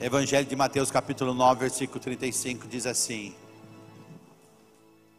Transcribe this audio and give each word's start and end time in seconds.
Evangelho 0.00 0.46
de 0.46 0.54
Mateus, 0.54 0.92
capítulo 0.92 1.34
9, 1.34 1.58
versículo 1.58 1.98
35, 1.98 2.68
diz 2.68 2.86
assim: 2.86 3.34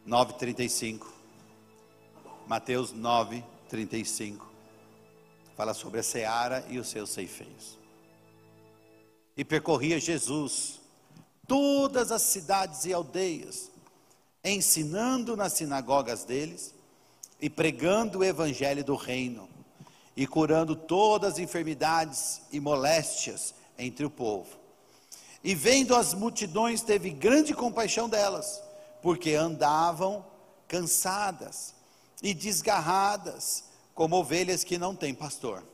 9, 0.06 0.32
35. 0.38 1.06
Mateus 2.46 2.90
9, 2.90 3.44
35. 3.68 4.50
Fala 5.54 5.74
sobre 5.74 6.00
a 6.00 6.02
seara 6.02 6.64
e 6.70 6.78
os 6.78 6.88
seus 6.88 7.10
ceifeiros. 7.10 7.78
E 9.36 9.44
percorria 9.44 10.00
Jesus 10.00 10.80
todas 11.46 12.10
as 12.10 12.22
cidades 12.22 12.86
e 12.86 12.94
aldeias, 12.94 13.70
ensinando 14.42 15.36
nas 15.36 15.52
sinagogas 15.52 16.24
deles 16.24 16.74
e 17.38 17.50
pregando 17.50 18.20
o 18.20 18.24
evangelho 18.24 18.82
do 18.82 18.94
reino 18.94 19.46
e 20.16 20.26
curando 20.26 20.74
todas 20.74 21.34
as 21.34 21.38
enfermidades 21.38 22.40
e 22.50 22.58
moléstias 22.58 23.54
entre 23.78 24.06
o 24.06 24.10
povo. 24.10 24.59
E 25.42 25.54
vendo 25.54 25.94
as 25.94 26.12
multidões, 26.12 26.82
teve 26.82 27.10
grande 27.10 27.54
compaixão 27.54 28.08
delas, 28.08 28.62
porque 29.00 29.34
andavam 29.34 30.24
cansadas 30.68 31.74
e 32.22 32.34
desgarradas, 32.34 33.64
como 33.94 34.16
ovelhas 34.16 34.62
que 34.62 34.78
não 34.78 34.94
têm 34.94 35.14
pastor. 35.14 35.64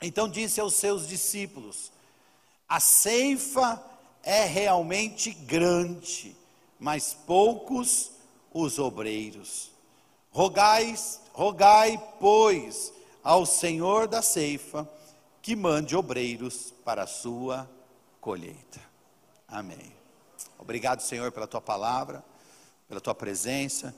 Então 0.00 0.28
disse 0.28 0.60
aos 0.60 0.74
seus 0.74 1.08
discípulos: 1.08 1.90
A 2.68 2.78
ceifa 2.78 3.82
é 4.22 4.44
realmente 4.44 5.30
grande, 5.30 6.36
mas 6.78 7.12
poucos 7.12 8.12
os 8.52 8.78
obreiros. 8.78 9.70
Rogai, 10.30 10.94
rogai, 11.32 12.02
pois, 12.20 12.92
ao 13.22 13.44
Senhor 13.44 14.06
da 14.06 14.22
ceifa 14.22 14.88
que 15.42 15.56
mande 15.56 15.96
obreiros 15.96 16.72
para 16.84 17.04
a 17.04 17.06
sua 17.06 17.68
colheita. 18.20 18.85
Amém. 19.48 19.92
Obrigado, 20.58 21.00
Senhor, 21.00 21.30
pela 21.30 21.46
tua 21.46 21.60
palavra, 21.60 22.24
pela 22.88 23.00
tua 23.00 23.14
presença 23.14 23.94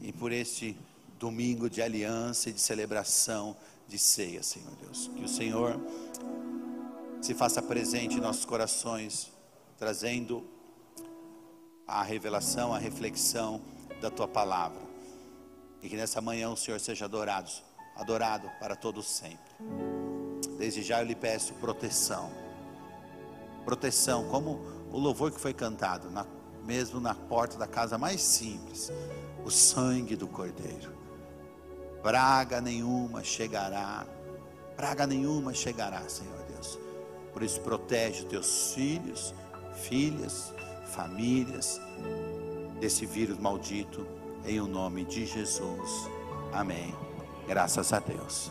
e 0.00 0.12
por 0.12 0.32
este 0.32 0.76
domingo 1.18 1.70
de 1.70 1.80
aliança 1.80 2.50
e 2.50 2.52
de 2.52 2.60
celebração 2.60 3.56
de 3.86 3.98
ceia, 3.98 4.42
Senhor 4.42 4.72
Deus. 4.82 5.08
Que 5.14 5.24
o 5.24 5.28
Senhor 5.28 5.80
se 7.22 7.34
faça 7.34 7.62
presente 7.62 8.16
em 8.16 8.20
nossos 8.20 8.44
corações, 8.44 9.30
trazendo 9.78 10.44
a 11.86 12.02
revelação, 12.02 12.74
a 12.74 12.78
reflexão 12.78 13.60
da 14.00 14.10
tua 14.10 14.26
palavra. 14.26 14.80
E 15.82 15.88
que 15.88 15.96
nessa 15.96 16.20
manhã 16.20 16.50
o 16.50 16.56
Senhor 16.56 16.80
seja 16.80 17.04
adorado, 17.04 17.50
adorado 17.94 18.50
para 18.58 18.74
todos 18.74 19.06
sempre. 19.06 19.54
Desde 20.58 20.82
já 20.82 21.00
eu 21.00 21.06
lhe 21.06 21.14
peço 21.14 21.54
proteção 21.54 22.50
proteção, 23.64 24.24
como 24.28 24.60
o 24.92 24.98
louvor 24.98 25.30
que 25.30 25.40
foi 25.40 25.54
cantado, 25.54 26.10
na, 26.10 26.26
mesmo 26.64 27.00
na 27.00 27.14
porta 27.14 27.56
da 27.56 27.66
casa 27.66 27.96
mais 27.96 28.20
simples, 28.20 28.92
o 29.44 29.50
sangue 29.50 30.16
do 30.16 30.26
Cordeiro. 30.26 30.92
Praga 32.02 32.60
nenhuma 32.60 33.22
chegará, 33.22 34.06
praga 34.76 35.06
nenhuma 35.06 35.52
chegará, 35.54 36.08
Senhor 36.08 36.38
Deus. 36.52 36.78
Por 37.32 37.42
isso, 37.42 37.60
protege 37.60 38.24
teus 38.24 38.72
filhos, 38.74 39.34
filhas, 39.74 40.52
famílias 40.86 41.80
desse 42.80 43.06
vírus 43.06 43.38
maldito, 43.38 44.06
em 44.44 44.60
o 44.60 44.66
nome 44.66 45.04
de 45.04 45.26
Jesus. 45.26 46.08
Amém. 46.52 46.94
Graças 47.46 47.92
a 47.92 48.00
Deus. 48.00 48.50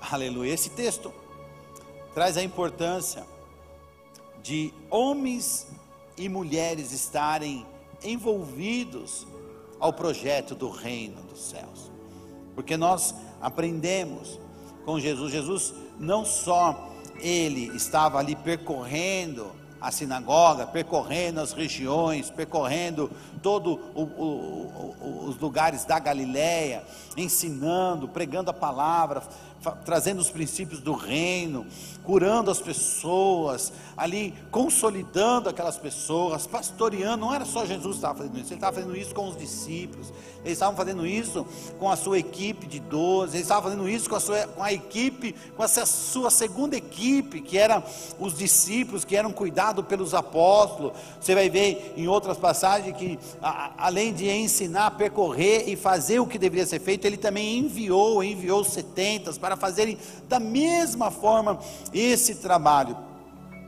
Aleluia. 0.00 0.52
Esse 0.52 0.70
texto 0.70 1.12
traz 2.14 2.36
a 2.36 2.42
importância 2.42 3.24
de 4.48 4.72
homens 4.90 5.66
e 6.16 6.26
mulheres 6.26 6.90
estarem 6.90 7.66
envolvidos 8.02 9.26
ao 9.78 9.92
projeto 9.92 10.54
do 10.54 10.70
reino 10.70 11.22
dos 11.24 11.50
céus. 11.50 11.92
Porque 12.54 12.74
nós 12.74 13.14
aprendemos 13.42 14.40
com 14.86 14.98
Jesus, 14.98 15.30
Jesus 15.32 15.74
não 15.98 16.24
só 16.24 16.88
ele 17.20 17.76
estava 17.76 18.18
ali 18.18 18.34
percorrendo 18.34 19.52
a 19.78 19.92
sinagoga, 19.92 20.66
percorrendo 20.66 21.40
as 21.40 21.52
regiões, 21.52 22.30
percorrendo 22.30 23.10
todos 23.42 23.78
os 25.26 25.38
lugares 25.38 25.84
da 25.84 25.98
Galiléia, 25.98 26.82
ensinando, 27.18 28.08
pregando 28.08 28.50
a 28.50 28.54
palavra, 28.54 29.22
trazendo 29.84 30.20
os 30.20 30.30
princípios 30.30 30.80
do 30.80 30.92
reino, 30.92 31.66
curando 32.04 32.50
as 32.50 32.60
pessoas, 32.60 33.72
ali 33.96 34.32
consolidando 34.50 35.48
aquelas 35.48 35.76
pessoas, 35.76 36.46
pastoreando. 36.46 37.26
Não 37.26 37.34
era 37.34 37.44
só 37.44 37.66
Jesus 37.66 37.96
que 37.96 37.98
estava 37.98 38.18
fazendo 38.18 38.38
isso, 38.38 38.48
ele 38.48 38.54
estava 38.54 38.76
fazendo 38.76 38.96
isso 38.96 39.14
com 39.14 39.28
os 39.28 39.36
discípulos, 39.36 40.12
eles 40.44 40.52
estavam 40.52 40.76
fazendo 40.76 41.06
isso 41.06 41.46
com 41.78 41.90
a 41.90 41.96
sua 41.96 42.18
equipe 42.18 42.66
de 42.66 42.80
12, 42.80 43.36
eles 43.36 43.42
estavam 43.42 43.64
fazendo 43.64 43.88
isso 43.88 44.08
com 44.08 44.16
a 44.16 44.20
sua 44.20 44.46
com 44.46 44.62
a 44.62 44.72
equipe, 44.72 45.34
com 45.56 45.68
sua 45.68 46.30
segunda 46.30 46.76
equipe, 46.76 47.40
que 47.40 47.58
eram 47.58 47.82
os 48.18 48.34
discípulos 48.38 49.04
que 49.04 49.16
eram 49.16 49.32
cuidados 49.32 49.84
pelos 49.84 50.14
apóstolos. 50.14 50.92
Você 51.20 51.34
vai 51.34 51.50
ver 51.50 51.94
em 51.96 52.08
outras 52.08 52.38
passagens 52.38 52.96
que, 52.96 53.18
a, 53.42 53.72
além 53.86 54.14
de 54.14 54.30
ensinar 54.30 54.92
percorrer 54.92 55.68
e 55.68 55.76
fazer 55.76 56.20
o 56.20 56.26
que 56.26 56.38
deveria 56.38 56.66
ser 56.66 56.80
feito, 56.80 57.04
ele 57.04 57.16
também 57.16 57.58
enviou, 57.58 58.22
enviou 58.22 58.64
70 58.64 59.32
para 59.34 59.47
fazerem 59.56 59.98
da 60.28 60.38
mesma 60.38 61.10
forma 61.10 61.58
esse 61.92 62.36
trabalho 62.36 62.96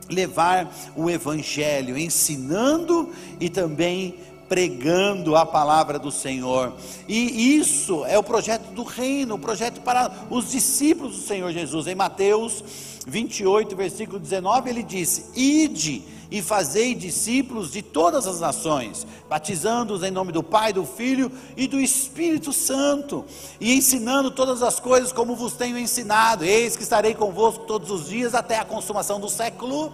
levar 0.09 0.71
o 0.95 1.09
evangelho, 1.09 1.97
ensinando 1.97 3.09
e 3.39 3.49
também 3.49 4.15
pregando 4.49 5.37
a 5.37 5.45
palavra 5.45 5.97
do 5.97 6.11
Senhor. 6.11 6.73
E 7.07 7.55
isso 7.55 8.03
é 8.05 8.17
o 8.17 8.23
projeto 8.23 8.73
do 8.73 8.83
reino, 8.83 9.35
o 9.35 9.39
projeto 9.39 9.79
para 9.79 10.11
os 10.29 10.51
discípulos 10.51 11.15
do 11.15 11.21
Senhor 11.21 11.53
Jesus. 11.53 11.87
Em 11.87 11.95
Mateus 11.95 12.61
28, 13.07 13.75
versículo 13.75 14.19
19, 14.19 14.69
ele 14.69 14.83
disse: 14.83 15.31
Ide 15.39 16.03
e 16.31 16.41
fazei 16.41 16.95
discípulos 16.95 17.71
de 17.71 17.81
todas 17.81 18.25
as 18.25 18.39
nações, 18.39 19.05
batizando-os 19.29 20.01
em 20.01 20.09
nome 20.09 20.31
do 20.31 20.41
Pai, 20.41 20.71
do 20.71 20.85
Filho 20.85 21.29
e 21.57 21.67
do 21.67 21.77
Espírito 21.77 22.53
Santo, 22.53 23.25
e 23.59 23.75
ensinando 23.75 24.31
todas 24.31 24.63
as 24.63 24.79
coisas 24.79 25.11
como 25.11 25.35
vos 25.35 25.53
tenho 25.53 25.77
ensinado. 25.77 26.45
Eis 26.45 26.77
que 26.77 26.83
estarei 26.83 27.13
convosco 27.13 27.65
todos 27.65 27.91
os 27.91 28.07
dias 28.07 28.33
até 28.33 28.57
a 28.57 28.63
consumação 28.63 29.19
do 29.19 29.27
século. 29.27 29.91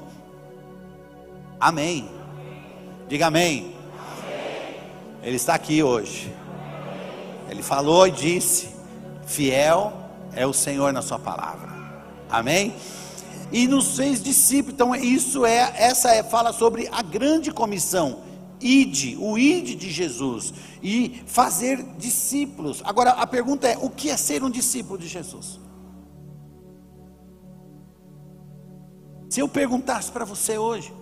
Amém. 1.59 2.07
Diga 3.09 3.27
amém. 3.27 3.75
Ele 5.23 5.37
está 5.37 5.55
aqui 5.55 5.81
hoje. 5.81 6.31
Ele 7.49 7.63
falou 7.63 8.07
e 8.07 8.11
disse: 8.11 8.69
Fiel 9.25 9.91
é 10.35 10.45
o 10.45 10.53
Senhor 10.53 10.93
na 10.93 11.01
Sua 11.01 11.17
palavra. 11.17 11.75
Amém 12.29 12.75
e 13.52 13.68
nos 13.68 13.96
fez 13.96 14.22
discípulos. 14.22 14.74
Então 14.74 14.96
isso 14.96 15.46
é 15.46 15.74
essa 15.75 16.09
é, 16.09 16.24
fala 16.24 16.52
sobre 16.53 16.88
a 16.91 17.02
grande 17.02 17.52
comissão, 17.52 18.24
ide, 18.59 19.16
o 19.19 19.38
ide 19.38 19.75
de 19.75 19.90
Jesus 19.90 20.53
e 20.81 21.22
fazer 21.25 21.84
discípulos. 21.97 22.81
Agora 22.84 23.12
a 23.12 23.28
pergunta 23.28 23.68
é: 23.68 23.78
o 23.78 23.90
que 23.90 24.09
é 24.09 24.18
ser 24.18 24.44
um 24.44 24.50
discípulo 24.50 24.97
de 24.97 25.08
Jesus? 25.08 25.59
Se 29.30 29.41
eu 29.41 29.47
perguntasse 29.47 30.12
para 30.12 30.25
você 30.25 30.58
hoje, 30.58 30.94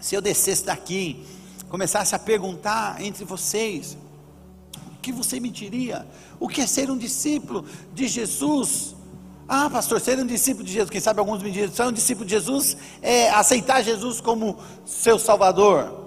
se 0.00 0.14
eu 0.14 0.20
descesse 0.20 0.64
daqui, 0.64 1.24
começasse 1.68 2.14
a 2.14 2.18
perguntar 2.18 3.00
entre 3.00 3.24
vocês, 3.24 3.96
o 4.94 5.00
que 5.00 5.10
você 5.10 5.40
me 5.40 5.48
diria? 5.48 6.06
O 6.38 6.48
que 6.48 6.60
é 6.60 6.66
ser 6.66 6.90
um 6.90 6.98
discípulo 6.98 7.64
de 7.94 8.08
Jesus? 8.08 8.94
Ah, 9.48 9.68
pastor, 9.68 10.00
ser 10.00 10.18
um 10.18 10.26
discípulo 10.26 10.64
de 10.64 10.72
Jesus, 10.72 10.90
quem 10.90 11.00
sabe 11.00 11.20
alguns 11.20 11.42
me 11.42 11.50
dizem, 11.50 11.70
ser 11.72 11.82
um 11.82 11.92
discípulo 11.92 12.24
de 12.24 12.32
Jesus 12.32 12.76
é 13.02 13.28
aceitar 13.30 13.82
Jesus 13.82 14.20
como 14.20 14.56
seu 14.84 15.18
Salvador. 15.18 16.00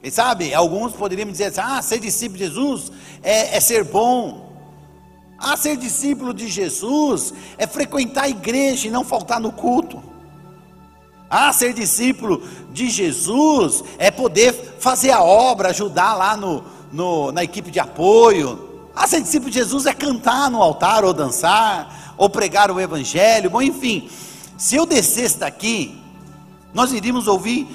Quem 0.00 0.10
sabe? 0.10 0.54
Alguns 0.54 0.92
poderiam 0.92 1.30
dizer 1.30 1.46
assim, 1.46 1.60
ah, 1.62 1.82
ser 1.82 1.98
discípulo 1.98 2.38
de 2.38 2.46
Jesus 2.46 2.92
é, 3.22 3.56
é 3.56 3.60
ser 3.60 3.84
bom. 3.84 4.50
Ah, 5.38 5.56
ser 5.56 5.76
discípulo 5.76 6.32
de 6.32 6.48
Jesus 6.48 7.34
é 7.58 7.66
frequentar 7.66 8.24
a 8.24 8.28
igreja 8.28 8.88
e 8.88 8.90
não 8.90 9.04
faltar 9.04 9.40
no 9.40 9.52
culto. 9.52 10.02
Ah, 11.28 11.52
ser 11.52 11.72
discípulo 11.72 12.42
de 12.72 12.88
Jesus 12.88 13.84
é 13.98 14.10
poder 14.10 14.52
fazer 14.78 15.10
a 15.10 15.22
obra, 15.22 15.70
ajudar 15.70 16.14
lá 16.14 16.36
no, 16.36 16.64
no, 16.92 17.30
na 17.32 17.44
equipe 17.44 17.70
de 17.70 17.78
apoio. 17.78 18.68
Ah, 18.94 19.06
ser 19.06 19.20
discípulo 19.20 19.50
de 19.50 19.58
Jesus 19.58 19.86
é 19.86 19.94
cantar 19.94 20.50
no 20.50 20.62
altar 20.62 21.04
ou 21.04 21.12
dançar 21.12 22.09
ou 22.20 22.28
pregar 22.28 22.70
o 22.70 22.78
Evangelho, 22.78 23.48
bom, 23.48 23.62
enfim, 23.62 24.10
se 24.58 24.76
eu 24.76 24.84
descesse 24.84 25.38
daqui, 25.38 25.98
nós 26.74 26.92
iríamos 26.92 27.26
ouvir 27.26 27.66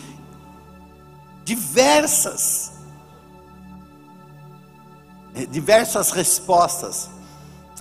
diversas, 1.43 2.73
diversas 5.49 6.11
respostas 6.11 7.09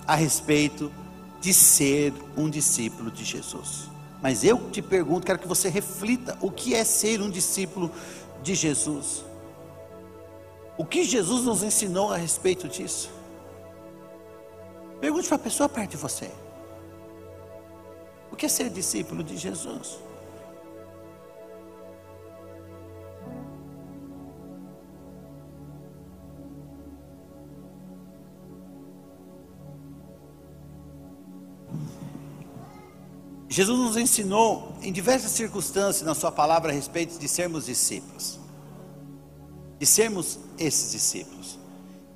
a 0.07 0.15
respeito 0.15 0.91
de 1.39 1.53
ser 1.53 2.11
um 2.35 2.49
discípulo 2.49 3.11
de 3.11 3.23
Jesus. 3.23 3.91
Mas 4.19 4.43
eu 4.43 4.71
te 4.71 4.81
pergunto, 4.81 5.27
quero 5.27 5.37
que 5.37 5.47
você 5.47 5.69
reflita: 5.69 6.35
o 6.41 6.49
que 6.49 6.73
é 6.73 6.83
ser 6.83 7.21
um 7.21 7.29
discípulo 7.29 7.91
de 8.41 8.55
Jesus? 8.55 9.23
O 10.79 10.83
que 10.83 11.03
Jesus 11.03 11.45
nos 11.45 11.61
ensinou 11.61 12.11
a 12.11 12.17
respeito 12.17 12.67
disso? 12.67 13.11
Pergunte 14.99 15.27
para 15.27 15.35
a 15.35 15.39
pessoa 15.39 15.69
perto 15.69 15.91
de 15.91 15.97
você. 15.97 16.31
O 18.35 18.37
que 18.37 18.47
é 18.47 18.49
ser 18.49 18.69
discípulo 18.69 19.23
de 19.23 19.37
Jesus? 19.37 19.97
Jesus 33.47 33.79
nos 33.79 33.95
ensinou 33.95 34.75
em 34.81 34.91
diversas 34.91 35.31
circunstâncias 35.31 36.05
na 36.05 36.13
Sua 36.13 36.29
palavra 36.29 36.73
a 36.73 36.75
respeito 36.75 37.17
de 37.17 37.29
sermos 37.29 37.67
discípulos, 37.67 38.37
de 39.79 39.85
sermos 39.85 40.39
esses 40.59 40.91
discípulos 40.91 41.57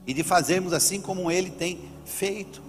e 0.05 0.13
de 0.13 0.21
fazermos 0.21 0.73
assim 0.73 0.99
como 0.99 1.31
Ele 1.31 1.49
tem 1.49 1.89
feito 2.03 2.61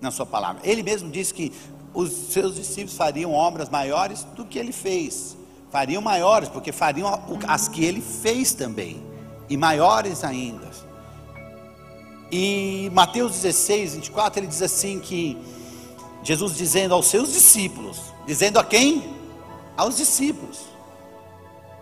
na 0.00 0.12
Sua 0.12 0.24
palavra. 0.24 0.62
Ele 0.64 0.84
mesmo 0.84 1.10
disse 1.10 1.34
que 1.34 1.52
os 1.94 2.10
seus 2.10 2.56
discípulos 2.56 2.96
fariam 2.96 3.32
obras 3.32 3.68
maiores 3.70 4.24
do 4.34 4.44
que 4.44 4.58
Ele 4.58 4.72
fez, 4.72 5.36
fariam 5.70 6.02
maiores, 6.02 6.48
porque 6.48 6.72
fariam 6.72 7.08
as 7.46 7.68
que 7.68 7.84
Ele 7.84 8.00
fez 8.00 8.52
também, 8.52 9.02
e 9.48 9.56
maiores 9.56 10.24
ainda. 10.24 10.74
E 12.30 12.90
Mateus 12.92 13.32
16, 13.32 13.94
24, 13.94 14.40
ele 14.40 14.48
diz 14.48 14.60
assim 14.60 14.98
que 14.98 15.38
Jesus 16.24 16.56
dizendo 16.56 16.92
aos 16.92 17.06
seus 17.06 17.32
discípulos, 17.32 18.00
dizendo 18.26 18.58
a 18.58 18.64
quem? 18.64 19.14
Aos 19.76 19.96
discípulos, 19.96 20.58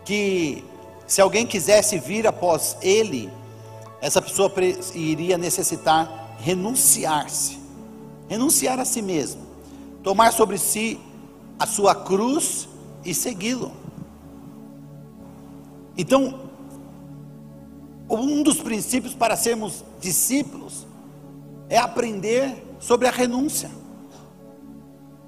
que 0.05 0.63
se 1.07 1.21
alguém 1.21 1.47
quisesse 1.47 1.99
vir 1.99 2.27
após 2.27 2.77
ele, 2.83 3.31
essa 4.01 4.21
pessoa 4.21 4.53
iria 4.95 5.39
necessitar 5.39 6.37
renunciar-se, 6.39 7.59
renunciar 8.29 8.81
a 8.81 8.85
si 8.85 9.01
mesmo, 9.01 9.41
tomar 10.03 10.33
sobre 10.33 10.59
si 10.59 10.99
a 11.59 11.67
sua 11.67 11.95
cruz 11.95 12.69
e 13.05 13.15
segui-lo. 13.15 13.73
Então, 15.97 16.51
um 18.09 18.43
dos 18.43 18.59
princípios 18.59 19.15
para 19.15 19.37
sermos 19.37 19.85
discípulos 20.01 20.87
é 21.69 21.79
aprender 21.79 22.63
sobre 22.81 23.09
a 23.09 23.11
renúncia. 23.11 23.71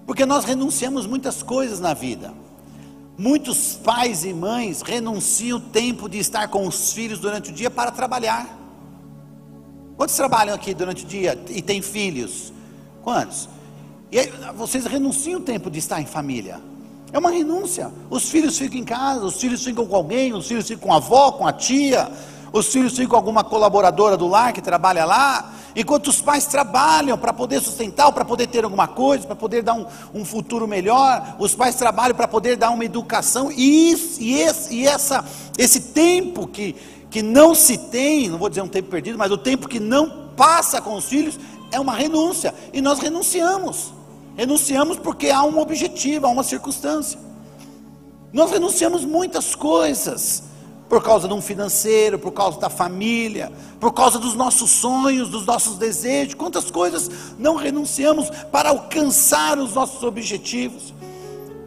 Porque 0.06 0.26
nós 0.26 0.44
renunciamos 0.44 1.06
muitas 1.06 1.42
coisas 1.42 1.80
na 1.80 1.94
vida. 1.94 2.32
Muitos 3.16 3.76
pais 3.76 4.24
e 4.24 4.34
mães 4.34 4.82
renunciam 4.82 5.58
o 5.58 5.60
tempo 5.60 6.08
de 6.08 6.18
estar 6.18 6.48
com 6.48 6.66
os 6.66 6.92
filhos 6.92 7.20
durante 7.20 7.50
o 7.50 7.54
dia 7.54 7.70
para 7.70 7.90
trabalhar. 7.90 8.58
Quantos 9.96 10.16
trabalham 10.16 10.54
aqui 10.54 10.74
durante 10.74 11.04
o 11.04 11.06
dia 11.06 11.40
e 11.48 11.62
têm 11.62 11.80
filhos? 11.80 12.52
Quantos? 13.02 13.48
E 14.10 14.18
aí, 14.18 14.32
vocês 14.56 14.84
renunciam 14.86 15.40
o 15.40 15.42
tempo 15.42 15.70
de 15.70 15.78
estar 15.78 16.00
em 16.00 16.06
família. 16.06 16.60
É 17.12 17.18
uma 17.18 17.30
renúncia. 17.30 17.92
Os 18.10 18.28
filhos 18.28 18.58
ficam 18.58 18.78
em 18.78 18.84
casa, 18.84 19.24
os 19.24 19.40
filhos 19.40 19.62
ficam 19.62 19.86
com 19.86 19.94
alguém, 19.94 20.32
os 20.32 20.46
filhos 20.48 20.66
ficam 20.66 20.88
com 20.88 20.92
a 20.92 20.96
avó, 20.96 21.32
com 21.32 21.46
a 21.46 21.52
tia, 21.52 22.10
os 22.52 22.66
filhos 22.66 22.92
ficam 22.92 23.10
com 23.10 23.16
alguma 23.16 23.44
colaboradora 23.44 24.16
do 24.16 24.26
lar 24.26 24.52
que 24.52 24.60
trabalha 24.60 25.04
lá. 25.04 25.52
Enquanto 25.76 26.08
os 26.08 26.20
pais 26.20 26.46
trabalham 26.46 27.18
para 27.18 27.32
poder 27.32 27.60
sustentar, 27.60 28.10
para 28.12 28.24
poder 28.24 28.46
ter 28.46 28.64
alguma 28.64 28.86
coisa, 28.86 29.26
para 29.26 29.34
poder 29.34 29.62
dar 29.62 29.74
um, 29.74 29.86
um, 30.14 30.24
futuro 30.24 30.68
melhor, 30.68 31.36
os 31.38 31.54
pais 31.54 31.74
trabalham 31.74 32.14
para 32.14 32.28
poder 32.28 32.56
dar 32.56 32.70
uma 32.70 32.84
educação, 32.84 33.50
e, 33.50 33.90
isso, 33.90 34.22
e, 34.22 34.40
esse, 34.40 34.74
e 34.74 34.86
essa, 34.86 35.24
esse 35.58 35.80
tempo 35.80 36.46
que, 36.46 36.76
que 37.10 37.22
não 37.22 37.54
se 37.56 37.76
tem, 37.76 38.28
não 38.28 38.38
vou 38.38 38.48
dizer 38.48 38.62
um 38.62 38.68
tempo 38.68 38.88
perdido, 38.88 39.18
mas 39.18 39.32
o 39.32 39.38
tempo 39.38 39.68
que 39.68 39.80
não 39.80 40.24
passa 40.36 40.80
com 40.80 40.94
os 40.94 41.06
filhos, 41.06 41.38
é 41.74 41.80
uma 41.80 41.94
renúncia, 41.94 42.54
e 42.72 42.80
nós 42.80 42.98
renunciamos, 42.98 43.92
renunciamos 44.36 44.96
porque 44.98 45.30
há 45.30 45.42
um 45.42 45.58
objetivo, 45.58 46.26
há 46.26 46.30
uma 46.30 46.42
circunstância. 46.42 47.18
Nós 48.32 48.50
renunciamos 48.50 49.04
muitas 49.04 49.54
coisas, 49.54 50.44
por 50.88 51.02
causa 51.02 51.26
de 51.26 51.34
um 51.34 51.40
financeiro, 51.40 52.18
por 52.18 52.32
causa 52.32 52.58
da 52.60 52.68
família, 52.68 53.50
por 53.80 53.92
causa 53.92 54.18
dos 54.18 54.34
nossos 54.34 54.70
sonhos, 54.70 55.28
dos 55.28 55.44
nossos 55.44 55.76
desejos, 55.76 56.34
quantas 56.34 56.70
coisas 56.70 57.10
não 57.38 57.56
renunciamos 57.56 58.30
para 58.52 58.68
alcançar 58.70 59.58
os 59.58 59.74
nossos 59.74 60.02
objetivos. 60.02 60.94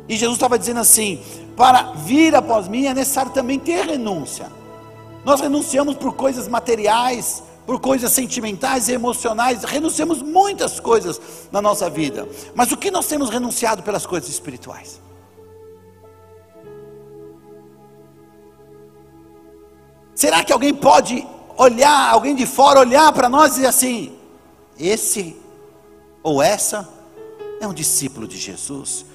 E 0.07 0.15
Jesus 0.15 0.37
estava 0.37 0.57
dizendo 0.57 0.79
assim: 0.79 1.19
para 1.55 1.93
vir 1.93 2.35
após 2.35 2.67
mim 2.67 2.85
é 2.85 2.93
necessário 2.93 3.31
também 3.31 3.59
ter 3.59 3.85
renúncia. 3.85 4.47
Nós 5.25 5.41
renunciamos 5.41 5.95
por 5.95 6.13
coisas 6.13 6.47
materiais, 6.47 7.43
por 7.67 7.81
coisas 7.81 8.13
sentimentais 8.13 8.87
e 8.87 8.93
emocionais, 8.93 9.65
renunciamos 9.65 10.21
muitas 10.21 10.79
coisas 10.79 11.19
na 11.51 11.61
nossa 11.61 11.89
vida. 11.89 12.25
Mas 12.55 12.71
o 12.71 12.77
que 12.77 12.89
nós 12.89 13.05
temos 13.07 13.29
renunciado 13.29 13.83
pelas 13.83 14.05
coisas 14.05 14.29
espirituais? 14.29 15.01
Será 20.15 20.45
que 20.45 20.53
alguém 20.53 20.73
pode 20.73 21.27
olhar, 21.57 22.09
alguém 22.09 22.33
de 22.33 22.45
fora 22.45 22.79
olhar 22.79 23.11
para 23.11 23.27
nós 23.27 23.51
e 23.51 23.55
dizer 23.55 23.67
assim: 23.67 24.17
esse 24.79 25.35
ou 26.23 26.41
essa 26.41 26.87
é 27.59 27.67
um 27.67 27.73
discípulo 27.73 28.29
de 28.29 28.37
Jesus? 28.37 29.05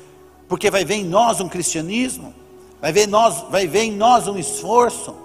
Porque 0.46 0.70
vai 0.70 0.84
ver 0.84 0.96
em 0.96 1.04
nós 1.04 1.40
um 1.40 1.48
cristianismo, 1.48 2.34
vai 2.82 2.92
ver, 2.92 3.08
nós, 3.08 3.46
vai 3.50 3.66
ver 3.66 3.84
em 3.84 3.92
nós 3.92 4.28
um 4.28 4.38
esforço, 4.38 5.16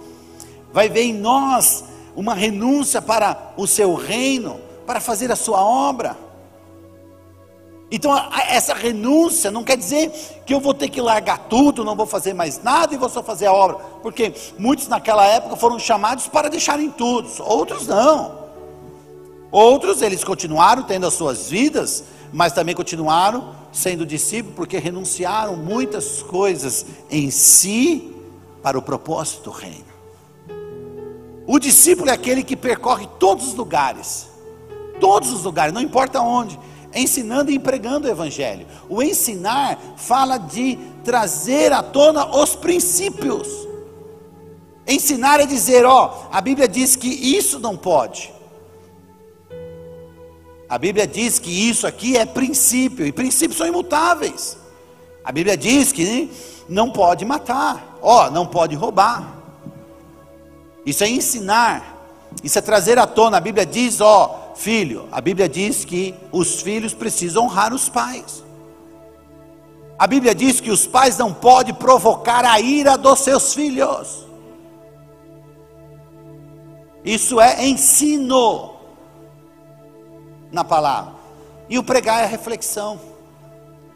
vai 0.72 0.88
ver 0.88 1.02
em 1.02 1.12
nós 1.12 1.84
uma 2.18 2.34
renúncia 2.34 3.00
para 3.00 3.52
o 3.56 3.64
seu 3.64 3.94
reino, 3.94 4.60
para 4.84 4.98
fazer 4.98 5.30
a 5.30 5.36
sua 5.36 5.64
obra. 5.64 6.16
Então, 7.92 8.12
essa 8.48 8.74
renúncia 8.74 9.52
não 9.52 9.62
quer 9.62 9.76
dizer 9.76 10.10
que 10.44 10.52
eu 10.52 10.58
vou 10.58 10.74
ter 10.74 10.88
que 10.88 11.00
largar 11.00 11.38
tudo, 11.48 11.84
não 11.84 11.94
vou 11.94 12.06
fazer 12.06 12.34
mais 12.34 12.60
nada 12.60 12.92
e 12.92 12.98
vou 12.98 13.08
só 13.08 13.22
fazer 13.22 13.46
a 13.46 13.52
obra, 13.52 13.76
porque 14.02 14.34
muitos 14.58 14.88
naquela 14.88 15.24
época 15.26 15.54
foram 15.54 15.78
chamados 15.78 16.26
para 16.26 16.50
deixarem 16.50 16.90
tudo, 16.90 17.30
outros 17.38 17.86
não. 17.86 18.36
Outros 19.52 20.02
eles 20.02 20.24
continuaram 20.24 20.82
tendo 20.82 21.06
as 21.06 21.14
suas 21.14 21.48
vidas, 21.48 22.02
mas 22.32 22.52
também 22.52 22.74
continuaram 22.74 23.54
sendo 23.70 24.04
discípulos, 24.04 24.56
porque 24.56 24.76
renunciaram 24.76 25.54
muitas 25.54 26.20
coisas 26.20 26.84
em 27.08 27.30
si 27.30 28.12
para 28.60 28.76
o 28.76 28.82
propósito 28.82 29.44
do 29.44 29.50
reino. 29.52 29.87
O 31.48 31.58
discípulo 31.58 32.10
é 32.10 32.12
aquele 32.12 32.44
que 32.44 32.54
percorre 32.54 33.08
todos 33.18 33.48
os 33.48 33.54
lugares, 33.54 34.28
todos 35.00 35.32
os 35.32 35.44
lugares, 35.44 35.72
não 35.72 35.80
importa 35.80 36.20
onde 36.20 36.56
ensinando 36.94 37.50
e 37.50 37.58
pregando 37.58 38.06
o 38.06 38.10
Evangelho. 38.10 38.66
O 38.88 39.02
ensinar 39.02 39.78
fala 39.96 40.36
de 40.38 40.78
trazer 41.02 41.72
à 41.72 41.82
tona 41.82 42.36
os 42.36 42.54
princípios. 42.54 43.48
Ensinar 44.86 45.40
é 45.40 45.46
dizer, 45.46 45.84
ó, 45.84 46.28
a 46.30 46.40
Bíblia 46.40 46.68
diz 46.68 46.96
que 46.96 47.08
isso 47.08 47.58
não 47.58 47.76
pode. 47.76 48.32
A 50.68 50.76
Bíblia 50.76 51.06
diz 51.06 51.38
que 51.38 51.50
isso 51.50 51.86
aqui 51.86 52.16
é 52.16 52.26
princípio, 52.26 53.06
e 53.06 53.12
princípios 53.12 53.56
são 53.56 53.66
imutáveis. 53.66 54.58
A 55.24 55.32
Bíblia 55.32 55.56
diz 55.56 55.92
que 55.92 56.30
não 56.68 56.90
pode 56.90 57.24
matar, 57.24 57.98
ó, 58.02 58.30
não 58.30 58.46
pode 58.46 58.74
roubar. 58.74 59.37
Isso 60.88 61.04
é 61.04 61.10
ensinar, 61.10 61.98
isso 62.42 62.58
é 62.58 62.62
trazer 62.62 62.98
à 62.98 63.06
tona. 63.06 63.36
A 63.36 63.40
Bíblia 63.40 63.66
diz, 63.66 64.00
ó, 64.00 64.54
filho, 64.56 65.06
a 65.12 65.20
Bíblia 65.20 65.46
diz 65.46 65.84
que 65.84 66.14
os 66.32 66.62
filhos 66.62 66.94
precisam 66.94 67.44
honrar 67.44 67.74
os 67.74 67.90
pais. 67.90 68.42
A 69.98 70.06
Bíblia 70.06 70.34
diz 70.34 70.62
que 70.62 70.70
os 70.70 70.86
pais 70.86 71.18
não 71.18 71.34
podem 71.34 71.74
provocar 71.74 72.42
a 72.42 72.58
ira 72.58 72.96
dos 72.96 73.18
seus 73.18 73.52
filhos. 73.52 74.26
Isso 77.04 77.38
é 77.38 77.66
ensino 77.66 78.76
na 80.50 80.64
palavra. 80.64 81.12
E 81.68 81.78
o 81.78 81.82
pregar 81.82 82.22
é 82.22 82.26
reflexão. 82.26 82.98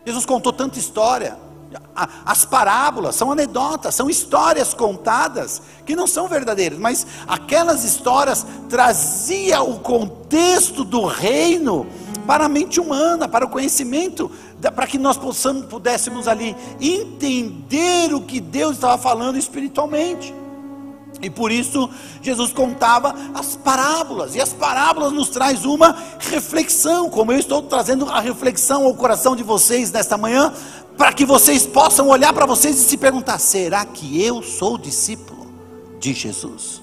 Jesus 0.05 0.27
contou 0.27 0.53
tanta 0.53 0.79
história. 0.79 1.39
As 2.25 2.45
parábolas 2.45 3.17
são 3.17 3.31
anedotas, 3.33 3.95
são 3.95 4.09
histórias 4.09 4.75
contadas 4.75 5.63
que 5.85 5.97
não 5.97 6.07
são 6.07 6.29
verdadeiras, 6.29 6.79
mas 6.79 7.07
aquelas 7.27 7.85
histórias 7.85 8.47
trazia 8.69 9.63
o 9.63 9.81
contexto 9.81 10.85
do 10.85 11.05
reino 11.05 11.87
para 12.27 12.45
a 12.45 12.49
mente 12.49 12.81
humana, 12.81 13.29
para 13.29 13.45
o 13.45 13.49
conhecimento, 13.49 14.31
para 14.75 14.87
que 14.87 14.99
nós 14.99 15.17
possamos, 15.17 15.67
pudéssemos 15.67 16.29
ali 16.29 16.57
entender 16.81 18.15
o 18.15 18.21
que 18.21 18.41
Deus 18.41 18.75
estava 18.75 18.97
falando 18.97 19.37
espiritualmente. 19.37 20.33
E 21.21 21.31
por 21.31 21.53
isso 21.53 21.89
Jesus 22.21 22.53
contava 22.53 23.15
as 23.33 23.55
parábolas, 23.55 24.35
e 24.35 24.41
as 24.41 24.53
parábolas 24.53 25.13
nos 25.13 25.29
traz 25.29 25.65
uma 25.65 25.97
reflexão, 26.19 27.09
como 27.09 27.33
eu 27.33 27.39
estou 27.39 27.63
trazendo 27.63 28.09
a 28.09 28.21
reflexão 28.21 28.85
ao 28.87 28.95
coração 28.95 29.37
de 29.37 29.43
vocês 29.45 29.93
nesta 29.93 30.17
manhã, 30.19 30.53
para 30.97 31.13
que 31.13 31.25
vocês 31.25 31.67
possam 31.67 32.09
olhar 32.09 32.33
para 32.33 32.47
vocês 32.47 32.79
e 32.79 32.85
se 32.85 32.97
perguntar: 32.97 33.39
será 33.39 33.85
que 33.85 34.23
eu 34.23 34.43
sou 34.43 34.79
discípulo 34.79 35.53
de 35.99 36.13
Jesus? 36.13 36.83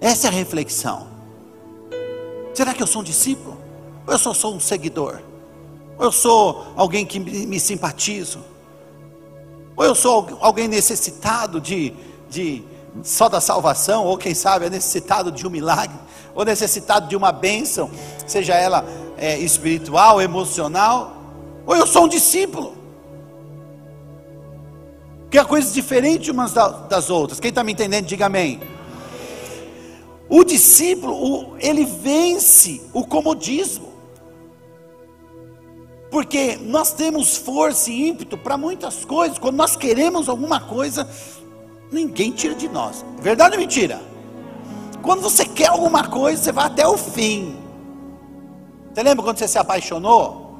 Essa 0.00 0.26
é 0.26 0.30
a 0.30 0.32
reflexão. 0.32 1.06
Será 2.54 2.74
que 2.74 2.82
eu 2.82 2.86
sou 2.86 3.02
um 3.02 3.04
discípulo? 3.04 3.56
Ou 4.06 4.12
eu 4.12 4.18
só 4.18 4.34
sou 4.34 4.54
um 4.54 4.60
seguidor? 4.60 5.20
Ou 5.96 6.06
eu 6.06 6.12
sou 6.12 6.66
alguém 6.76 7.06
que 7.06 7.18
me 7.20 7.60
simpatizo? 7.60 8.40
Ou 9.76 9.84
eu 9.84 9.94
sou 9.94 10.38
alguém 10.40 10.68
necessitado 10.68 11.60
de, 11.60 11.94
de 12.28 12.62
só 13.02 13.28
da 13.28 13.40
salvação, 13.40 14.04
ou 14.04 14.18
quem 14.18 14.34
sabe 14.34 14.66
é 14.66 14.70
necessitado 14.70 15.32
de 15.32 15.46
um 15.46 15.50
milagre, 15.50 15.96
ou 16.34 16.44
necessitado 16.44 17.08
de 17.08 17.16
uma 17.16 17.32
bênção, 17.32 17.90
seja 18.26 18.54
ela 18.54 18.84
é, 19.16 19.38
espiritual, 19.38 20.20
emocional, 20.20 21.21
ou 21.66 21.76
eu 21.76 21.86
sou 21.86 22.04
um 22.04 22.08
discípulo. 22.08 22.76
Que 25.30 25.38
é 25.38 25.44
coisas 25.44 25.72
diferentes 25.72 26.28
umas 26.28 26.52
das 26.52 27.08
outras. 27.08 27.40
Quem 27.40 27.48
está 27.48 27.64
me 27.64 27.72
entendendo, 27.72 28.06
diga 28.06 28.26
amém. 28.26 28.60
O 30.28 30.44
discípulo, 30.44 31.56
ele 31.58 31.84
vence 31.84 32.82
o 32.92 33.04
comodismo. 33.04 33.92
Porque 36.10 36.56
nós 36.56 36.92
temos 36.92 37.36
força 37.36 37.90
e 37.90 38.08
ímpeto 38.08 38.36
para 38.36 38.58
muitas 38.58 39.04
coisas. 39.04 39.38
Quando 39.38 39.56
nós 39.56 39.76
queremos 39.76 40.28
alguma 40.28 40.60
coisa, 40.60 41.08
ninguém 41.90 42.30
tira 42.30 42.54
de 42.54 42.68
nós. 42.68 43.02
Verdade 43.18 43.54
ou 43.54 43.60
mentira? 43.60 44.00
Quando 45.02 45.22
você 45.22 45.44
quer 45.46 45.68
alguma 45.68 46.08
coisa, 46.08 46.42
você 46.42 46.52
vai 46.52 46.66
até 46.66 46.86
o 46.86 46.98
fim. 46.98 47.56
Você 48.92 49.02
lembra 49.02 49.24
quando 49.24 49.38
você 49.38 49.48
se 49.48 49.58
apaixonou? 49.58 50.51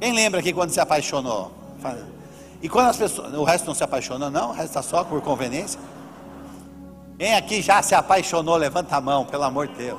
Quem 0.00 0.12
lembra 0.12 0.40
aqui 0.40 0.52
quando 0.52 0.70
se 0.70 0.80
apaixonou? 0.80 1.52
E 2.62 2.68
quando 2.68 2.88
as 2.88 2.96
pessoas. 2.96 3.32
O 3.34 3.44
resto 3.44 3.66
não 3.66 3.74
se 3.74 3.84
apaixona, 3.84 4.30
não? 4.30 4.50
O 4.50 4.52
resto 4.52 4.68
está 4.68 4.82
só 4.82 5.04
por 5.04 5.20
conveniência? 5.20 5.80
Quem 7.18 7.34
aqui 7.34 7.60
já 7.60 7.82
se 7.82 7.94
apaixonou? 7.94 8.56
Levanta 8.56 8.96
a 8.96 9.00
mão, 9.00 9.24
pelo 9.24 9.44
amor 9.44 9.66
de 9.68 9.74
Deus. 9.74 9.98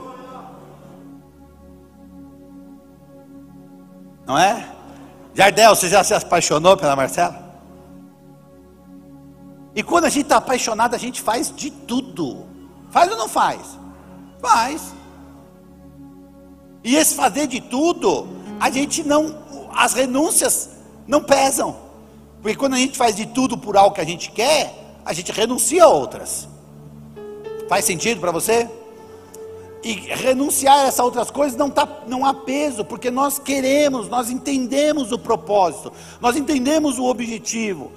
Não 4.25 4.37
é? 4.37 4.73
Jardel, 5.33 5.75
você 5.75 5.89
já 5.89 6.03
se 6.03 6.13
apaixonou 6.13 6.77
pela 6.77 6.95
Marcela? 6.95 7.49
E 9.75 9.83
quando 9.83 10.05
a 10.05 10.09
gente 10.09 10.23
está 10.23 10.37
apaixonado, 10.37 10.95
a 10.95 10.97
gente 10.97 11.21
faz 11.21 11.53
de 11.55 11.71
tudo. 11.71 12.45
Faz 12.89 13.11
ou 13.11 13.17
não 13.17 13.27
faz? 13.27 13.77
Faz. 14.39 14.93
E 16.83 16.95
esse 16.95 17.15
fazer 17.15 17.47
de 17.47 17.61
tudo, 17.61 18.27
a 18.59 18.69
gente 18.69 19.03
não, 19.03 19.38
as 19.73 19.93
renúncias 19.93 20.69
não 21.07 21.21
pesam. 21.21 21.75
Porque 22.41 22.57
quando 22.57 22.75
a 22.75 22.77
gente 22.77 22.97
faz 22.97 23.15
de 23.15 23.25
tudo 23.25 23.57
por 23.57 23.75
algo 23.75 23.95
que 23.95 24.01
a 24.01 24.05
gente 24.05 24.31
quer, 24.31 24.73
a 25.03 25.13
gente 25.13 25.31
renuncia 25.31 25.83
a 25.83 25.87
outras. 25.87 26.47
Faz 27.67 27.85
sentido 27.85 28.21
para 28.21 28.31
você? 28.31 28.69
E 29.83 29.93
renunciar 29.93 30.79
a 30.79 30.87
essas 30.87 30.99
outras 30.99 31.31
coisas 31.31 31.57
não, 31.57 31.69
tá, 31.69 31.87
não 32.07 32.25
há 32.25 32.33
peso, 32.33 32.83
porque 32.83 33.09
nós 33.09 33.39
queremos, 33.39 34.09
nós 34.09 34.29
entendemos 34.29 35.11
o 35.11 35.19
propósito, 35.19 35.91
nós 36.19 36.35
entendemos 36.35 36.99
o 36.99 37.05
objetivo. 37.05 37.91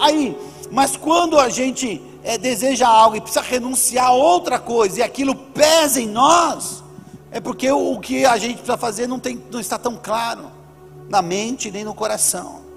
Aí, 0.00 0.36
mas 0.70 0.96
quando 0.96 1.38
a 1.38 1.48
gente 1.48 2.00
é, 2.22 2.38
deseja 2.38 2.88
algo 2.88 3.16
e 3.16 3.20
precisa 3.20 3.42
renunciar 3.42 4.06
a 4.06 4.12
outra 4.12 4.58
coisa, 4.58 5.00
e 5.00 5.02
aquilo 5.02 5.34
pesa 5.34 6.00
em 6.00 6.06
nós, 6.06 6.82
é 7.30 7.40
porque 7.40 7.70
o, 7.70 7.92
o 7.92 8.00
que 8.00 8.24
a 8.24 8.38
gente 8.38 8.54
precisa 8.54 8.78
fazer 8.78 9.06
não, 9.06 9.18
tem, 9.18 9.42
não 9.50 9.60
está 9.60 9.78
tão 9.78 9.98
claro 10.02 10.57
na 11.08 11.22
mente 11.22 11.70
nem 11.70 11.84
no 11.84 11.94
coração. 11.94 12.68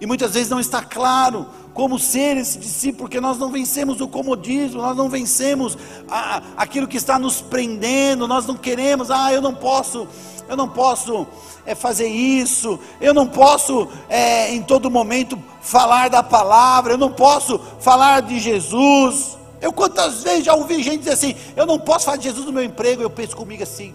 E 0.00 0.06
muitas 0.06 0.34
vezes 0.34 0.50
não 0.50 0.58
está 0.58 0.82
claro 0.82 1.46
como 1.72 1.96
ser 1.96 2.36
esse 2.36 2.58
discípulo, 2.58 3.04
porque 3.04 3.20
nós 3.20 3.38
não 3.38 3.50
vencemos 3.50 4.00
o 4.00 4.08
comodismo, 4.08 4.82
nós 4.82 4.96
não 4.96 5.08
vencemos 5.08 5.78
a, 6.10 6.42
aquilo 6.56 6.88
que 6.88 6.96
está 6.96 7.18
nos 7.18 7.40
prendendo, 7.40 8.26
nós 8.26 8.44
não 8.44 8.56
queremos, 8.56 9.10
ah, 9.10 9.32
eu 9.32 9.40
não 9.40 9.54
posso, 9.54 10.08
eu 10.48 10.56
não 10.56 10.68
posso 10.68 11.24
é, 11.64 11.74
fazer 11.74 12.08
isso, 12.08 12.78
eu 13.00 13.14
não 13.14 13.28
posso 13.28 13.88
é, 14.08 14.52
em 14.52 14.62
todo 14.62 14.90
momento 14.90 15.38
falar 15.60 16.10
da 16.10 16.22
palavra, 16.22 16.94
eu 16.94 16.98
não 16.98 17.12
posso 17.12 17.60
falar 17.80 18.22
de 18.22 18.38
Jesus. 18.40 19.38
Eu 19.60 19.72
quantas 19.72 20.24
vezes 20.24 20.44
já 20.44 20.54
ouvi 20.54 20.82
gente 20.82 20.98
dizer 20.98 21.12
assim, 21.12 21.36
eu 21.54 21.64
não 21.64 21.78
posso 21.78 22.06
falar 22.06 22.16
de 22.16 22.24
Jesus 22.24 22.44
no 22.44 22.52
meu 22.52 22.64
emprego, 22.64 23.02
eu 23.02 23.10
penso 23.10 23.36
comigo 23.36 23.62
assim, 23.62 23.94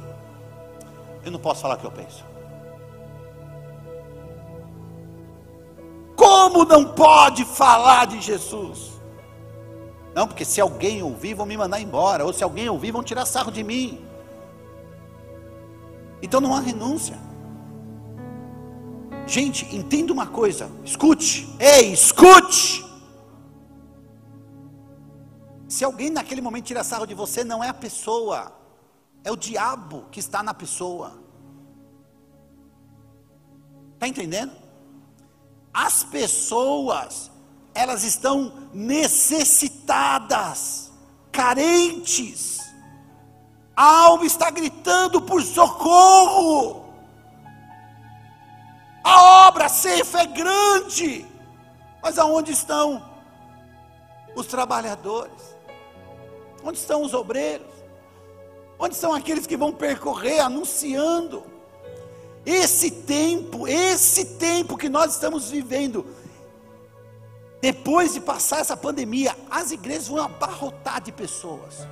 eu 1.27 1.31
não 1.31 1.39
posso 1.39 1.61
falar 1.61 1.75
o 1.75 1.79
que 1.79 1.85
eu 1.85 1.91
penso. 1.91 2.25
Como 6.15 6.65
não 6.65 6.93
pode 6.93 7.45
falar 7.45 8.07
de 8.07 8.19
Jesus? 8.19 8.99
Não, 10.15 10.27
porque 10.27 10.43
se 10.43 10.59
alguém 10.59 11.03
ouvir, 11.03 11.35
vão 11.35 11.45
me 11.45 11.55
mandar 11.55 11.79
embora, 11.79 12.25
ou 12.25 12.33
se 12.33 12.43
alguém 12.43 12.67
ouvir, 12.67 12.91
vão 12.91 13.03
tirar 13.03 13.25
sarro 13.25 13.51
de 13.51 13.63
mim. 13.63 14.03
Então 16.21 16.41
não 16.41 16.55
há 16.55 16.59
renúncia. 16.59 17.17
Gente, 19.27 19.75
entenda 19.75 20.11
uma 20.11 20.25
coisa, 20.25 20.71
escute, 20.83 21.47
ei, 21.59 21.91
escute. 21.91 22.83
Se 25.67 25.83
alguém 25.83 26.09
naquele 26.09 26.41
momento 26.41 26.65
tira 26.65 26.83
sarro 26.83 27.05
de 27.05 27.13
você, 27.13 27.43
não 27.43 27.61
é 27.63 27.67
a 27.67 27.73
pessoa, 27.73 28.56
é 29.27 29.31
o 29.31 29.35
diabo 29.35 30.05
que 30.09 30.21
está 30.21 30.41
na 30.41 30.53
pessoa. 30.53 31.11
Está 33.95 34.07
entendendo? 34.07 34.53
As 35.73 36.05
pessoas, 36.05 37.29
elas 37.75 38.05
estão 38.05 38.69
necessitadas, 38.73 40.93
carentes. 41.29 42.59
A 43.75 44.03
alma 44.03 44.25
está 44.25 44.49
gritando 44.49 45.21
por 45.21 45.43
socorro. 45.43 46.85
A 49.03 49.47
obra, 49.49 49.67
ceifa 49.67 50.21
é 50.21 50.25
grande. 50.25 51.25
Mas 52.01 52.17
aonde 52.17 52.53
estão 52.53 53.03
os 54.37 54.47
trabalhadores? 54.47 55.57
Onde 56.63 56.77
estão 56.77 57.03
os 57.03 57.13
obreiros? 57.13 57.76
Onde 58.79 58.95
estão 58.95 59.13
aqueles 59.13 59.47
que 59.47 59.57
vão 59.57 59.71
percorrer 59.71 60.39
anunciando? 60.39 61.43
Esse 62.45 62.91
tempo, 62.91 63.67
esse 63.67 64.37
tempo 64.37 64.77
que 64.77 64.87
nós 64.87 65.13
estamos 65.13 65.49
vivendo, 65.49 66.05
depois 67.59 68.13
de 68.13 68.21
passar 68.21 68.59
essa 68.59 68.77
pandemia, 68.77 69.35
as 69.49 69.71
igrejas 69.71 70.07
vão 70.07 70.23
abarrotar 70.23 71.01
de 71.01 71.11
pessoas. 71.11 71.87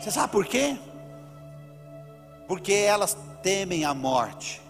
Você 0.00 0.10
sabe 0.10 0.32
por 0.32 0.46
quê? 0.46 0.78
Porque 2.46 2.72
elas 2.72 3.16
temem 3.42 3.84
a 3.84 3.92
morte. 3.92 4.62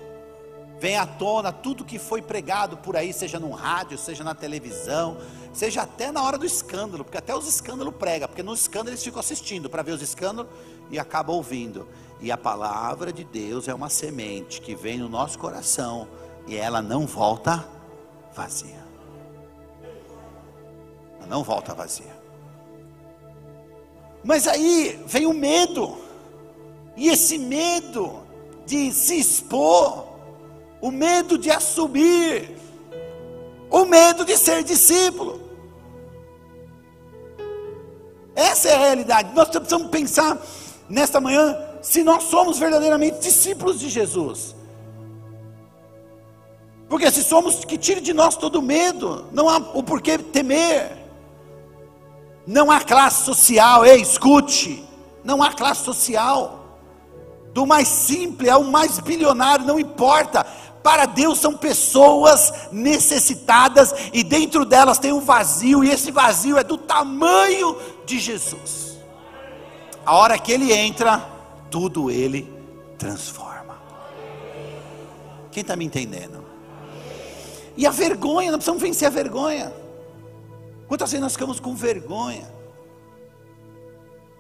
Vem 0.81 0.97
à 0.97 1.05
tona 1.05 1.53
tudo 1.53 1.85
que 1.85 1.99
foi 1.99 2.23
pregado 2.23 2.79
por 2.79 2.97
aí, 2.97 3.13
seja 3.13 3.39
no 3.39 3.51
rádio, 3.51 3.99
seja 3.99 4.25
na 4.25 4.35
televisão, 4.35 5.19
seja 5.53 5.83
até 5.83 6.11
na 6.11 6.23
hora 6.23 6.39
do 6.39 6.47
escândalo, 6.47 7.05
porque 7.05 7.19
até 7.19 7.37
os 7.37 7.47
escândalos 7.47 7.95
pregam, 7.97 8.27
porque 8.27 8.43
no 8.43 8.55
escândalo 8.55 8.89
eles 8.89 9.05
ficam 9.05 9.21
assistindo 9.21 9.69
para 9.69 9.83
ver 9.83 9.93
os 9.93 10.01
escândalos 10.01 10.51
e 10.91 10.99
acabam 10.99 11.37
ouvindo. 11.37 11.87
E 12.19 12.33
a 12.33 12.37
palavra 12.39 13.13
de 13.13 13.25
Deus 13.25 13.69
é 13.69 13.75
uma 13.75 13.91
semente 13.91 14.63
que 14.63 14.75
vem 14.75 14.97
no 14.97 15.09
nosso 15.09 15.39
coração 15.39 16.09
e 16.47 16.57
ela 16.57 16.81
não 16.81 17.07
volta 17.07 17.63
vazia. 18.35 18.83
Ela 21.19 21.27
não 21.27 21.45
volta 21.45 21.75
vazia. 21.75 22.19
Mas 24.25 24.47
aí 24.47 24.99
vem 25.07 25.27
o 25.27 25.35
medo. 25.35 25.99
E 26.97 27.09
esse 27.09 27.37
medo 27.37 28.23
de 28.67 28.93
se 28.93 29.19
expor, 29.19 30.10
o 30.81 30.91
medo 30.91 31.37
de 31.37 31.51
assumir, 31.51 32.57
o 33.71 33.85
medo 33.85 34.25
de 34.25 34.37
ser 34.37 34.63
discípulo. 34.65 35.41
Essa 38.35 38.69
é 38.69 38.75
a 38.75 38.79
realidade. 38.79 39.35
Nós 39.35 39.49
precisamos 39.49 39.89
pensar 39.89 40.41
nesta 40.89 41.21
manhã 41.21 41.57
se 41.83 42.03
nós 42.03 42.25
somos 42.25 42.59
verdadeiramente 42.59 43.21
discípulos 43.21 43.79
de 43.79 43.89
Jesus. 43.89 44.55
Porque 46.89 47.11
se 47.11 47.23
somos, 47.23 47.65
que 47.65 47.79
tire 47.79 48.01
de 48.01 48.13
nós 48.13 48.37
todo 48.37 48.61
medo, 48.61 49.27
não 49.31 49.49
há 49.49 49.59
o 49.59 49.83
porquê 49.83 50.19
temer. 50.19 50.99
Não 52.45 52.69
há 52.71 52.81
classe 52.81 53.25
social, 53.25 53.87
ei, 53.87 54.01
escute, 54.01 54.85
não 55.23 55.41
há 55.41 55.53
classe 55.53 55.85
social. 55.85 56.59
Do 57.55 57.65
mais 57.65 57.87
simples 57.87 58.51
ao 58.51 58.65
mais 58.65 58.99
bilionário, 58.99 59.65
não 59.65 59.79
importa. 59.79 60.45
Para 60.83 61.05
Deus 61.07 61.39
são 61.39 61.55
pessoas 61.57 62.53
necessitadas 62.73 63.95
e 64.13 64.25
dentro 64.25 64.65
delas 64.65 64.99
tem 64.99 65.13
um 65.13 65.21
vazio, 65.21 65.85
e 65.85 65.91
esse 65.91 66.11
vazio 66.11 66.57
é 66.57 66.65
do 66.65 66.79
tamanho 66.79 67.77
de 68.07 68.19
Jesus. 68.19 68.99
A 70.07 70.17
hora 70.17 70.39
que 70.39 70.51
ele 70.51 70.73
entra, 70.73 71.19
tudo 71.71 72.11
ele 72.11 72.51
transforma. 72.99 73.79
Quem 75.53 75.61
está 75.61 75.77
me 75.77 75.85
entendendo? 75.85 76.45
E 77.77 77.87
a 77.87 77.91
vergonha, 77.91 78.51
nós 78.51 78.59
precisamos 78.59 78.83
vencer 78.83 79.07
a 79.07 79.11
vergonha. 79.11 79.73
Quantas 80.89 81.11
vezes 81.11 81.23
nós 81.23 81.33
ficamos 81.33 81.61
com 81.61 81.75
vergonha 81.75 82.51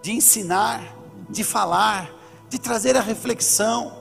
de 0.02 0.12
ensinar, 0.12 0.96
de 1.28 1.44
falar, 1.44 2.10
de 2.48 2.58
trazer 2.58 2.96
a 2.96 3.00
reflexão? 3.00 3.99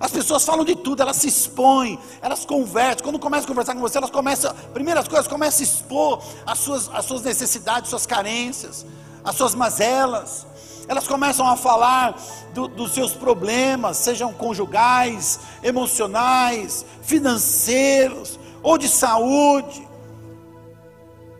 As 0.00 0.10
pessoas 0.10 0.42
falam 0.46 0.64
de 0.64 0.74
tudo, 0.74 1.02
elas 1.02 1.16
se 1.16 1.28
expõem, 1.28 1.98
elas 2.22 2.46
conversam. 2.46 3.04
Quando 3.04 3.18
começam 3.18 3.44
a 3.44 3.48
conversar 3.48 3.74
com 3.74 3.80
você, 3.80 3.98
elas 3.98 4.08
começam, 4.08 4.54
primeiras 4.72 5.06
coisas, 5.06 5.28
começam 5.28 5.60
a 5.60 5.62
expor 5.62 6.22
as 6.46 6.58
suas, 6.58 6.90
as 6.94 7.04
suas 7.04 7.20
necessidades, 7.20 7.90
suas 7.90 8.06
carências, 8.06 8.86
as 9.22 9.36
suas 9.36 9.54
mazelas. 9.54 10.46
Elas 10.88 11.06
começam 11.06 11.46
a 11.46 11.54
falar 11.54 12.18
do, 12.54 12.66
dos 12.66 12.94
seus 12.94 13.12
problemas, 13.12 13.98
sejam 13.98 14.32
conjugais, 14.32 15.38
emocionais, 15.62 16.86
financeiros 17.02 18.40
ou 18.62 18.78
de 18.78 18.88
saúde. 18.88 19.86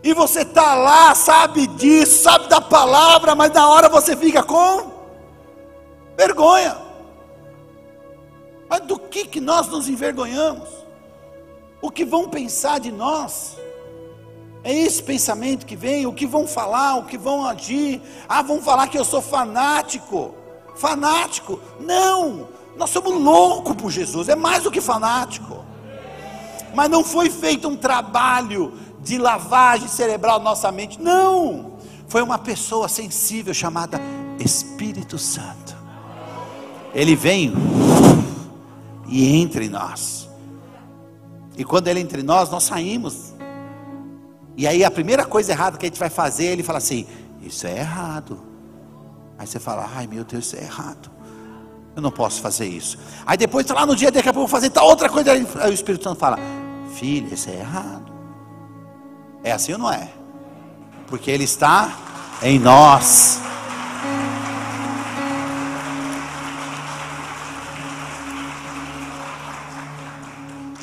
E 0.02 0.12
você 0.12 0.42
está 0.42 0.74
lá, 0.74 1.14
sabe 1.14 1.66
disso, 1.66 2.24
sabe 2.24 2.46
da 2.48 2.60
palavra, 2.60 3.34
mas 3.34 3.50
na 3.52 3.66
hora 3.70 3.88
você 3.88 4.14
fica 4.14 4.42
com 4.42 4.92
vergonha. 6.14 6.89
Mas 8.70 8.82
do 8.82 8.96
que, 8.96 9.26
que 9.26 9.40
nós 9.40 9.66
nos 9.66 9.88
envergonhamos? 9.88 10.68
O 11.82 11.90
que 11.90 12.04
vão 12.04 12.28
pensar 12.28 12.78
de 12.78 12.92
nós? 12.92 13.56
É 14.62 14.72
esse 14.72 15.02
pensamento 15.02 15.66
que 15.66 15.74
vem, 15.74 16.06
o 16.06 16.12
que 16.12 16.24
vão 16.24 16.46
falar, 16.46 16.94
o 16.94 17.04
que 17.04 17.18
vão 17.18 17.44
agir. 17.44 18.00
Ah, 18.28 18.42
vão 18.42 18.62
falar 18.62 18.86
que 18.86 18.96
eu 18.96 19.04
sou 19.04 19.20
fanático. 19.20 20.32
Fanático? 20.76 21.58
Não, 21.80 22.46
nós 22.76 22.90
somos 22.90 23.12
loucos 23.12 23.74
por 23.74 23.90
Jesus, 23.90 24.28
é 24.28 24.36
mais 24.36 24.62
do 24.62 24.70
que 24.70 24.80
fanático. 24.80 25.64
Mas 26.72 26.88
não 26.88 27.02
foi 27.02 27.28
feito 27.28 27.66
um 27.66 27.76
trabalho 27.76 28.72
de 29.00 29.18
lavagem 29.18 29.88
cerebral 29.88 30.38
na 30.38 30.44
nossa 30.44 30.70
mente, 30.70 31.00
não. 31.02 31.72
Foi 32.06 32.22
uma 32.22 32.38
pessoa 32.38 32.88
sensível 32.88 33.52
chamada 33.52 34.00
Espírito 34.38 35.18
Santo. 35.18 35.76
Ele 36.94 37.16
vem 37.16 37.52
e 39.10 39.36
entra 39.36 39.62
em 39.64 39.68
nós. 39.68 40.30
E 41.58 41.64
quando 41.64 41.88
Ele 41.88 42.00
entra 42.00 42.20
em 42.20 42.22
nós, 42.22 42.48
nós 42.48 42.62
saímos. 42.62 43.34
E 44.56 44.66
aí 44.66 44.84
a 44.84 44.90
primeira 44.90 45.26
coisa 45.26 45.52
errada 45.52 45.76
que 45.76 45.84
a 45.84 45.88
gente 45.88 45.98
vai 45.98 46.08
fazer, 46.08 46.46
Ele 46.46 46.62
fala 46.62 46.78
assim: 46.78 47.06
Isso 47.42 47.66
é 47.66 47.78
errado. 47.78 48.40
Aí 49.36 49.46
você 49.46 49.58
fala: 49.58 49.90
Ai 49.94 50.06
meu 50.06 50.24
Deus, 50.24 50.46
isso 50.46 50.56
é 50.56 50.62
errado. 50.62 51.10
Eu 51.94 52.00
não 52.00 52.10
posso 52.10 52.40
fazer 52.40 52.66
isso. 52.66 52.96
Aí 53.26 53.36
depois, 53.36 53.66
lá 53.66 53.84
no 53.84 53.96
dia, 53.96 54.12
daqui 54.12 54.28
a 54.28 54.32
pouco, 54.32 54.46
vou 54.46 54.56
fazer 54.56 54.70
tal 54.70 54.86
outra 54.86 55.08
coisa. 55.08 55.32
Aí 55.32 55.70
o 55.70 55.74
Espírito 55.74 56.04
Santo 56.04 56.18
fala: 56.18 56.38
Filho, 56.94 57.34
isso 57.34 57.50
é 57.50 57.56
errado. 57.56 58.12
É 59.42 59.52
assim 59.52 59.72
ou 59.72 59.78
não 59.78 59.92
é? 59.92 60.08
Porque 61.08 61.30
Ele 61.30 61.44
está 61.44 61.92
em 62.42 62.58
nós. 62.58 63.40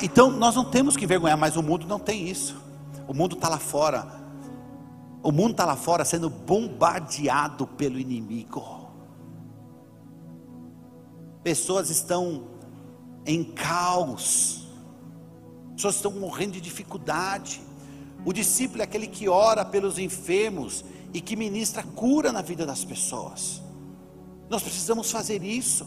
Então 0.02 0.30
nós 0.30 0.54
não 0.54 0.64
temos 0.64 0.96
que 0.96 1.04
envergonhar, 1.04 1.36
mas 1.36 1.56
o 1.56 1.62
mundo 1.62 1.86
não 1.86 1.98
tem 1.98 2.28
isso. 2.28 2.56
O 3.06 3.14
mundo 3.14 3.34
está 3.34 3.48
lá 3.48 3.58
fora. 3.58 4.06
O 5.22 5.32
mundo 5.32 5.52
está 5.52 5.64
lá 5.64 5.76
fora 5.76 6.04
sendo 6.04 6.30
bombardeado 6.30 7.66
pelo 7.66 7.98
inimigo. 7.98 8.88
Pessoas 11.42 11.90
estão 11.90 12.44
em 13.26 13.42
caos. 13.42 14.68
Pessoas 15.74 15.96
estão 15.96 16.12
morrendo 16.12 16.52
de 16.52 16.60
dificuldade. 16.60 17.60
O 18.24 18.32
discípulo 18.32 18.82
é 18.82 18.84
aquele 18.84 19.06
que 19.06 19.28
ora 19.28 19.64
pelos 19.64 19.98
enfermos 19.98 20.84
e 21.12 21.20
que 21.20 21.36
ministra 21.36 21.82
cura 21.82 22.30
na 22.32 22.42
vida 22.42 22.66
das 22.66 22.84
pessoas. 22.84 23.62
Nós 24.48 24.62
precisamos 24.62 25.10
fazer 25.10 25.42
isso. 25.42 25.86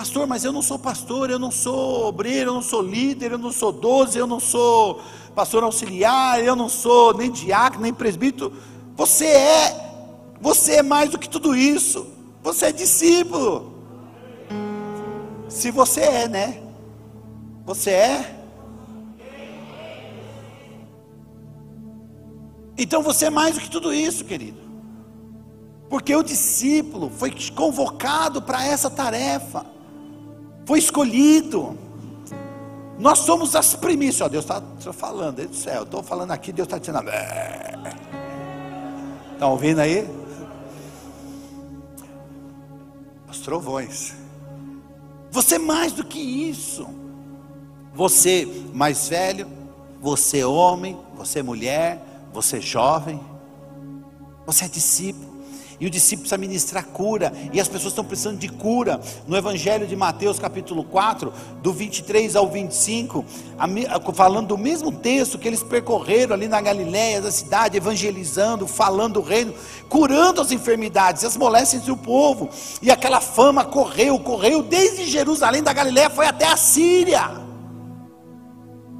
Pastor, 0.00 0.26
mas 0.26 0.46
eu 0.46 0.50
não 0.50 0.62
sou 0.62 0.78
pastor, 0.78 1.28
eu 1.28 1.38
não 1.38 1.50
sou 1.50 2.06
obreiro, 2.06 2.48
eu 2.48 2.54
não 2.54 2.62
sou 2.62 2.80
líder, 2.80 3.32
eu 3.32 3.38
não 3.38 3.52
sou 3.52 3.70
doze, 3.70 4.18
eu 4.18 4.26
não 4.26 4.40
sou 4.40 4.98
pastor 5.34 5.62
auxiliar, 5.62 6.42
eu 6.42 6.56
não 6.56 6.70
sou 6.70 7.12
nem 7.12 7.30
diácono, 7.30 7.82
nem 7.82 7.92
presbítero. 7.92 8.50
Você 8.96 9.26
é, 9.26 9.92
você 10.40 10.76
é 10.76 10.82
mais 10.82 11.10
do 11.10 11.18
que 11.18 11.28
tudo 11.28 11.54
isso. 11.54 12.06
Você 12.42 12.64
é 12.64 12.72
discípulo. 12.72 13.74
Se 15.50 15.70
você 15.70 16.00
é, 16.00 16.28
né? 16.28 16.62
Você 17.66 17.90
é. 17.90 18.42
Então 22.78 23.02
você 23.02 23.26
é 23.26 23.30
mais 23.30 23.54
do 23.54 23.60
que 23.60 23.68
tudo 23.68 23.92
isso, 23.92 24.24
querido. 24.24 24.62
Porque 25.90 26.16
o 26.16 26.22
discípulo 26.22 27.10
foi 27.10 27.34
convocado 27.54 28.40
para 28.40 28.64
essa 28.64 28.88
tarefa 28.88 29.78
foi 30.64 30.78
escolhido. 30.78 31.76
Nós 32.98 33.20
somos 33.20 33.56
as 33.56 33.74
primícias. 33.74 34.20
Ó, 34.20 34.28
Deus 34.28 34.44
está 34.44 34.92
falando, 34.92 35.46
do 35.46 35.54
céu. 35.54 35.84
Estou 35.84 36.02
falando 36.02 36.30
aqui, 36.32 36.52
Deus 36.52 36.66
está 36.66 36.78
dizendo. 36.78 36.98
Estão 39.32 39.38
tá 39.38 39.46
ouvindo 39.48 39.78
aí? 39.80 40.06
Os 43.28 43.40
trovões. 43.40 44.14
Você 45.30 45.54
é 45.54 45.58
mais 45.58 45.92
do 45.92 46.04
que 46.04 46.18
isso. 46.18 46.86
Você 47.94 48.46
mais 48.74 49.08
velho, 49.08 49.46
você 50.00 50.44
homem, 50.44 50.98
você 51.14 51.42
mulher, 51.42 52.00
você 52.32 52.60
jovem, 52.60 53.20
você 54.46 54.64
é 54.66 54.68
discípulo. 54.68 55.29
E 55.80 55.86
o 55.86 55.90
discípulo 55.90 56.20
precisa 56.20 56.36
ministrar 56.36 56.84
cura. 56.84 57.32
E 57.52 57.58
as 57.58 57.66
pessoas 57.66 57.92
estão 57.92 58.04
precisando 58.04 58.38
de 58.38 58.48
cura. 58.48 59.00
No 59.26 59.34
Evangelho 59.34 59.86
de 59.86 59.96
Mateus, 59.96 60.38
capítulo 60.38 60.84
4, 60.84 61.32
do 61.62 61.72
23 61.72 62.36
ao 62.36 62.48
25, 62.48 63.24
falando 64.12 64.48
do 64.48 64.58
mesmo 64.58 64.92
texto 64.92 65.38
que 65.38 65.48
eles 65.48 65.62
percorreram 65.62 66.34
ali 66.34 66.46
na 66.46 66.60
Galiléia, 66.60 67.22
da 67.22 67.32
cidade, 67.32 67.78
evangelizando, 67.78 68.66
falando 68.66 69.14
do 69.14 69.22
reino, 69.22 69.54
curando 69.88 70.42
as 70.42 70.52
enfermidades, 70.52 71.24
as 71.24 71.36
moléstias 71.36 71.82
do 71.82 71.96
povo. 71.96 72.50
E 72.82 72.90
aquela 72.90 73.20
fama 73.20 73.64
correu, 73.64 74.18
correu 74.18 74.62
desde 74.62 75.06
Jerusalém 75.06 75.62
da 75.62 75.72
Galiléia, 75.72 76.10
foi 76.10 76.26
até 76.26 76.46
a 76.46 76.56
Síria 76.56 77.48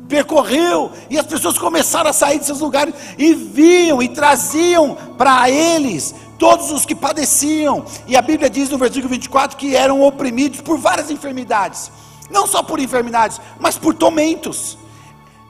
percorreu, 0.08 0.90
e 1.08 1.16
as 1.16 1.24
pessoas 1.24 1.56
começaram 1.56 2.10
a 2.10 2.12
sair 2.12 2.40
de 2.40 2.44
seus 2.44 2.58
lugares 2.58 2.92
e 3.16 3.32
viam 3.32 4.02
e 4.02 4.08
traziam 4.08 4.96
para 5.16 5.48
eles 5.48 6.12
todos 6.40 6.72
os 6.72 6.86
que 6.86 6.94
padeciam, 6.94 7.84
e 8.08 8.16
a 8.16 8.22
Bíblia 8.22 8.48
diz 8.48 8.70
no 8.70 8.78
versículo 8.78 9.10
24 9.10 9.58
que 9.58 9.76
eram 9.76 10.02
oprimidos 10.02 10.62
por 10.62 10.78
várias 10.78 11.10
enfermidades, 11.10 11.92
não 12.30 12.46
só 12.46 12.62
por 12.62 12.80
enfermidades, 12.80 13.38
mas 13.60 13.76
por 13.76 13.94
tormentos. 13.94 14.78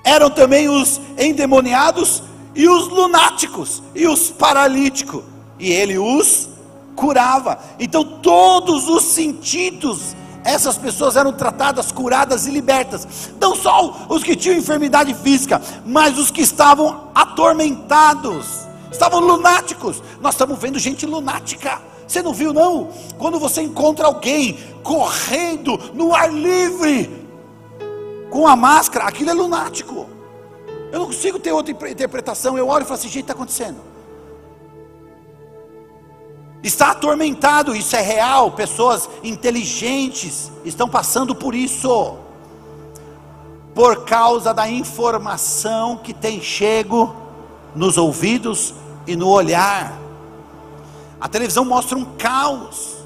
Eram 0.03 0.29
também 0.29 0.69
os 0.69 1.01
endemoniados 1.17 2.25
e 2.57 2.69
os 2.69 2.89
lunáticos 2.89 3.81
e 3.95 4.09
os 4.09 4.31
paralíticos, 4.31 5.23
e 5.61 5.71
ele 5.71 5.97
os 5.97 6.49
curava. 6.97 7.61
Então, 7.79 8.03
todos 8.03 8.89
os 8.89 9.05
sentidos, 9.05 10.17
essas 10.43 10.77
pessoas 10.77 11.15
eram 11.15 11.33
tratadas, 11.33 11.93
curadas 11.93 12.47
e 12.47 12.51
libertas. 12.51 13.07
Não 13.41 13.55
só 13.55 14.07
os 14.09 14.25
que 14.25 14.35
tinham 14.35 14.59
enfermidade 14.59 15.15
física, 15.15 15.63
mas 15.87 16.19
os 16.19 16.33
que 16.33 16.41
estavam 16.41 17.11
atormentados 17.15 18.70
estavam 18.91 19.21
lunáticos. 19.21 20.03
Nós 20.21 20.35
estamos 20.35 20.59
vendo 20.59 20.79
gente 20.79 21.07
lunática. 21.07 21.81
Você 22.07 22.23
não 22.23 22.33
viu, 22.33 22.53
não? 22.53 22.89
Quando 23.19 23.39
você 23.39 23.63
encontra 23.63 24.07
alguém 24.07 24.59
correndo 24.83 25.79
no 25.95 26.15
ar 26.15 26.33
livre, 26.33 27.09
com 28.31 28.47
a 28.47 28.57
máscara, 28.57 29.07
aquilo 29.07 29.31
é 29.31 29.35
lunático. 29.35 30.09
Eu 30.91 30.99
não 30.99 31.07
consigo 31.07 31.39
ter 31.39 31.53
outra 31.53 31.73
interpretação. 31.73 32.59
Eu 32.59 32.69
olho 32.69 32.83
e 32.83 32.85
falo 32.85 32.99
assim: 32.99 33.09
gente, 33.09 33.23
está 33.23 33.33
acontecendo. 33.33 33.79
Está 36.63 36.91
atormentado, 36.91 37.75
isso 37.75 37.97
é 37.97 38.01
real. 38.01 38.53
Pessoas 38.53 39.09
inteligentes 39.23 40.51
estão 40.65 40.89
passando 40.89 41.35
por 41.35 41.55
isso, 41.55 42.17
por 43.75 44.05
causa 44.05 44.53
da 44.53 44.69
informação 44.69 45.97
que 45.97 46.13
tem 46.13 46.41
chego 46.41 47.20
nos 47.75 47.97
ouvidos 47.97 48.75
e 49.07 49.17
no 49.17 49.29
olhar. 49.29 49.99
A 51.21 51.29
televisão 51.29 51.65
mostra 51.65 51.99
um 51.99 52.05
caos, 52.17 52.97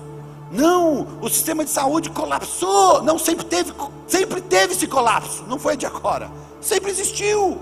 Não, 0.52 1.08
o 1.20 1.28
sistema 1.28 1.64
de 1.64 1.70
saúde 1.70 2.10
colapsou. 2.10 3.02
Não 3.02 3.18
sempre 3.18 3.44
teve, 3.44 3.72
sempre 4.06 4.40
teve 4.40 4.74
esse 4.74 4.86
colapso. 4.86 5.44
Não 5.48 5.58
foi 5.58 5.76
de 5.76 5.84
agora. 5.84 6.30
Sempre 6.60 6.92
existiu. 6.92 7.58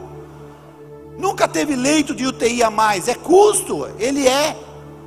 Nunca 1.19 1.49
teve 1.49 1.75
leito 1.75 2.15
de 2.15 2.27
UTI 2.27 2.63
a 2.63 2.71
mais. 2.71 3.09
É 3.09 3.15
custo. 3.15 3.89
Ele 3.99 4.29
é 4.29 4.55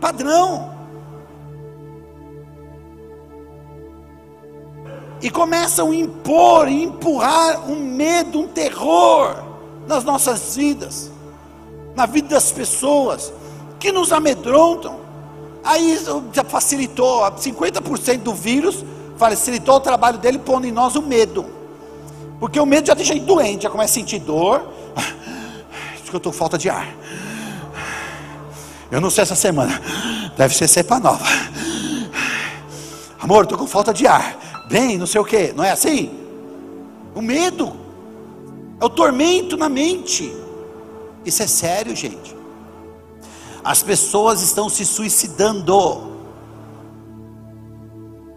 padrão. 0.02 0.74
E 5.22 5.30
começam 5.30 5.92
a 5.92 5.96
impor, 5.96 6.68
empurrar 6.68 7.70
um 7.70 7.76
medo, 7.76 8.40
um 8.40 8.48
terror 8.48 9.44
nas 9.88 10.04
nossas 10.04 10.56
vidas, 10.56 11.12
na 11.96 12.06
vida 12.06 12.30
das 12.30 12.52
pessoas, 12.52 13.32
que 13.80 13.92
nos 13.92 14.12
amedrontam. 14.12 15.00
Aí 15.64 16.00
já 16.34 16.44
facilitou, 16.44 17.22
50% 17.22 18.18
do 18.18 18.34
vírus 18.34 18.84
facilitou 19.18 19.76
o 19.76 19.80
trabalho 19.80 20.18
dele 20.18 20.38
pondo 20.40 20.68
em 20.68 20.72
nós 20.72 20.96
o 20.96 21.02
medo. 21.02 21.46
Porque 22.40 22.60
o 22.60 22.66
medo 22.66 22.88
já 22.88 22.94
deixa 22.94 23.14
gente 23.14 23.26
doente, 23.26 23.64
já 23.64 23.70
começa 23.70 23.92
a 23.92 23.96
sentir 23.96 24.20
dor. 24.20 24.68
Acho 24.96 26.04
que 26.04 26.16
eu 26.16 26.18
estou 26.18 26.32
com 26.32 26.38
falta 26.38 26.58
de 26.58 26.70
ar. 26.70 26.88
Eu 28.92 29.02
não 29.02 29.10
sei 29.10 29.24
essa 29.24 29.36
semana. 29.36 29.82
Deve 30.38 30.56
ser 30.56 30.68
cepa 30.68 31.00
nova. 31.00 31.26
Amor, 33.20 33.44
estou 33.44 33.58
com 33.58 33.66
falta 33.66 33.94
de 33.94 34.06
ar. 34.06 34.38
Bem, 34.70 34.98
não 34.98 35.08
sei 35.08 35.20
o 35.20 35.26
que. 35.26 35.54
Não 35.54 35.64
é 35.64 35.72
assim? 35.72 36.12
O 37.16 37.22
medo 37.22 37.74
é 38.80 38.86
o 38.86 38.90
tormento 38.90 39.58
na 39.58 39.70
mente. 39.70 40.45
Isso 41.26 41.42
é 41.42 41.48
sério, 41.48 41.96
gente. 41.96 42.36
As 43.64 43.82
pessoas 43.82 44.42
estão 44.42 44.70
se 44.70 44.86
suicidando 44.86 46.14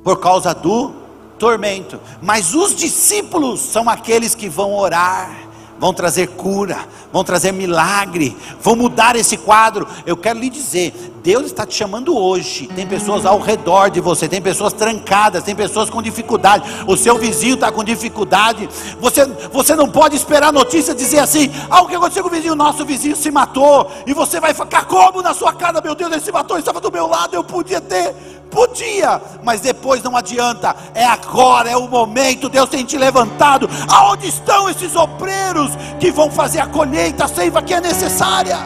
por 0.02 0.18
causa 0.20 0.54
do 0.54 0.92
tormento. 1.38 2.00
Mas 2.22 2.54
os 2.54 2.74
discípulos 2.74 3.60
são 3.60 3.88
aqueles 3.88 4.34
que 4.34 4.48
vão 4.48 4.74
orar, 4.74 5.47
vão 5.78 5.92
trazer 5.92 6.28
cura, 6.28 6.78
vão 7.12 7.24
trazer 7.24 7.52
milagre, 7.52 8.36
vão 8.60 8.76
mudar 8.76 9.16
esse 9.16 9.36
quadro. 9.36 9.86
Eu 10.04 10.16
quero 10.16 10.38
lhe 10.38 10.50
dizer, 10.50 10.92
Deus 11.22 11.46
está 11.46 11.66
te 11.66 11.74
chamando 11.74 12.16
hoje. 12.16 12.66
Tem 12.68 12.86
pessoas 12.86 13.24
ao 13.24 13.38
redor 13.38 13.90
de 13.90 14.00
você, 14.00 14.28
tem 14.28 14.40
pessoas 14.40 14.72
trancadas, 14.72 15.42
tem 15.42 15.54
pessoas 15.54 15.90
com 15.90 16.02
dificuldade. 16.02 16.68
O 16.86 16.96
seu 16.96 17.18
vizinho 17.18 17.54
está 17.54 17.70
com 17.70 17.84
dificuldade. 17.84 18.68
Você, 19.00 19.24
você 19.52 19.74
não 19.74 19.88
pode 19.88 20.16
esperar 20.16 20.48
a 20.48 20.52
notícia 20.52 20.94
dizer 20.94 21.20
assim: 21.20 21.50
ah, 21.70 21.82
o 21.82 21.86
que 21.86 21.94
aconteceu 21.94 22.22
com 22.22 22.28
o 22.28 22.32
vizinho? 22.32 22.54
Nosso 22.54 22.84
vizinho 22.84 23.16
se 23.16 23.30
matou. 23.30 23.90
E 24.06 24.12
você 24.12 24.40
vai 24.40 24.54
ficar 24.54 24.84
como 24.86 25.22
na 25.22 25.34
sua 25.34 25.52
casa? 25.52 25.80
Meu 25.80 25.94
Deus, 25.94 26.10
ele 26.12 26.20
se 26.20 26.32
matou, 26.32 26.56
ele 26.56 26.62
estava 26.62 26.80
do 26.80 26.90
meu 26.90 27.06
lado, 27.06 27.34
eu 27.34 27.44
podia 27.44 27.80
ter. 27.80 28.14
Podia, 28.50 29.20
mas 29.42 29.60
depois 29.60 30.02
não 30.02 30.16
adianta. 30.16 30.74
É 30.94 31.04
agora, 31.04 31.68
é 31.68 31.76
o 31.76 31.86
momento. 31.86 32.48
Deus 32.48 32.68
tem 32.68 32.84
te 32.84 32.96
levantado. 32.96 33.68
Aonde 33.88 34.26
estão 34.28 34.70
esses 34.70 34.96
obreiros 34.96 35.67
que 35.98 36.10
vão 36.10 36.30
fazer 36.30 36.60
a 36.60 36.66
colheita, 36.66 37.24
a 37.24 37.28
seiva 37.28 37.62
que 37.62 37.74
é 37.74 37.80
necessária? 37.80 38.58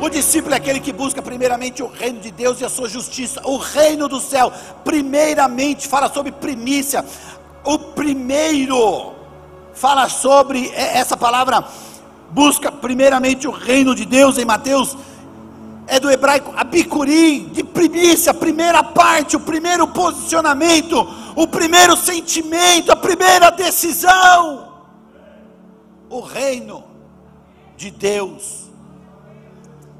O 0.00 0.08
discípulo 0.08 0.54
é 0.54 0.56
aquele 0.56 0.78
que 0.78 0.92
busca 0.92 1.20
primeiramente 1.20 1.82
o 1.82 1.88
reino 1.88 2.20
de 2.20 2.30
Deus 2.30 2.60
e 2.60 2.64
a 2.64 2.68
sua 2.68 2.88
justiça, 2.88 3.40
o 3.44 3.56
reino 3.56 4.08
do 4.08 4.20
céu. 4.20 4.52
Primeiramente, 4.84 5.88
fala 5.88 6.08
sobre 6.08 6.30
primícia. 6.30 7.04
O 7.64 7.76
primeiro 7.76 9.14
fala 9.74 10.08
sobre 10.08 10.70
essa 10.74 11.16
palavra, 11.16 11.64
busca 12.30 12.72
primeiramente 12.72 13.46
o 13.46 13.50
reino 13.50 13.94
de 13.94 14.04
Deus 14.04 14.38
em 14.38 14.44
Mateus. 14.44 14.96
É 15.86 16.00
do 16.00 16.10
hebraico 16.10 16.52
abicurim, 16.56 17.48
de 17.50 17.62
primícia, 17.62 18.34
primeira 18.34 18.82
parte, 18.82 19.36
o 19.36 19.40
primeiro 19.40 19.86
posicionamento, 19.88 20.96
o 21.36 21.46
primeiro 21.46 21.96
sentimento, 21.96 22.90
a 22.90 22.96
primeira 22.96 23.50
decisão. 23.50 24.84
O 26.10 26.20
reino 26.20 26.84
de 27.76 27.90
Deus 27.90 28.66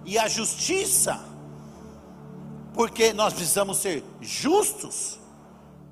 e 0.05 0.19
a 0.19 0.29
justiça, 0.29 1.21
porque 2.73 3.13
nós 3.13 3.33
precisamos 3.33 3.79
ser 3.79 4.05
justos 4.21 5.19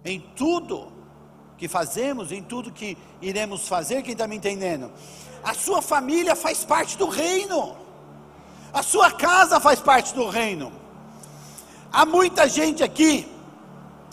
em 0.04 0.20
tudo 0.36 0.92
que 1.56 1.68
fazemos, 1.68 2.30
em 2.30 2.42
tudo 2.42 2.72
que 2.72 2.96
iremos 3.20 3.66
fazer. 3.66 4.02
Quem 4.02 4.12
está 4.12 4.26
me 4.26 4.36
entendendo? 4.36 4.90
A 5.42 5.54
sua 5.54 5.82
família 5.82 6.34
faz 6.34 6.64
parte 6.64 6.96
do 6.96 7.08
reino, 7.08 7.76
a 8.74 8.82
sua 8.82 9.12
casa 9.12 9.60
faz 9.60 9.78
parte 9.78 10.12
do 10.12 10.28
reino. 10.28 10.72
Há 11.92 12.04
muita 12.04 12.48
gente 12.48 12.82
aqui 12.82 13.26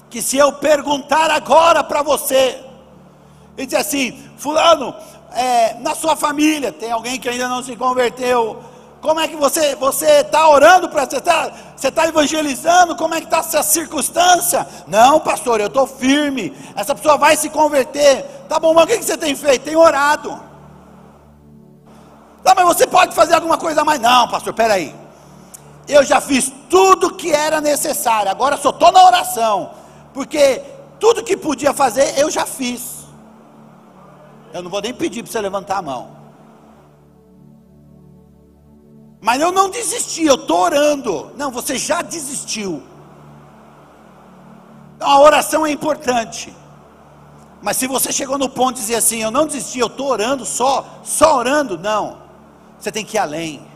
que, 0.07 0.21
se 0.21 0.37
eu 0.37 0.53
perguntar 0.53 1.31
agora 1.31 1.83
para 1.83 2.03
você, 2.03 2.63
e 3.57 3.65
dizer 3.65 3.77
assim: 3.77 4.29
Fulano, 4.37 4.93
é, 5.31 5.73
na 5.79 5.95
sua 5.95 6.15
família 6.15 6.71
tem 6.71 6.91
alguém 6.91 7.19
que 7.19 7.27
ainda 7.27 7.47
não 7.47 7.63
se 7.63 7.75
converteu, 7.75 8.63
como 9.01 9.19
é 9.19 9.27
que 9.27 9.35
você 9.35 9.75
você 9.75 10.21
está 10.21 10.47
orando 10.47 10.87
para 10.89 11.09
você 11.09 11.17
está 11.17 11.51
você 11.75 11.91
tá 11.91 12.07
evangelizando? 12.07 12.95
Como 12.95 13.15
é 13.15 13.19
que 13.19 13.25
está 13.25 13.39
essa 13.39 13.63
circunstância? 13.63 14.67
Não, 14.85 15.19
pastor, 15.19 15.59
eu 15.59 15.65
estou 15.65 15.87
firme. 15.87 16.55
Essa 16.75 16.93
pessoa 16.93 17.17
vai 17.17 17.35
se 17.35 17.49
converter. 17.49 18.23
Tá 18.47 18.59
bom, 18.59 18.75
mas 18.75 18.83
o 18.83 18.87
que, 18.87 18.99
que 18.99 19.05
você 19.05 19.17
tem 19.17 19.35
feito? 19.35 19.63
Tem 19.63 19.75
orado. 19.75 20.50
Tá, 22.43 22.53
mas 22.55 22.65
você 22.65 22.87
pode 22.87 23.13
fazer 23.13 23.35
alguma 23.35 23.57
coisa 23.57 23.81
a 23.81 23.85
mais? 23.85 23.99
Não, 23.99 24.27
pastor, 24.27 24.53
peraí. 24.53 24.95
Eu 25.87 26.03
já 26.03 26.19
fiz 26.21 26.51
tudo 26.69 27.15
que 27.15 27.31
era 27.31 27.61
necessário. 27.61 28.31
Agora 28.31 28.57
só 28.57 28.69
estou 28.69 28.91
na 28.91 29.03
oração. 29.05 29.71
Porque 30.13 30.63
tudo 30.99 31.23
que 31.23 31.37
podia 31.37 31.73
fazer, 31.73 32.17
eu 32.17 32.29
já 32.29 32.45
fiz. 32.45 33.05
Eu 34.53 34.61
não 34.61 34.69
vou 34.69 34.81
nem 34.81 34.93
pedir 34.93 35.23
para 35.23 35.31
você 35.31 35.41
levantar 35.41 35.77
a 35.77 35.81
mão. 35.81 36.21
Mas 39.21 39.39
eu 39.39 39.51
não 39.51 39.69
desisti, 39.69 40.25
eu 40.25 40.35
estou 40.35 40.61
orando. 40.61 41.31
Não, 41.37 41.51
você 41.51 41.77
já 41.77 42.01
desistiu. 42.01 42.81
A 44.99 45.19
oração 45.19 45.65
é 45.65 45.71
importante. 45.71 46.55
Mas 47.61 47.77
se 47.77 47.85
você 47.85 48.11
chegou 48.11 48.37
no 48.37 48.49
ponto 48.49 48.75
de 48.75 48.81
dizer 48.81 48.95
assim, 48.95 49.21
eu 49.21 49.29
não 49.29 49.45
desisti, 49.45 49.79
eu 49.79 49.87
estou 49.87 50.07
orando 50.07 50.45
só, 50.45 50.99
só 51.03 51.37
orando, 51.37 51.77
não. 51.77 52.17
Você 52.81 52.91
tem 52.91 53.05
que 53.05 53.15
ir 53.15 53.19
além 53.19 53.71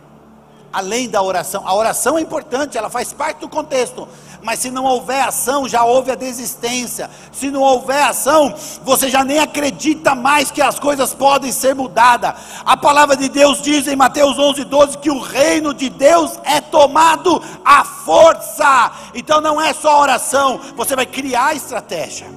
além 0.75 1.07
da 1.07 1.21
oração. 1.21 1.65
A 1.65 1.73
oração 1.73 2.17
é 2.17 2.21
importante, 2.21 2.77
ela 2.77 2.89
faz 2.89 3.13
parte 3.13 3.39
do 3.39 3.47
contexto. 3.47 4.05
Mas 4.41 4.59
se 4.59 4.69
não 4.69 4.83
houver 4.83 5.21
ação, 5.21 5.69
já 5.69 5.85
houve 5.85 6.11
a 6.11 6.15
desistência. 6.15 7.09
Se 7.31 7.49
não 7.49 7.61
houver 7.61 8.03
ação, 8.03 8.53
você 8.83 9.09
já 9.09 9.23
nem 9.23 9.39
acredita 9.39 10.13
mais 10.13 10.51
que 10.51 10.61
as 10.61 10.77
coisas 10.77 11.13
podem 11.13 11.49
ser 11.49 11.73
mudadas. 11.73 12.33
A 12.65 12.75
palavra 12.75 13.15
de 13.15 13.29
Deus 13.29 13.61
diz 13.61 13.87
em 13.87 13.95
Mateus 13.95 14.37
11, 14.37 14.65
12 14.65 14.97
que 14.97 15.09
o 15.09 15.21
reino 15.21 15.73
de 15.73 15.89
Deus 15.89 16.37
é 16.43 16.59
tomado 16.59 17.41
à 17.63 17.85
força. 17.85 18.91
Então 19.13 19.39
não 19.39 19.59
é 19.59 19.73
só 19.73 20.01
oração, 20.01 20.59
você 20.75 20.93
vai 20.93 21.05
criar 21.05 21.55
estratégia. 21.55 22.27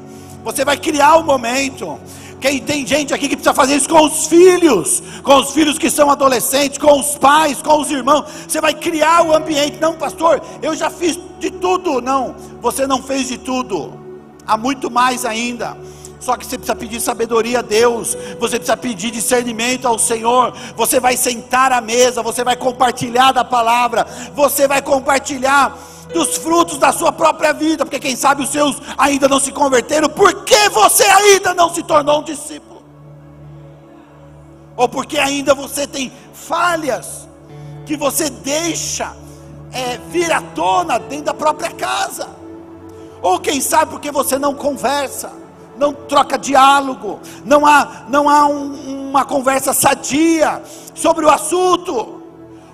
Você 0.44 0.64
vai 0.64 0.76
criar 0.76 1.16
o 1.16 1.24
momento. 1.24 1.98
Quem 2.40 2.60
tem 2.60 2.86
gente 2.86 3.12
aqui 3.12 3.28
que 3.28 3.36
precisa 3.36 3.54
fazer 3.54 3.76
isso 3.76 3.88
com 3.88 4.04
os 4.04 4.26
filhos, 4.26 5.02
com 5.22 5.36
os 5.36 5.50
filhos 5.52 5.76
que 5.76 5.90
são 5.90 6.10
adolescentes, 6.10 6.78
com 6.78 7.00
os 7.00 7.16
pais, 7.16 7.60
com 7.60 7.80
os 7.80 7.90
irmãos. 7.90 8.26
Você 8.46 8.60
vai 8.60 8.74
criar 8.74 9.26
o 9.26 9.34
ambiente. 9.34 9.78
Não, 9.80 9.94
pastor, 9.94 10.40
eu 10.62 10.74
já 10.76 10.88
fiz 10.88 11.18
de 11.40 11.50
tudo. 11.50 12.00
Não, 12.00 12.36
você 12.60 12.86
não 12.86 13.02
fez 13.02 13.28
de 13.28 13.38
tudo. 13.38 13.92
Há 14.46 14.56
muito 14.56 14.90
mais 14.90 15.24
ainda. 15.24 15.76
Só 16.20 16.36
que 16.36 16.44
você 16.44 16.58
precisa 16.58 16.74
pedir 16.74 17.00
sabedoria 17.00 17.60
a 17.60 17.62
Deus, 17.62 18.16
você 18.38 18.56
precisa 18.56 18.76
pedir 18.76 19.10
discernimento 19.10 19.86
ao 19.86 19.98
Senhor. 19.98 20.52
Você 20.76 20.98
vai 20.98 21.16
sentar 21.16 21.72
à 21.72 21.80
mesa, 21.80 22.22
você 22.22 22.42
vai 22.42 22.56
compartilhar 22.56 23.32
da 23.32 23.44
palavra, 23.44 24.06
você 24.34 24.66
vai 24.66 24.82
compartilhar 24.82 25.78
dos 26.12 26.36
frutos 26.36 26.78
da 26.78 26.92
sua 26.92 27.12
própria 27.12 27.52
vida, 27.52 27.84
porque 27.84 28.00
quem 28.00 28.16
sabe 28.16 28.42
os 28.42 28.48
seus 28.50 28.80
ainda 28.96 29.28
não 29.28 29.38
se 29.38 29.52
converteram, 29.52 30.08
porque 30.08 30.68
você 30.70 31.04
ainda 31.04 31.54
não 31.54 31.72
se 31.72 31.82
tornou 31.82 32.20
um 32.20 32.24
discípulo, 32.24 32.82
ou 34.76 34.88
porque 34.88 35.18
ainda 35.18 35.54
você 35.54 35.86
tem 35.86 36.12
falhas 36.32 37.28
que 37.84 37.96
você 37.96 38.30
deixa 38.30 39.14
é, 39.72 39.98
vir 40.08 40.32
à 40.32 40.40
tona 40.40 40.98
dentro 40.98 41.26
da 41.26 41.34
própria 41.34 41.70
casa, 41.70 42.28
ou 43.20 43.38
quem 43.38 43.60
sabe 43.60 43.90
porque 43.90 44.10
você 44.10 44.38
não 44.38 44.54
conversa, 44.54 45.30
não 45.78 45.92
troca 45.92 46.36
diálogo, 46.36 47.20
não 47.44 47.64
há, 47.64 48.04
não 48.08 48.28
há 48.28 48.46
um, 48.46 49.08
uma 49.10 49.24
conversa 49.24 49.72
sadia 49.72 50.62
sobre 50.94 51.24
o 51.24 51.30
assunto. 51.30 52.16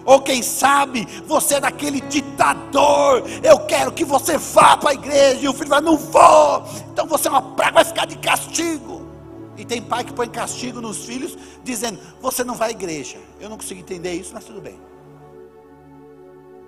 Ou 0.04 0.20
quem 0.20 0.42
sabe 0.42 1.06
você 1.26 1.54
é 1.54 1.60
daquele 1.60 2.00
ditador. 2.00 3.22
Eu 3.42 3.60
quero 3.60 3.92
que 3.92 4.04
você 4.04 4.36
vá 4.36 4.76
para 4.76 4.90
a 4.90 4.94
igreja. 4.94 5.40
E 5.40 5.48
o 5.48 5.54
filho 5.54 5.70
vai, 5.70 5.80
não 5.80 5.96
vou. 5.96 6.64
Então 6.92 7.06
você 7.06 7.28
é 7.28 7.30
uma 7.30 7.40
praga, 7.40 7.76
vai 7.76 7.84
ficar 7.84 8.06
de 8.06 8.18
castigo. 8.18 9.08
E 9.56 9.64
tem 9.64 9.80
pai 9.80 10.04
que 10.04 10.12
põe 10.12 10.28
castigo 10.28 10.80
nos 10.80 11.04
filhos, 11.04 11.38
dizendo: 11.62 11.98
Você 12.20 12.44
não 12.44 12.54
vai 12.54 12.68
à 12.68 12.72
igreja. 12.72 13.18
Eu 13.40 13.48
não 13.48 13.56
consigo 13.56 13.80
entender 13.80 14.12
isso, 14.12 14.32
mas 14.34 14.44
tudo 14.44 14.60
bem. 14.60 14.78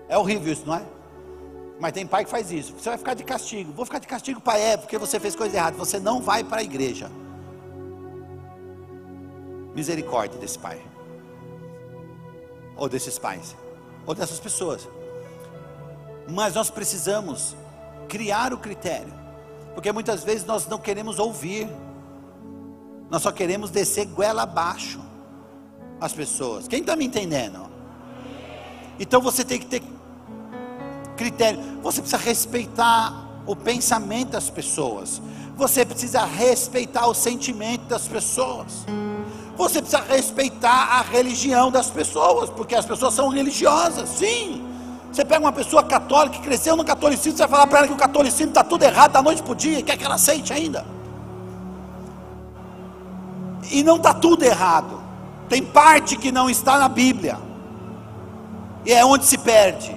É 0.09 0.17
horrível 0.17 0.53
isso, 0.53 0.63
não 0.65 0.77
é? 0.77 0.83
Mas 1.79 1.93
tem 1.93 2.07
pai 2.07 2.25
que 2.25 2.31
faz 2.31 2.51
isso. 2.51 2.73
Você 2.73 2.89
vai 2.89 2.99
ficar 2.99 3.15
de 3.15 3.25
castigo. 3.25 3.73
Vou 3.73 3.85
ficar 3.85 3.99
de 3.99 4.07
castigo, 4.07 4.41
pai, 4.41 4.63
é 4.63 4.77
porque 4.77 4.97
você 4.99 5.21
fez 5.21 5.37
coisa 5.37 5.57
errada. 5.57 5.77
Você 5.77 5.99
não 5.99 6.21
vai 6.23 6.43
para 6.43 6.61
a 6.61 6.63
igreja. 6.63 7.11
Misericórdia 9.75 10.41
desse 10.41 10.59
pai, 10.59 10.81
ou 12.77 12.89
desses 12.89 13.19
pais, 13.19 13.55
ou 14.07 14.15
dessas 14.15 14.41
pessoas. 14.41 14.89
Mas 16.27 16.55
nós 16.55 16.71
precisamos 16.71 17.55
criar 18.09 18.55
o 18.55 18.59
critério, 18.59 19.13
porque 19.75 19.93
muitas 19.93 20.25
vezes 20.25 20.47
nós 20.47 20.67
não 20.67 20.79
queremos 20.79 21.19
ouvir, 21.19 21.69
nós 23.11 23.21
só 23.21 23.31
queremos 23.31 23.71
descer 23.71 24.07
goela 24.07 24.45
abaixo 24.45 24.99
as 26.01 26.15
pessoas. 26.15 26.67
Quem 26.67 26.81
está 26.81 26.97
me 26.97 27.05
entendendo? 27.05 27.71
Então 28.99 29.21
você 29.21 29.45
tem 29.45 29.59
que 29.59 29.67
ter 29.67 29.83
critério. 31.17 31.61
Você 31.83 32.01
precisa 32.01 32.23
respeitar 32.23 33.27
o 33.47 33.57
pensamento 33.57 34.31
das 34.31 34.51
pessoas. 34.51 35.21
Você 35.57 35.85
precisa 35.85 36.25
respeitar 36.25 37.07
o 37.07 37.15
sentimento 37.15 37.83
das 37.87 38.07
pessoas. 38.07 38.85
Você 39.57 39.81
precisa 39.81 40.03
respeitar 40.03 40.99
a 40.99 41.03
religião 41.03 41.71
das 41.71 41.89
pessoas, 41.89 42.51
porque 42.51 42.75
as 42.75 42.85
pessoas 42.85 43.15
são 43.15 43.29
religiosas, 43.29 44.09
sim. 44.11 44.63
Você 45.11 45.25
pega 45.25 45.41
uma 45.41 45.53
pessoa 45.53 45.83
católica 45.83 46.37
que 46.37 46.43
cresceu 46.43 46.77
no 46.77 46.85
catolicismo, 46.85 47.39
você 47.39 47.47
vai 47.47 47.49
falar 47.49 47.67
para 47.67 47.79
ela 47.79 47.89
que 47.89 47.95
o 47.95 47.97
catolicismo 47.97 48.51
está 48.51 48.63
tudo 48.63 48.83
errado 48.83 49.13
da 49.13 49.23
noite 49.23 49.43
para 49.43 49.53
o 49.53 49.55
dia, 49.55 49.83
quer 49.83 49.97
que 49.97 50.05
ela 50.05 50.17
aceite 50.17 50.53
ainda. 50.53 50.85
E 53.71 53.83
não 53.83 53.97
está 53.97 54.13
tudo 54.13 54.45
errado. 54.45 55.01
Tem 55.49 55.63
parte 55.63 56.17
que 56.17 56.31
não 56.31 56.51
está 56.51 56.79
na 56.79 56.89
Bíblia. 56.89 57.39
E 58.85 58.93
é 58.93 59.05
onde 59.05 59.25
se 59.25 59.39
perde. 59.39 59.97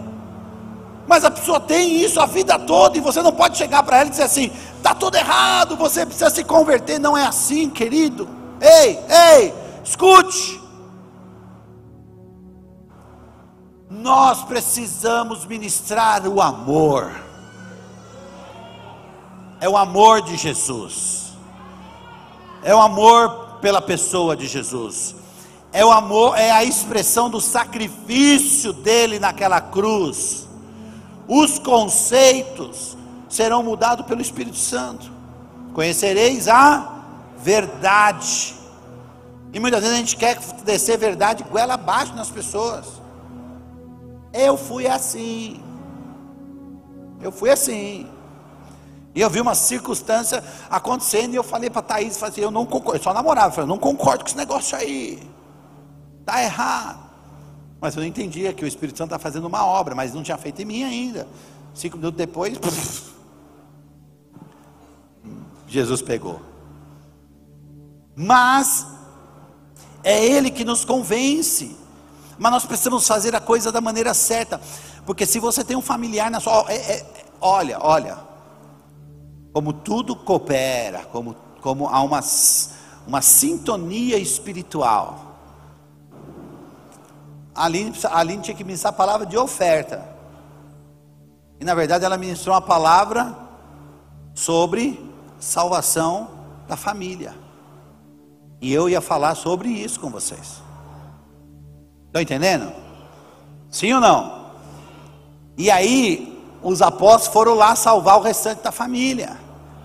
Mas 1.10 1.26
a 1.26 1.32
pessoa 1.32 1.60
tem 1.60 2.04
isso 2.04 2.22
a 2.22 2.28
vida 2.28 2.60
toda 2.60 2.96
e 2.96 3.02
você 3.02 3.20
não 3.24 3.32
pode 3.32 3.58
chegar 3.58 3.82
para 3.82 3.98
ela 3.98 4.06
e 4.06 4.12
dizer 4.12 4.22
assim: 4.22 4.52
está 4.78 4.94
tudo 4.94 5.18
errado, 5.18 5.76
você 5.76 6.06
precisa 6.06 6.30
se 6.30 6.44
converter. 6.44 7.00
Não 7.00 7.18
é 7.18 7.26
assim, 7.26 7.68
querido. 7.68 8.30
Ei, 8.62 9.00
ei, 9.40 9.54
escute. 9.84 10.62
Nós 13.90 14.44
precisamos 14.44 15.48
ministrar 15.48 16.28
o 16.28 16.40
amor. 16.40 17.12
É 19.60 19.68
o 19.68 19.76
amor 19.76 20.22
de 20.22 20.38
Jesus. 20.38 21.34
É 22.62 22.76
o 22.76 22.80
amor 22.80 23.58
pela 23.62 23.82
pessoa 23.82 24.38
de 24.38 24.46
Jesus. 24.46 25.16
É 25.74 25.84
o 25.84 25.92
amor, 25.92 26.38
é 26.38 26.52
a 26.52 26.64
expressão 26.64 27.32
do 27.32 27.42
sacrifício 27.42 28.72
dele 28.72 29.18
naquela 29.18 29.60
cruz 29.60 30.49
os 31.30 31.60
conceitos 31.60 32.98
serão 33.30 33.62
mudados 33.62 34.04
pelo 34.08 34.20
Espírito 34.20 34.58
Santo. 34.58 35.12
Conhecereis 35.76 36.48
a 36.48 37.04
verdade. 37.38 38.56
E 39.54 39.60
muitas 39.60 39.82
vezes 39.82 39.96
a 39.96 40.00
gente 40.00 40.18
quer 40.18 40.40
descer 40.66 40.98
verdade 40.98 41.44
goela 41.44 41.76
abaixo 41.76 42.16
nas 42.16 42.32
pessoas. 42.32 42.88
Eu 44.34 44.58
fui 44.58 44.88
assim. 44.88 45.62
Eu 47.22 47.32
fui 47.32 47.52
assim. 47.52 48.08
E 49.14 49.22
eu 49.22 49.30
vi 49.30 49.40
uma 49.40 49.54
circunstância 49.54 50.44
acontecendo 50.68 51.34
e 51.34 51.36
eu 51.36 51.44
falei 51.44 51.70
para 51.70 51.82
Thaís, 51.82 52.18
falei 52.18 52.32
assim, 52.32 52.42
eu 52.42 52.52
não 52.52 52.66
concordo, 52.66 53.00
eu 53.00 53.04
só 53.04 53.14
namorava, 53.14 53.48
eu 53.48 53.52
falei, 53.52 53.70
não 53.70 53.78
concordo 53.78 54.24
com 54.24 54.30
esse 54.30 54.38
negócio 54.38 54.78
aí. 54.78 55.22
Está 56.22 56.42
errado. 56.42 57.09
Mas 57.82 57.96
eu 57.96 58.02
não 58.02 58.08
entendia 58.08 58.54
que 58.54 58.64
o 58.64 58.68
Espírito 58.68 58.98
Santo 58.98 59.10
está 59.10 59.20
fazendo 59.20 59.46
uma 59.46 59.66
obra, 59.66 59.96
mas 59.96 60.14
não 60.14 60.22
tinha 60.22 60.38
feito 60.38 60.62
em 60.62 60.66
mim 60.66 60.84
ainda. 60.84 61.28
Cinco 61.74 61.98
minutos 61.98 62.18
depois, 62.18 62.58
Jesus 65.68 66.02
pegou. 66.02 66.42
Mas 68.16 68.86
é 70.04 70.26
Ele 70.26 70.52
que 70.52 70.66
nos 70.66 70.84
convence. 70.84 71.78
Mas 72.38 72.52
nós 72.52 72.66
precisamos 72.66 73.08
fazer 73.08 73.34
a 73.36 73.40
coisa 73.40 73.72
da 73.72 73.80
maneira 73.80 74.14
certa. 74.14 74.60
Porque 75.06 75.26
se 75.26 75.40
você 75.40 75.64
tem 75.64 75.78
um 75.78 75.82
familiar 75.82 76.30
na 76.30 76.40
sua. 76.40 76.66
É, 76.68 76.76
é, 76.76 77.06
olha, 77.40 77.78
olha. 77.80 78.18
Como 79.54 79.72
tudo 79.74 80.16
coopera, 80.16 81.06
como, 81.12 81.36
como 81.62 81.88
há 81.88 82.02
uma, 82.02 82.20
uma 83.08 83.22
sintonia 83.22 84.18
espiritual 84.18 85.29
a 87.60 87.66
Aline, 87.66 87.94
a 88.06 88.20
Aline 88.20 88.42
tinha 88.42 88.56
que 88.56 88.64
ministrar 88.64 88.94
a 88.94 88.96
palavra 88.96 89.26
de 89.26 89.38
oferta. 89.38 90.02
E 91.60 91.66
na 91.66 91.76
verdade 91.76 92.06
ela 92.06 92.18
ministrou 92.18 92.56
uma 92.56 92.62
palavra 92.62 93.36
sobre 94.34 94.98
salvação 95.42 96.30
da 96.70 96.78
família. 96.78 97.34
E 98.62 98.72
eu 98.72 98.88
ia 98.88 99.02
falar 99.02 99.36
sobre 99.36 99.68
isso 99.68 100.00
com 100.00 100.10
vocês. 100.10 100.62
Estão 102.06 102.22
entendendo? 102.22 102.72
Sim 103.70 103.92
ou 103.92 104.00
não? 104.00 104.52
E 105.58 105.70
aí, 105.70 106.42
os 106.64 106.82
apóstolos 106.82 107.28
foram 107.28 107.56
lá 107.56 107.76
salvar 107.76 108.18
o 108.20 108.22
restante 108.22 108.64
da 108.64 108.72
família, 108.72 109.38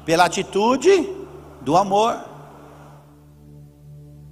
pela 0.05 0.27
atitude 0.27 1.13
do 1.61 1.77
amor. 1.77 2.21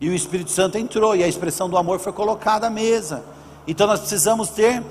E 0.00 0.08
o 0.08 0.14
Espírito 0.14 0.52
Santo 0.52 0.78
entrou, 0.78 1.16
e 1.16 1.24
a 1.24 1.28
expressão 1.28 1.68
do 1.68 1.76
amor 1.76 1.98
foi 1.98 2.12
colocada 2.12 2.68
à 2.68 2.70
mesa. 2.70 3.31
Então 3.66 3.86
nós 3.86 4.00
precisamos 4.00 4.48
ter 4.48 4.82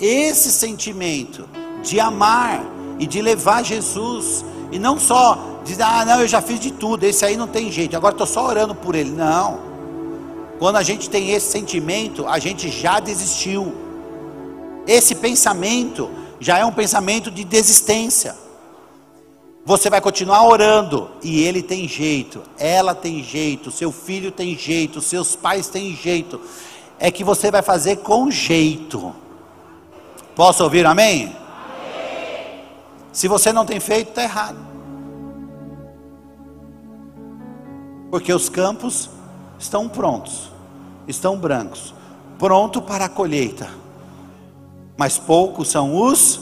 esse 0.00 0.50
sentimento 0.50 1.48
de 1.82 2.00
amar 2.00 2.64
e 2.98 3.06
de 3.06 3.20
levar 3.20 3.62
Jesus, 3.62 4.44
e 4.72 4.78
não 4.78 4.98
só 4.98 5.60
dizer, 5.64 5.82
ah, 5.82 6.04
não, 6.04 6.20
eu 6.20 6.28
já 6.28 6.40
fiz 6.40 6.60
de 6.60 6.70
tudo, 6.70 7.04
esse 7.04 7.24
aí 7.24 7.36
não 7.36 7.46
tem 7.46 7.70
jeito, 7.70 7.96
agora 7.96 8.14
estou 8.14 8.26
só 8.26 8.46
orando 8.46 8.74
por 8.74 8.94
ele. 8.94 9.10
Não. 9.10 9.58
Quando 10.58 10.76
a 10.76 10.82
gente 10.82 11.10
tem 11.10 11.30
esse 11.30 11.50
sentimento, 11.50 12.26
a 12.26 12.38
gente 12.38 12.70
já 12.70 13.00
desistiu. 13.00 13.74
Esse 14.86 15.14
pensamento 15.14 16.10
já 16.38 16.58
é 16.58 16.64
um 16.64 16.72
pensamento 16.72 17.30
de 17.30 17.44
desistência. 17.44 18.36
Você 19.66 19.88
vai 19.88 20.00
continuar 20.00 20.46
orando 20.46 21.10
e 21.22 21.42
ele 21.42 21.62
tem 21.62 21.88
jeito, 21.88 22.42
ela 22.58 22.94
tem 22.94 23.24
jeito, 23.24 23.70
seu 23.70 23.90
filho 23.90 24.30
tem 24.30 24.56
jeito, 24.56 25.00
seus 25.00 25.34
pais 25.34 25.68
têm 25.68 25.96
jeito. 25.96 26.38
É 26.98 27.10
que 27.10 27.24
você 27.24 27.50
vai 27.50 27.62
fazer 27.62 27.96
com 27.96 28.30
jeito. 28.30 29.14
Posso 30.34 30.64
ouvir 30.64 30.86
amém? 30.86 31.34
Se 33.12 33.28
você 33.28 33.52
não 33.52 33.64
tem 33.64 33.78
feito, 33.78 34.08
está 34.08 34.22
errado. 34.22 34.58
Porque 38.10 38.32
os 38.32 38.48
campos 38.48 39.10
estão 39.58 39.88
prontos, 39.88 40.50
estão 41.06 41.36
brancos, 41.36 41.94
pronto 42.38 42.80
para 42.82 43.06
a 43.06 43.08
colheita. 43.08 43.68
Mas 44.96 45.18
poucos 45.18 45.68
são 45.68 46.00
os 46.00 46.40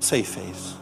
ceifeiros. 0.00 0.76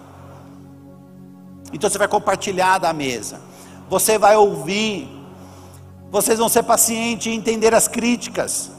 Então 1.72 1.90
você 1.90 1.98
vai 1.98 2.08
compartilhar 2.08 2.78
da 2.78 2.92
mesa. 2.92 3.40
Você 3.88 4.16
vai 4.18 4.36
ouvir. 4.36 5.13
Vocês 6.14 6.38
vão 6.38 6.48
ser 6.48 6.62
pacientes 6.62 7.26
e 7.26 7.30
entender 7.34 7.74
as 7.74 7.88
críticas. 7.88 8.70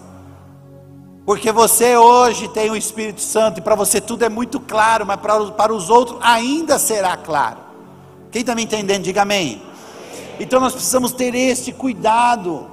Porque 1.25 1.51
você 1.51 1.97
hoje 1.97 2.47
tem 2.47 2.71
o 2.71 2.77
Espírito 2.77 3.19
Santo 3.19 3.59
e 3.59 3.61
para 3.61 3.75
você 3.75 3.99
tudo 3.99 4.23
é 4.23 4.29
muito 4.29 4.57
claro, 4.57 5.05
mas 5.05 5.19
para, 5.19 5.51
para 5.51 5.73
os 5.73 5.89
outros 5.89 6.17
ainda 6.21 6.79
será 6.79 7.17
claro. 7.17 7.57
Quem 8.31 8.39
está 8.39 8.55
me 8.55 8.63
entendendo, 8.63 9.03
diga 9.03 9.23
amém. 9.23 9.61
Então 10.39 10.61
nós 10.61 10.71
precisamos 10.71 11.11
ter 11.11 11.35
este 11.35 11.73
cuidado. 11.73 12.67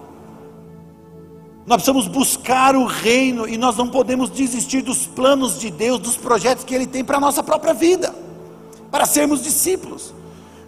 Nós 1.66 1.82
precisamos 1.82 2.06
buscar 2.06 2.76
o 2.76 2.86
reino 2.86 3.48
e 3.48 3.58
nós 3.58 3.76
não 3.76 3.88
podemos 3.88 4.30
desistir 4.30 4.82
dos 4.82 5.08
planos 5.08 5.58
de 5.58 5.72
Deus, 5.72 5.98
dos 5.98 6.16
projetos 6.16 6.62
que 6.62 6.72
Ele 6.72 6.86
tem 6.86 7.02
para 7.02 7.16
a 7.16 7.20
nossa 7.20 7.42
própria 7.42 7.74
vida 7.74 8.14
para 8.92 9.06
sermos 9.06 9.42
discípulos, 9.42 10.14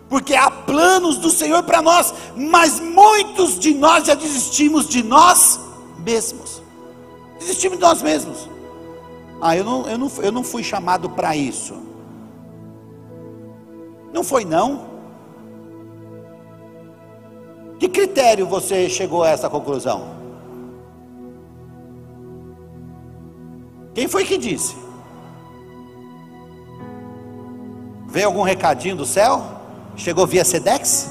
porque 0.09 0.35
há 0.35 0.51
planos 0.51 1.17
do 1.17 1.31
Senhor 1.31 1.63
para 1.63 1.83
nós, 1.83 2.15
mas 2.37 2.79
muitos 2.81 3.59
de 3.59 3.75
nós 3.75 4.07
já 4.07 4.15
desistimos 4.15 4.89
de 4.89 5.03
nós 5.03 5.61
mesmos, 5.99 6.63
desistimos 7.39 7.79
de 7.79 7.83
nós 7.85 8.03
mesmos. 8.03 8.49
Ah, 9.41 9.57
eu 9.57 9.65
não, 9.65 9.89
eu 9.89 9.99
não, 9.99 10.11
eu 10.23 10.33
não 10.33 10.45
fui 10.45 10.63
chamado 10.63 11.11
para 11.11 11.37
isso. 11.37 11.75
Não 14.13 14.23
foi 14.23 14.45
não? 14.45 14.95
Que 17.79 17.89
critério 17.89 18.47
você 18.47 18.89
chegou 18.89 19.23
a 19.23 19.29
essa 19.29 19.51
conclusão? 19.51 20.15
Quem 23.93 24.09
foi 24.09 24.25
que 24.25 24.39
disse? 24.39 24.77
Veio 28.07 28.27
algum 28.27 28.43
recadinho 28.43 28.97
do 28.97 29.05
céu? 29.05 29.54
Chegou 29.97 30.27
via 30.27 30.45
Sedex? 30.45 31.11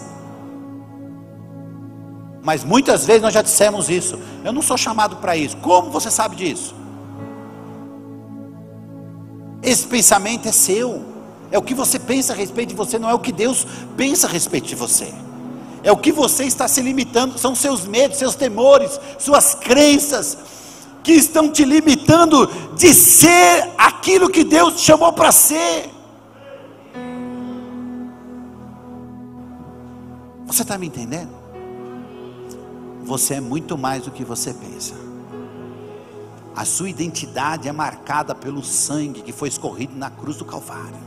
Mas 2.42 2.64
muitas 2.64 3.06
vezes 3.06 3.22
nós 3.22 3.34
já 3.34 3.42
dissemos 3.42 3.90
isso. 3.90 4.20
Eu 4.44 4.52
não 4.52 4.62
sou 4.62 4.78
chamado 4.78 5.16
para 5.18 5.36
isso. 5.38 5.56
Como 5.58 5.90
você 5.90 6.12
sabe 6.12 6.36
disso? 6.36 6.76
Esse 9.62 9.88
pensamento 9.88 10.48
é 10.48 10.52
seu. 10.52 11.14
É 11.50 11.58
o 11.58 11.62
que 11.62 11.74
você 11.74 11.98
pensa 11.98 12.34
a 12.34 12.36
respeito 12.36 12.70
de 12.70 12.76
você, 12.76 12.98
não 12.98 13.10
é 13.10 13.14
o 13.14 13.20
que 13.20 13.32
Deus 13.32 13.66
pensa 13.96 14.26
a 14.26 14.30
respeito 14.30 14.68
de 14.68 14.76
você. 14.76 15.14
É 15.84 15.92
o 15.92 15.98
que 15.98 16.12
você 16.12 16.46
está 16.46 16.68
se 16.68 16.82
limitando, 16.82 17.38
são 17.38 17.54
seus 17.54 17.86
medos, 17.86 18.18
seus 18.18 18.34
temores, 18.34 19.00
suas 19.20 19.54
crenças 19.54 20.38
que 21.04 21.12
estão 21.12 21.52
te 21.52 21.64
limitando 21.64 22.50
de 22.76 22.94
ser 22.94 23.70
aquilo 23.78 24.30
que 24.30 24.44
Deus 24.44 24.76
te 24.76 24.82
chamou 24.82 25.14
para 25.14 25.32
ser. 25.32 25.92
Você 30.54 30.62
está 30.62 30.78
me 30.78 30.86
entendendo? 30.86 31.32
Você 33.06 33.34
é 33.34 33.42
muito 33.42 33.76
mais 33.76 34.04
do 34.04 34.12
que 34.12 34.24
você 34.24 34.54
pensa. 34.54 34.94
A 36.56 36.64
sua 36.64 36.92
identidade 36.92 37.68
é 37.68 37.72
marcada 37.72 38.36
pelo 38.36 38.64
sangue 38.64 39.24
que 39.24 39.32
foi 39.32 39.50
escorrido 39.50 39.98
na 39.98 40.12
cruz 40.12 40.38
do 40.38 40.46
Calvário. 40.46 41.00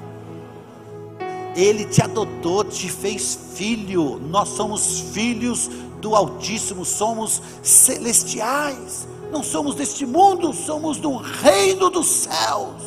Ele 1.55 1.85
te 1.85 2.03
adotou, 2.03 2.65
te 2.65 2.91
fez 2.91 3.39
filho. 3.55 4.19
Nós 4.19 4.49
somos 4.49 4.99
filhos 5.13 5.71
do 6.01 6.17
Altíssimo, 6.17 6.85
somos 6.85 7.41
celestiais. 7.63 9.07
Não 9.31 9.45
somos 9.45 9.77
deste 9.77 10.05
mundo, 10.05 10.53
somos 10.53 10.99
do 10.99 11.19
reino 11.19 11.89
dos 11.89 12.09
céus. 12.09 12.83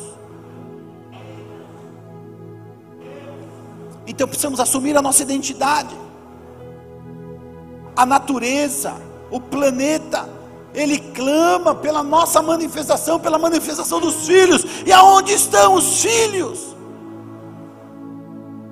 Então 4.06 4.28
precisamos 4.28 4.60
assumir 4.60 4.94
a 4.94 5.00
nossa 5.00 5.22
identidade. 5.22 6.09
A 8.00 8.06
natureza, 8.06 8.94
o 9.30 9.38
planeta, 9.38 10.26
ele 10.72 10.98
clama 10.98 11.74
pela 11.74 12.02
nossa 12.02 12.40
manifestação, 12.40 13.20
pela 13.20 13.38
manifestação 13.38 14.00
dos 14.00 14.26
filhos. 14.26 14.64
E 14.86 14.90
aonde 14.90 15.34
estão 15.34 15.74
os 15.74 16.00
filhos? 16.00 16.70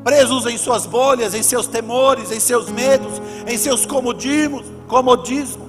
presos 0.03 0.47
em 0.47 0.57
suas 0.57 0.87
bolhas, 0.87 1.35
em 1.35 1.43
seus 1.43 1.67
temores, 1.67 2.31
em 2.31 2.41
seus 2.41 2.71
medos, 2.71 3.21
em 3.47 3.59
seus 3.59 3.85
comodismos, 3.85 4.65
comodismo, 4.87 5.69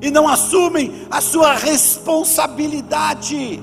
e 0.00 0.10
não 0.10 0.26
assumem 0.26 1.06
a 1.08 1.20
sua 1.20 1.54
responsabilidade 1.54 3.62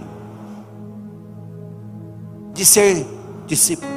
de 2.54 2.65
ser 2.65 3.06
discípulo. 3.46 3.92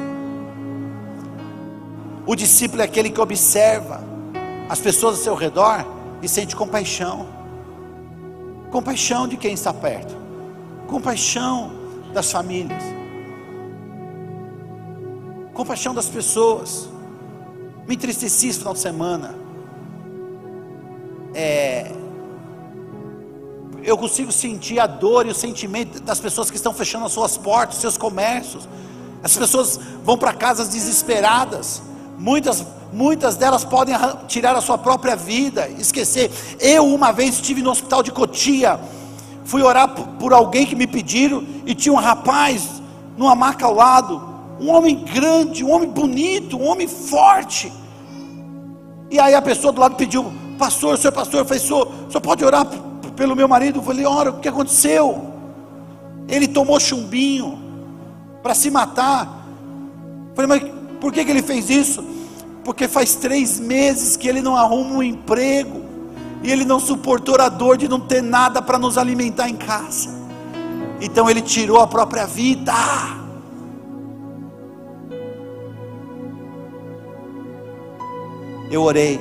O 2.25 2.35
discípulo 2.35 2.81
é 2.81 2.85
aquele 2.85 3.09
que 3.09 3.21
observa 3.21 4.11
as 4.73 4.79
pessoas 4.79 5.17
ao 5.17 5.23
seu 5.23 5.35
redor 5.35 5.85
e 6.21 6.27
sente 6.27 6.55
compaixão. 6.55 7.27
Compaixão 8.71 9.27
de 9.27 9.37
quem 9.37 9.53
está 9.53 9.71
perto, 9.71 10.15
compaixão 10.87 11.71
das 12.11 12.31
famílias 12.31 12.83
compaixão 15.53 15.93
das 15.93 16.07
pessoas. 16.07 16.89
Me 17.87 17.95
entristeci 17.95 18.47
esse 18.47 18.59
final 18.59 18.73
de 18.73 18.79
semana. 18.79 19.35
É, 21.33 21.91
eu 23.83 23.97
consigo 23.97 24.31
sentir 24.31 24.79
a 24.79 24.87
dor 24.87 25.25
e 25.25 25.29
o 25.29 25.35
sentimento 25.35 26.01
das 26.01 26.19
pessoas 26.19 26.49
que 26.49 26.55
estão 26.55 26.73
fechando 26.73 27.05
as 27.05 27.11
suas 27.11 27.37
portas, 27.37 27.77
seus 27.77 27.97
comércios. 27.97 28.67
As 29.21 29.37
pessoas 29.37 29.79
vão 30.03 30.17
para 30.17 30.33
casas 30.33 30.69
desesperadas. 30.69 31.81
Muitas, 32.17 32.65
muitas 32.91 33.35
delas 33.35 33.65
podem 33.65 33.95
tirar 34.27 34.55
a 34.55 34.61
sua 34.61 34.77
própria 34.77 35.15
vida, 35.15 35.67
esquecer. 35.77 36.31
Eu 36.59 36.85
uma 36.85 37.11
vez 37.11 37.35
estive 37.35 37.61
no 37.61 37.71
hospital 37.71 38.03
de 38.03 38.11
Cotia, 38.11 38.79
fui 39.43 39.61
orar 39.61 39.89
por 39.89 40.33
alguém 40.33 40.65
que 40.65 40.75
me 40.75 40.87
pediram 40.87 41.43
e 41.65 41.75
tinha 41.75 41.93
um 41.93 41.97
rapaz 41.97 42.81
numa 43.17 43.35
maca 43.35 43.65
ao 43.65 43.73
lado 43.73 44.33
um 44.59 44.69
homem 44.69 45.03
grande, 45.03 45.63
um 45.63 45.71
homem 45.71 45.89
bonito, 45.89 46.57
um 46.57 46.67
homem 46.67 46.87
forte. 46.87 47.71
E 49.09 49.19
aí 49.19 49.35
a 49.35 49.41
pessoa 49.41 49.73
do 49.73 49.81
lado 49.81 49.95
pediu, 49.95 50.31
pastor, 50.57 50.97
senhor 50.97 51.11
pastor, 51.11 51.41
eu 51.41 51.45
falei, 51.45 51.59
senhor, 51.59 51.87
senhor 52.07 52.21
pode 52.21 52.45
orar 52.45 52.65
pelo 53.15 53.35
meu 53.35 53.47
marido? 53.47 53.79
Eu 53.79 53.83
falei, 53.83 54.05
ora, 54.05 54.31
o 54.31 54.39
que 54.39 54.47
aconteceu? 54.47 55.33
Ele 56.27 56.47
tomou 56.47 56.79
chumbinho 56.79 57.61
para 58.41 58.53
se 58.53 58.71
matar. 58.71 59.45
Eu 60.29 60.35
falei, 60.35 60.47
mas 60.47 60.82
por 61.03 61.11
que, 61.11 61.25
que 61.25 61.31
ele 61.31 61.43
fez 61.43 61.69
isso? 61.69 62.01
Porque 62.63 62.87
faz 62.87 63.13
três 63.13 63.59
meses 63.59 64.15
que 64.15 64.25
ele 64.25 64.41
não 64.41 64.55
arruma 64.55 64.95
um 64.95 65.03
emprego. 65.03 65.83
E 66.41 66.49
ele 66.49 66.63
não 66.63 66.79
suportou 66.79 67.35
a 67.41 67.49
dor 67.49 67.75
de 67.75 67.89
não 67.89 67.99
ter 67.99 68.23
nada 68.23 68.61
para 68.61 68.79
nos 68.79 68.97
alimentar 68.97 69.49
em 69.49 69.57
casa. 69.57 70.09
Então 71.01 71.29
ele 71.29 71.41
tirou 71.41 71.81
a 71.81 71.87
própria 71.87 72.25
vida. 72.25 72.71
Eu 78.71 78.83
orei. 78.83 79.19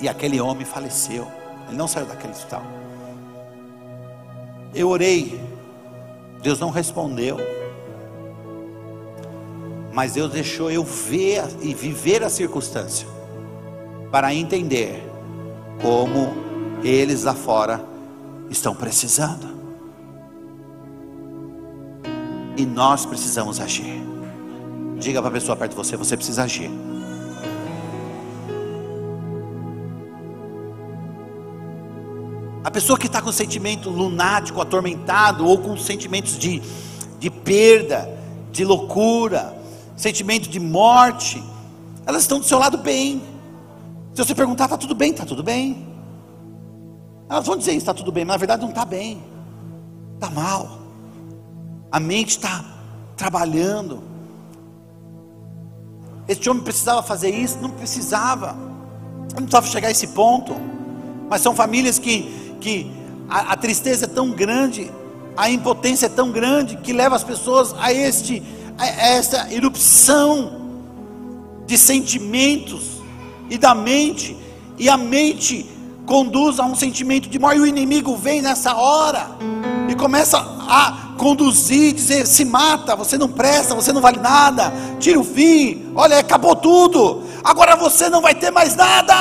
E 0.00 0.08
aquele 0.08 0.40
homem 0.40 0.64
faleceu. 0.64 1.28
Ele 1.68 1.76
não 1.76 1.86
saiu 1.86 2.06
daquele 2.06 2.32
hospital. 2.32 2.64
Eu 4.74 4.88
orei. 4.88 5.40
Deus 6.42 6.58
não 6.58 6.70
respondeu. 6.70 7.36
Mas 9.92 10.12
Deus 10.12 10.30
deixou 10.30 10.70
eu 10.70 10.84
ver 10.84 11.44
e 11.60 11.74
viver 11.74 12.22
a 12.22 12.30
circunstância. 12.30 13.06
Para 14.10 14.34
entender 14.34 15.08
como 15.82 16.32
eles 16.82 17.24
lá 17.24 17.34
fora 17.34 17.84
estão 18.48 18.74
precisando. 18.74 19.48
E 22.56 22.64
nós 22.64 23.06
precisamos 23.06 23.60
agir. 23.60 24.02
Diga 24.98 25.20
para 25.20 25.30
a 25.30 25.32
pessoa 25.32 25.56
perto 25.56 25.70
de 25.70 25.76
você: 25.76 25.96
você 25.96 26.16
precisa 26.16 26.44
agir. 26.44 26.70
A 32.62 32.70
pessoa 32.70 32.98
que 32.98 33.06
está 33.06 33.22
com 33.22 33.32
sentimento 33.32 33.88
lunático, 33.88 34.60
atormentado, 34.60 35.46
ou 35.46 35.58
com 35.58 35.76
sentimentos 35.76 36.38
de, 36.38 36.62
de 37.18 37.30
perda, 37.30 38.08
de 38.52 38.64
loucura, 38.64 39.59
sentimento 40.00 40.48
de 40.48 40.58
morte, 40.58 41.42
elas 42.06 42.22
estão 42.22 42.38
do 42.38 42.44
seu 42.44 42.58
lado 42.58 42.78
bem. 42.78 43.22
Se 44.14 44.24
você 44.24 44.34
perguntar, 44.34 44.64
está 44.64 44.76
tudo 44.76 44.94
bem? 44.94 45.10
Está 45.10 45.24
tudo 45.24 45.42
bem. 45.42 45.86
Elas 47.28 47.46
vão 47.46 47.56
dizer 47.56 47.74
está 47.74 47.94
tudo 47.94 48.10
bem, 48.10 48.24
mas 48.24 48.34
na 48.34 48.38
verdade 48.38 48.62
não 48.62 48.70
está 48.70 48.84
bem, 48.84 49.22
está 50.14 50.30
mal. 50.30 50.78
A 51.92 52.00
mente 52.00 52.30
está 52.30 52.64
trabalhando. 53.16 54.02
Este 56.26 56.48
homem 56.48 56.62
precisava 56.62 57.02
fazer 57.02 57.30
isso? 57.30 57.58
Não 57.60 57.70
precisava. 57.70 58.52
Não 58.54 59.42
precisava 59.42 59.66
chegar 59.66 59.88
a 59.88 59.90
esse 59.90 60.08
ponto. 60.08 60.54
Mas 61.28 61.40
são 61.40 61.54
famílias 61.54 61.98
que 61.98 62.40
que 62.60 62.90
a, 63.28 63.52
a 63.52 63.56
tristeza 63.56 64.04
é 64.04 64.08
tão 64.08 64.30
grande, 64.30 64.90
a 65.36 65.50
impotência 65.50 66.06
é 66.06 66.08
tão 66.08 66.30
grande 66.30 66.76
que 66.76 66.92
leva 66.92 67.16
as 67.16 67.24
pessoas 67.24 67.74
a 67.78 67.92
este 67.92 68.42
essa 68.86 69.52
erupção 69.52 70.60
de 71.66 71.76
sentimentos 71.78 73.00
e 73.48 73.58
da 73.58 73.74
mente, 73.74 74.36
e 74.78 74.88
a 74.88 74.96
mente 74.96 75.68
conduz 76.06 76.58
a 76.58 76.64
um 76.64 76.74
sentimento 76.74 77.28
de 77.28 77.38
morte, 77.38 77.58
e 77.58 77.60
o 77.60 77.66
inimigo 77.66 78.16
vem 78.16 78.42
nessa 78.42 78.74
hora 78.74 79.28
e 79.88 79.94
começa 79.94 80.38
a 80.38 81.14
conduzir, 81.18 81.92
dizer: 81.92 82.26
se 82.26 82.44
mata, 82.44 82.96
você 82.96 83.18
não 83.18 83.28
presta, 83.28 83.74
você 83.74 83.92
não 83.92 84.00
vale 84.00 84.18
nada, 84.18 84.72
tira 84.98 85.18
o 85.20 85.24
fim, 85.24 85.92
olha, 85.94 86.18
acabou 86.18 86.56
tudo, 86.56 87.24
agora 87.44 87.76
você 87.76 88.08
não 88.08 88.20
vai 88.20 88.34
ter 88.34 88.50
mais 88.50 88.74
nada. 88.74 89.14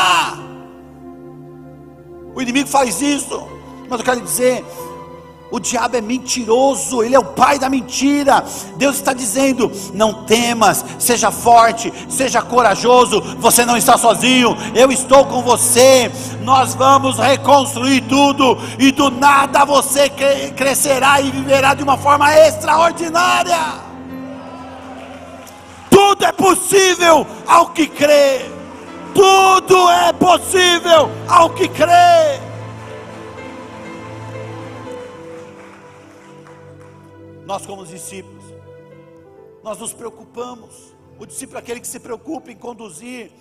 O 2.35 2.41
inimigo 2.41 2.69
faz 2.69 3.01
isso. 3.01 3.47
Mas 3.89 3.99
eu 3.99 4.05
quero 4.05 4.21
dizer, 4.21 4.63
o 5.51 5.59
diabo 5.59 5.97
é 5.97 6.01
mentiroso, 6.01 7.01
ele 7.01 7.15
é 7.15 7.19
o 7.19 7.25
pai 7.25 7.57
da 7.57 7.69
mentira. 7.69 8.43
Deus 8.75 8.97
está 8.97 9.13
dizendo: 9.13 9.71
não 9.93 10.25
temas, 10.25 10.85
seja 10.99 11.31
forte, 11.31 11.91
seja 12.07 12.41
corajoso. 12.41 13.21
Você 13.39 13.65
não 13.65 13.75
está 13.75 13.97
sozinho, 13.97 14.55
eu 14.75 14.91
estou 14.91 15.25
com 15.25 15.41
você. 15.41 16.11
Nós 16.41 16.75
vamos 16.75 17.17
reconstruir 17.17 18.01
tudo, 18.01 18.57
e 18.77 18.91
do 18.91 19.09
nada 19.09 19.65
você 19.65 20.09
crescerá 20.55 21.19
e 21.21 21.31
viverá 21.31 21.73
de 21.73 21.83
uma 21.83 21.97
forma 21.97 22.31
extraordinária. 22.33 23.89
Tudo 25.89 26.25
é 26.25 26.31
possível 26.31 27.25
ao 27.47 27.69
que 27.69 27.87
crê. 27.87 28.41
Tudo 29.13 29.89
é 29.89 30.13
possível 30.13 31.09
ao 31.27 31.49
que 31.49 31.67
crê. 31.67 32.48
Nós, 37.49 37.65
como 37.65 37.83
discípulos, 37.83 38.43
nós 39.63 39.79
nos 39.79 39.91
preocupamos. 39.91 40.93
O 41.17 41.25
discípulo 41.25 41.57
é 41.57 41.61
aquele 41.61 41.79
que 41.79 41.87
se 41.87 41.99
preocupa 41.99 42.51
em 42.51 42.55
conduzir 42.55 43.31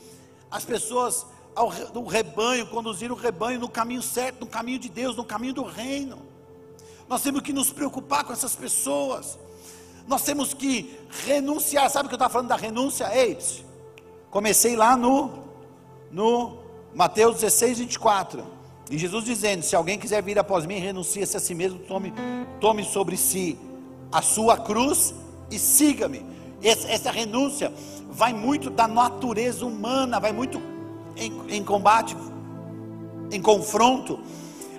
as 0.51 0.65
pessoas 0.65 1.27
ao 1.55 1.71
do 1.71 2.03
rebanho, 2.07 2.67
conduzir 2.69 3.13
o 3.13 3.15
rebanho 3.15 3.61
no 3.61 3.69
caminho 3.69 4.01
certo, 4.01 4.41
no 4.41 4.47
caminho 4.47 4.79
de 4.79 4.89
Deus, 4.89 5.15
no 5.15 5.25
caminho 5.25 5.53
do 5.53 5.63
reino. 5.63 6.21
Nós 7.07 7.23
temos 7.23 7.43
que 7.43 7.53
nos 7.53 7.71
preocupar 7.71 8.25
com 8.25 8.33
essas 8.33 8.57
pessoas. 8.57 9.39
Nós 10.07 10.23
temos 10.23 10.55
que 10.55 10.99
renunciar. 11.27 11.91
Sabe 11.91 12.07
o 12.07 12.09
que 12.09 12.15
eu 12.15 12.17
estava 12.17 12.33
falando 12.33 12.49
da 12.49 12.57
renúncia? 12.57 13.15
Ei, 13.15 13.37
comecei 14.31 14.75
lá 14.75 14.97
no, 14.97 15.45
no 16.11 16.57
Mateus 16.95 17.35
16, 17.41 17.81
24. 17.81 18.43
E 18.91 18.97
Jesus 18.97 19.27
dizendo: 19.27 19.63
Se 19.63 19.77
alguém 19.77 19.99
quiser 19.99 20.23
vir 20.23 20.39
após 20.39 20.65
mim, 20.65 20.79
renuncie-se 20.79 21.37
a 21.37 21.41
si 21.41 21.55
mesmo, 21.55 21.79
tome, 21.81 22.15
tome 22.59 22.85
sobre 22.85 23.15
si 23.15 23.68
a 24.11 24.23
sua 24.23 24.57
cruz 24.57 25.15
e 25.51 25.59
siga-me. 25.59 26.25
Essa, 26.63 27.11
renúncia 27.11 27.73
vai 28.11 28.33
muito 28.33 28.69
da 28.71 28.89
natureza 28.89 29.65
humana, 29.65 30.19
vai 30.19 30.33
muito 30.33 30.61
em, 31.17 31.33
em 31.49 31.65
combate, 31.65 32.17
em 33.31 33.41
confronto. 33.41 34.19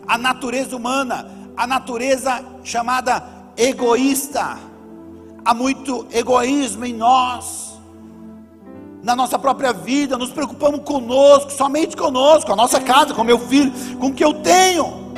A 0.08 0.18
natureza 0.18 0.76
humana 0.76 1.40
a 1.60 1.68
natureza 1.68 2.42
chamada 2.64 3.22
egoísta. 3.58 4.58
Há 5.44 5.54
muito 5.54 6.08
egoísmo 6.10 6.86
em 6.86 6.94
nós, 6.94 7.78
na 9.04 9.14
nossa 9.14 9.38
própria 9.38 9.74
vida, 9.74 10.18
nos 10.18 10.32
preocupamos 10.32 10.80
conosco, 10.86 11.52
somente 11.52 11.98
conosco, 11.98 12.46
com 12.46 12.54
a 12.54 12.56
nossa 12.56 12.80
casa, 12.80 13.14
com 13.14 13.26
meu 13.26 13.38
filho, 13.38 13.74
com 13.98 14.08
o 14.08 14.14
que 14.14 14.24
eu 14.24 14.36
tenho. 14.36 15.09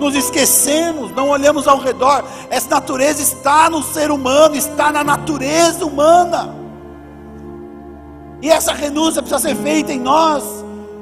Nos 0.00 0.14
esquecemos, 0.14 1.12
não 1.12 1.28
olhamos 1.28 1.68
ao 1.68 1.78
redor. 1.78 2.24
Essa 2.48 2.70
natureza 2.70 3.22
está 3.22 3.68
no 3.68 3.82
ser 3.82 4.10
humano, 4.10 4.56
está 4.56 4.90
na 4.90 5.04
natureza 5.04 5.84
humana. 5.84 6.54
E 8.40 8.48
essa 8.48 8.72
renúncia 8.72 9.20
precisa 9.20 9.50
ser 9.50 9.54
feita 9.56 9.92
em 9.92 10.00
nós. 10.00 10.42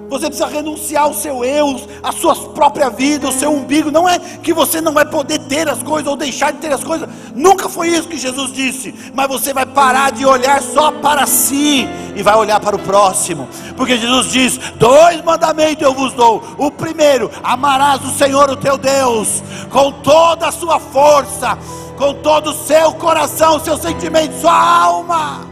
Você 0.09 0.27
precisa 0.27 0.47
renunciar 0.47 1.05
ao 1.05 1.13
seu 1.13 1.45
eu, 1.45 1.81
à 2.03 2.13
sua 2.13 2.35
própria 2.35 2.89
vida, 2.89 3.29
o 3.29 3.33
seu 3.33 3.53
umbigo. 3.53 3.91
Não 3.91 4.09
é 4.09 4.19
que 4.19 4.55
você 4.55 4.81
não 4.81 4.93
vai 4.93 5.05
poder 5.05 5.39
ter 5.41 5.69
as 5.69 5.83
coisas 5.83 6.09
ou 6.09 6.17
deixar 6.17 6.51
de 6.53 6.59
ter 6.59 6.73
as 6.73 6.83
coisas. 6.83 7.09
Nunca 7.35 7.69
foi 7.69 7.89
isso 7.89 8.09
que 8.09 8.17
Jesus 8.17 8.53
disse. 8.53 8.95
Mas 9.15 9.29
você 9.29 9.53
vai 9.53 9.67
parar 9.67 10.11
de 10.11 10.25
olhar 10.25 10.63
só 10.63 10.91
para 10.91 11.27
si 11.27 11.87
e 12.17 12.23
vai 12.23 12.37
olhar 12.37 12.59
para 12.59 12.77
o 12.77 12.79
próximo. 12.79 13.49
Porque 13.77 13.99
Jesus 13.99 14.33
diz: 14.33 14.59
dois 14.77 15.23
mandamentos 15.23 15.83
eu 15.83 15.93
vos 15.93 16.15
dou. 16.15 16.43
O 16.57 16.71
primeiro, 16.71 17.31
amarás 17.43 18.03
o 18.03 18.11
Senhor 18.11 18.51
o 18.51 18.57
teu 18.57 18.79
Deus 18.79 19.43
com 19.71 19.93
toda 19.93 20.49
a 20.49 20.53
sua 20.53 20.81
força, 20.81 21.59
com 21.97 22.15
todo 22.15 22.51
o 22.51 22.67
seu 22.67 22.93
coração, 22.95 23.61
seu 23.61 23.77
sentimento, 23.77 24.41
sua 24.41 24.83
alma. 24.83 25.47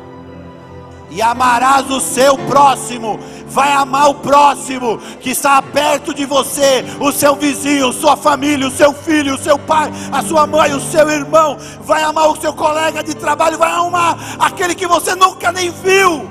E 1.10 1.22
amarás 1.22 1.88
o 1.90 2.00
seu 2.00 2.36
próximo 2.36 3.18
vai 3.46 3.72
amar 3.72 4.10
o 4.10 4.14
próximo 4.14 4.98
que 5.20 5.30
está 5.30 5.62
perto 5.62 6.12
de 6.12 6.26
você, 6.26 6.84
o 7.00 7.12
seu 7.12 7.34
vizinho, 7.36 7.92
sua 7.92 8.16
família, 8.16 8.66
o 8.66 8.70
seu 8.70 8.92
filho, 8.92 9.34
o 9.34 9.38
seu 9.38 9.58
pai, 9.58 9.90
a 10.12 10.22
sua 10.22 10.46
mãe, 10.46 10.74
o 10.74 10.80
seu 10.80 11.08
irmão, 11.08 11.56
vai 11.80 12.02
amar 12.02 12.28
o 12.28 12.36
seu 12.36 12.52
colega 12.52 13.02
de 13.02 13.14
trabalho, 13.14 13.58
vai 13.58 13.70
amar 13.70 14.16
aquele 14.38 14.74
que 14.74 14.86
você 14.86 15.14
nunca 15.14 15.52
nem 15.52 15.70
viu. 15.70 16.28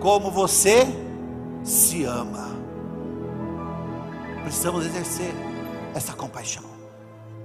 Como 0.00 0.30
você 0.30 0.86
se 1.62 2.04
ama. 2.04 2.48
Precisamos 4.42 4.86
exercer 4.86 5.34
essa 5.94 6.12
compaixão 6.12 6.64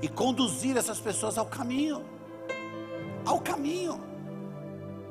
e 0.02 0.08
conduzir 0.08 0.78
essas 0.78 1.00
pessoas 1.00 1.38
ao 1.38 1.46
caminho, 1.46 2.04
ao 3.26 3.40
caminho, 3.40 4.00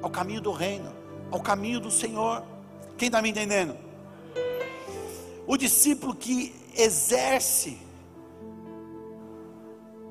ao 0.02 0.10
caminho 0.10 0.40
do 0.40 0.52
reino 0.52 1.01
ao 1.32 1.40
caminho 1.40 1.80
do 1.80 1.90
Senhor. 1.90 2.44
Quem 2.98 3.06
está 3.06 3.20
me 3.22 3.30
entendendo? 3.30 3.74
O 5.46 5.56
discípulo 5.56 6.14
que 6.14 6.54
exerce, 6.76 7.78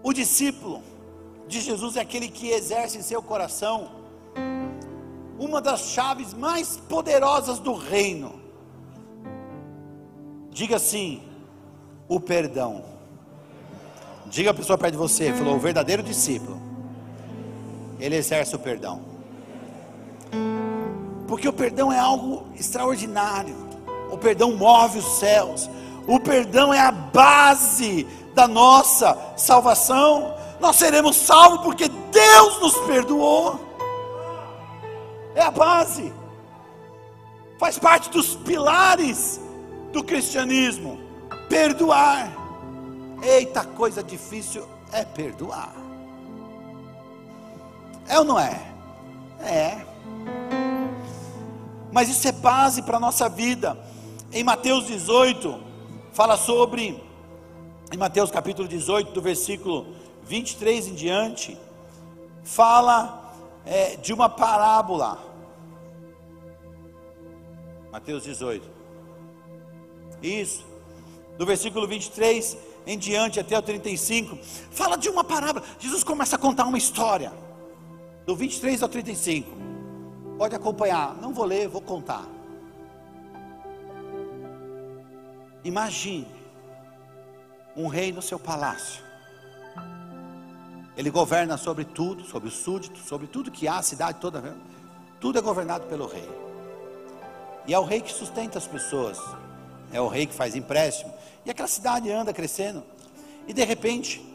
o 0.04 0.12
discípulo 0.12 0.84
de 1.48 1.62
Jesus 1.62 1.96
é 1.96 2.02
aquele 2.02 2.28
que 2.28 2.50
exerce 2.50 2.98
em 2.98 3.02
seu 3.02 3.22
coração 3.22 3.92
uma 5.40 5.62
das 5.62 5.92
chaves 5.92 6.34
mais 6.34 6.78
poderosas 6.78 7.60
do 7.60 7.74
reino. 7.74 8.40
Diga 10.50 10.76
assim: 10.76 11.24
o 12.08 12.20
perdão. 12.20 12.84
Diga 14.26 14.52
a 14.52 14.54
pessoa 14.54 14.78
perto 14.78 14.94
de 14.94 14.98
você, 14.98 15.34
falou, 15.34 15.56
o 15.56 15.60
verdadeiro 15.60 16.02
discípulo, 16.02 16.62
ele 18.00 18.16
exerce 18.16 18.56
o 18.56 18.60
perdão. 18.60 19.02
Porque 21.32 21.48
o 21.48 21.54
perdão 21.54 21.94
é 21.94 21.98
algo 21.98 22.44
extraordinário. 22.60 23.56
O 24.12 24.18
perdão 24.18 24.52
move 24.52 25.00
os 25.00 25.18
céus. 25.18 25.70
O 26.06 26.20
perdão 26.20 26.74
é 26.74 26.80
a 26.82 26.92
base 26.92 28.06
da 28.36 28.50
nossa 28.50 29.18
salvação. 29.38 30.36
Nós 30.60 30.76
seremos 30.76 31.16
salvos 31.16 31.62
porque 31.62 31.88
Deus 31.88 32.60
nos 32.60 32.78
perdoou. 32.80 33.62
É 35.34 35.42
a 35.42 35.50
base. 35.50 36.12
Faz 37.58 37.80
parte 37.80 38.10
dos 38.10 38.36
pilares 38.36 39.40
do 39.94 40.04
cristianismo. 40.04 41.00
Perdoar. 41.48 42.30
Eita, 43.24 43.64
coisa 43.64 44.04
difícil 44.04 44.68
é 44.92 45.06
perdoar. 45.06 45.74
É 48.06 48.20
ou 48.20 48.26
não 48.26 48.38
é? 48.38 48.62
É 49.40 49.92
mas 51.92 52.10
isso 52.10 52.28
é 52.28 52.32
base 52.32 52.82
para 52.82 52.98
a 52.98 53.00
nossa 53.00 53.28
vida. 53.28 53.78
Em 54.32 54.44
Mateus 54.44 54.88
18, 54.88 55.62
fala 56.14 56.38
sobre, 56.38 57.02
em 57.92 57.98
Mateus 57.98 58.32
capítulo 58.32 58.68
18, 58.68 59.12
do 59.12 59.22
versículo 59.22 59.88
23 60.24 60.88
em 60.88 60.94
diante, 60.94 61.58
fala 62.44 63.36
é, 63.66 63.98
de 63.98 64.14
uma 64.14 64.30
parábola. 64.30 65.20
Mateus 67.92 68.24
18. 68.24 68.70
Isso. 70.22 70.66
Do 71.38 71.46
versículo 71.46 71.88
23 71.88 72.58
em 72.86 72.98
diante 72.98 73.40
até 73.40 73.58
o 73.58 73.62
35, 73.62 74.38
fala 74.72 74.96
de 74.96 75.10
uma 75.10 75.24
parábola. 75.24 75.66
Jesus 75.80 76.04
começa 76.04 76.36
a 76.36 76.40
contar 76.40 76.66
uma 76.66 76.78
história. 76.78 77.32
Do 78.26 78.36
23 78.36 78.82
ao 78.82 78.90
35. 78.90 79.50
Pode 80.42 80.56
acompanhar. 80.56 81.14
Não 81.22 81.32
vou 81.32 81.46
ler, 81.46 81.68
vou 81.68 81.84
contar. 81.84 82.28
Imagine 85.64 86.26
um 87.78 87.86
rei 87.86 88.12
no 88.12 88.24
seu 88.24 88.40
palácio. 88.40 89.04
Ele 90.98 91.12
governa 91.12 91.58
sobre 91.58 91.86
tudo, 91.86 92.24
sobre 92.24 92.50
o 92.50 92.52
súdito, 92.52 92.98
sobre 92.98 93.28
tudo 93.28 93.52
que 93.52 93.68
há, 93.68 93.78
a 93.78 93.84
cidade 93.84 94.18
toda. 94.20 94.58
Tudo 95.20 95.38
é 95.38 95.42
governado 95.44 95.86
pelo 95.86 96.08
rei. 96.08 96.28
E 97.68 97.74
é 97.76 97.78
o 97.78 97.84
rei 97.84 98.02
que 98.02 98.12
sustenta 98.12 98.58
as 98.58 98.66
pessoas. 98.66 99.20
É 99.94 100.02
o 100.02 100.08
rei 100.08 100.26
que 100.26 100.34
faz 100.34 100.56
empréstimo. 100.56 101.14
E 101.46 101.52
aquela 101.52 101.68
cidade 101.68 102.12
anda 102.12 102.34
crescendo. 102.34 102.84
E 103.48 103.54
de 103.54 103.64
repente, 103.64 104.26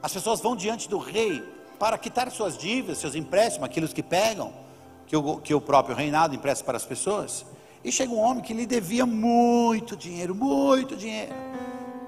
as 0.00 0.12
pessoas 0.12 0.40
vão 0.40 0.54
diante 0.54 0.88
do 0.88 0.98
rei 0.98 1.42
para 1.80 1.98
quitar 1.98 2.30
suas 2.30 2.56
dívidas, 2.56 2.98
seus 2.98 3.16
empréstimos, 3.16 3.68
aqueles 3.68 3.92
que 3.92 4.04
pegam 4.04 4.67
que 5.08 5.16
o, 5.16 5.38
que 5.38 5.54
o 5.54 5.60
próprio 5.60 5.96
reinado 5.96 6.34
empresta 6.34 6.62
para 6.62 6.76
as 6.76 6.84
pessoas. 6.84 7.44
E 7.82 7.90
chega 7.90 8.12
um 8.12 8.20
homem 8.20 8.42
que 8.42 8.52
lhe 8.52 8.66
devia 8.66 9.06
muito 9.06 9.96
dinheiro, 9.96 10.34
muito 10.34 10.94
dinheiro. 10.94 11.34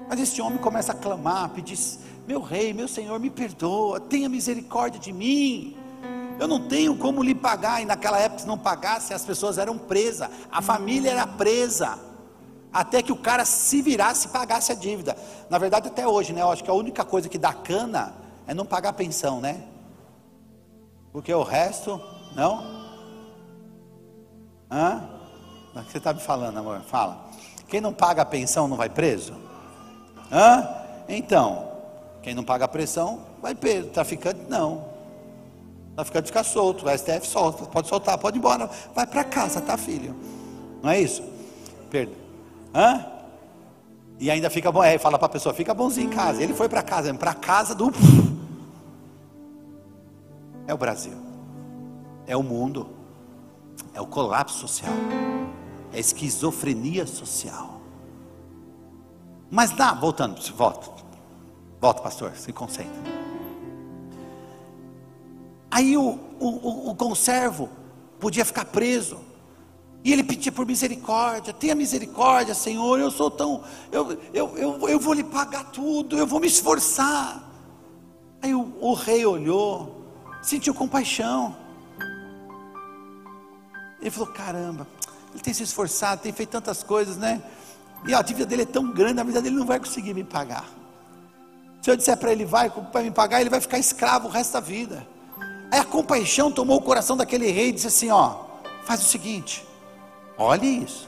Mas 0.07 0.19
esse 0.19 0.39
homem 0.41 0.59
começa 0.59 0.91
a 0.91 0.95
clamar, 0.95 1.49
pedir: 1.49 1.77
Meu 2.27 2.39
rei, 2.41 2.71
meu 2.73 2.87
senhor, 2.87 3.19
me 3.19 3.31
perdoa, 3.31 3.99
tenha 3.99 4.29
misericórdia 4.29 4.99
de 4.99 5.11
mim. 5.11 5.75
Eu 6.39 6.47
não 6.47 6.67
tenho 6.67 6.95
como 6.95 7.23
lhe 7.23 7.33
pagar. 7.33 7.81
E 7.81 7.85
naquela 7.85 8.19
época, 8.19 8.41
se 8.41 8.47
não 8.47 8.57
pagasse, 8.57 9.13
as 9.13 9.25
pessoas 9.25 9.57
eram 9.57 9.77
presas, 9.77 10.29
a 10.51 10.61
família 10.61 11.09
era 11.11 11.25
presa. 11.25 11.97
Até 12.71 13.01
que 13.01 13.11
o 13.11 13.17
cara 13.17 13.43
se 13.43 13.81
virasse 13.81 14.27
e 14.27 14.29
pagasse 14.29 14.71
a 14.71 14.75
dívida. 14.75 15.17
Na 15.49 15.57
verdade, 15.57 15.87
até 15.87 16.07
hoje, 16.07 16.33
né? 16.33 16.41
Eu 16.41 16.51
acho 16.51 16.63
que 16.63 16.69
a 16.69 16.73
única 16.73 17.03
coisa 17.03 17.27
que 17.27 17.37
dá 17.37 17.51
cana 17.51 18.13
é 18.45 18.53
não 18.53 18.65
pagar 18.65 18.93
pensão, 18.93 19.41
né? 19.41 19.63
Porque 21.11 21.33
o 21.33 21.43
resto, 21.43 21.99
não. 22.35 22.80
Hã? 24.71 25.03
O 25.75 25.83
que 25.83 25.91
você 25.91 25.97
está 25.97 26.13
me 26.13 26.21
falando, 26.21 26.57
amor? 26.57 26.81
Fala. 26.81 27.29
Quem 27.67 27.81
não 27.81 27.93
paga 27.93 28.21
a 28.21 28.25
pensão 28.25 28.67
não 28.67 28.77
vai 28.77 28.89
preso? 28.89 29.33
Hã? 30.31 30.67
Então, 31.09 31.69
quem 32.21 32.33
não 32.33 32.43
paga 32.43 32.65
a 32.65 32.67
pressão 32.67 33.19
vai 33.41 33.53
preso. 33.53 33.89
Traficante 33.89 34.39
não. 34.47 34.85
Traficante 35.95 36.27
fica 36.27 36.43
solto. 36.43 36.85
O 36.85 36.97
STF 36.97 37.27
solta. 37.27 37.65
Pode 37.65 37.87
soltar, 37.87 38.17
pode 38.17 38.37
ir 38.37 38.39
embora. 38.39 38.69
Vai 38.95 39.05
para 39.05 39.23
casa, 39.23 39.59
tá, 39.59 39.75
filho? 39.77 40.15
Não 40.81 40.89
é 40.89 41.01
isso? 41.01 41.23
Perda. 41.89 42.13
Hã? 42.73 43.05
E 44.19 44.29
ainda 44.31 44.49
fica 44.49 44.71
bom. 44.71 44.83
É, 44.83 44.97
fala 44.97 45.17
para 45.17 45.25
a 45.25 45.29
pessoa, 45.29 45.53
fica 45.53 45.73
bonzinho 45.73 46.07
em 46.07 46.09
casa. 46.09 46.41
Ele 46.41 46.53
foi 46.53 46.69
para 46.69 46.81
casa, 46.81 47.13
para 47.13 47.33
casa 47.33 47.75
do. 47.75 47.91
É 50.67 50.73
o 50.73 50.77
Brasil. 50.77 51.17
É 52.27 52.37
o 52.37 52.43
mundo 52.43 53.00
é 53.93 54.01
o 54.01 54.07
colapso 54.07 54.57
social. 54.59 54.93
É 55.91 55.99
esquizofrenia 55.99 57.05
social. 57.05 57.81
Mas 59.49 59.71
dá, 59.71 59.93
voltando, 59.93 60.39
volta. 60.55 60.89
Volta, 61.79 62.01
pastor, 62.01 62.33
se 62.35 62.53
concentra. 62.53 63.01
Aí 65.69 65.97
o, 65.97 66.19
o, 66.39 66.91
o 66.91 66.95
conservo 66.95 67.69
podia 68.19 68.45
ficar 68.45 68.65
preso. 68.65 69.17
E 70.03 70.11
ele 70.11 70.23
pedia 70.23 70.51
por 70.51 70.65
misericórdia, 70.65 71.53
tenha 71.53 71.75
misericórdia, 71.75 72.55
Senhor, 72.55 72.99
eu 72.99 73.11
sou 73.11 73.29
tão, 73.29 73.63
eu, 73.91 74.17
eu, 74.33 74.57
eu, 74.57 74.89
eu 74.89 74.99
vou 74.99 75.13
lhe 75.13 75.23
pagar 75.23 75.65
tudo, 75.65 76.17
eu 76.17 76.25
vou 76.25 76.39
me 76.39 76.47
esforçar. 76.47 77.47
Aí 78.41 78.53
o, 78.55 78.73
o 78.81 78.93
rei 78.93 79.23
olhou, 79.25 80.03
sentiu 80.41 80.73
compaixão. 80.73 81.55
Ele 84.01 84.09
falou: 84.09 84.29
caramba, 84.33 84.87
ele 85.31 85.41
tem 85.41 85.53
se 85.53 85.63
esforçado, 85.63 86.21
tem 86.21 86.31
feito 86.31 86.49
tantas 86.49 86.83
coisas, 86.83 87.17
né? 87.17 87.41
E 88.07 88.13
a 88.13 88.21
dívida 88.21 88.45
dele 88.45 88.63
é 88.63 88.65
tão 88.65 88.91
grande, 88.91 89.19
a 89.19 89.23
vida 89.23 89.41
dele 89.41 89.55
não 89.55 89.65
vai 89.65 89.79
conseguir 89.79 90.13
me 90.13 90.23
pagar. 90.23 90.65
Se 91.81 91.89
eu 91.89 91.95
disser 91.95 92.17
para 92.17 92.31
ele, 92.31 92.45
vai, 92.45 92.69
para 92.69 93.01
me 93.01 93.11
pagar, 93.11 93.41
ele 93.41 93.49
vai 93.49 93.61
ficar 93.61 93.77
escravo 93.77 94.27
o 94.27 94.31
resto 94.31 94.53
da 94.53 94.59
vida. 94.59 95.07
Aí 95.71 95.79
a 95.79 95.85
compaixão 95.85 96.51
tomou 96.51 96.77
o 96.77 96.81
coração 96.81 97.15
daquele 97.15 97.49
rei 97.51 97.69
e 97.69 97.71
disse 97.71 97.87
assim: 97.87 98.09
ó, 98.09 98.45
faz 98.83 99.01
o 99.01 99.05
seguinte, 99.05 99.65
Olhe 100.41 100.83
isso. 100.83 101.07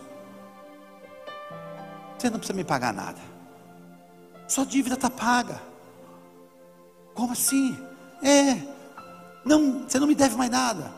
Você 2.17 2.29
não 2.29 2.37
precisa 2.37 2.55
me 2.55 2.63
pagar 2.63 2.93
nada. 2.93 3.19
Sua 4.47 4.63
dívida 4.63 4.93
está 4.93 5.09
paga. 5.09 5.59
Como 7.15 7.33
assim? 7.33 7.75
É. 8.21 8.61
Não, 9.43 9.87
você 9.87 9.99
não 9.99 10.05
me 10.05 10.13
deve 10.13 10.35
mais 10.35 10.51
nada. 10.51 10.91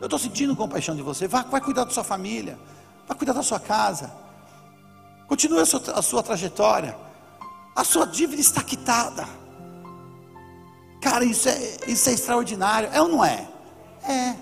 Eu 0.00 0.06
estou 0.06 0.18
sentindo 0.18 0.54
compaixão 0.54 0.94
de 0.94 1.02
você. 1.02 1.26
Vá, 1.26 1.42
vai 1.42 1.60
cuidar 1.60 1.84
da 1.84 1.90
sua 1.90 2.04
família. 2.04 2.58
Vai 3.06 3.16
cuidar 3.16 3.32
da 3.32 3.42
sua 3.42 3.58
casa. 3.58 4.12
Continue 5.26 5.60
a 5.60 5.66
sua, 5.66 5.80
a 5.94 6.02
sua 6.02 6.22
trajetória. 6.22 6.96
A 7.74 7.84
sua 7.84 8.06
dívida 8.06 8.40
está 8.40 8.62
quitada. 8.62 9.26
Cara, 11.00 11.24
isso 11.24 11.48
é, 11.48 11.76
isso 11.86 12.08
é 12.08 12.12
extraordinário. 12.12 12.88
É 12.92 13.00
ou 13.00 13.08
não 13.08 13.24
é? 13.24 13.48
É. 14.02 14.36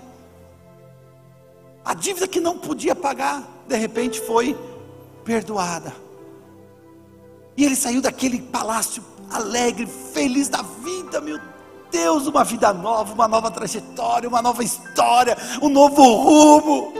A 1.83 1.93
dívida 1.93 2.27
que 2.27 2.39
não 2.39 2.57
podia 2.57 2.95
pagar, 2.95 3.43
de 3.67 3.77
repente 3.77 4.19
foi 4.21 4.57
perdoada. 5.23 5.93
E 7.55 7.63
ele 7.63 7.75
saiu 7.75 8.01
daquele 8.01 8.41
palácio 8.41 9.03
alegre, 9.31 9.87
feliz 9.87 10.49
da 10.49 10.61
vida, 10.61 11.21
meu 11.21 11.37
Deus, 11.37 11.54
uma 12.35 12.43
vida 12.43 12.73
nova, 12.73 13.13
uma 13.13 13.27
nova 13.27 13.49
trajetória, 13.49 14.27
uma 14.27 14.41
nova 14.41 14.63
história, 14.63 15.37
um 15.61 15.69
novo 15.69 16.03
rumo. 16.15 16.93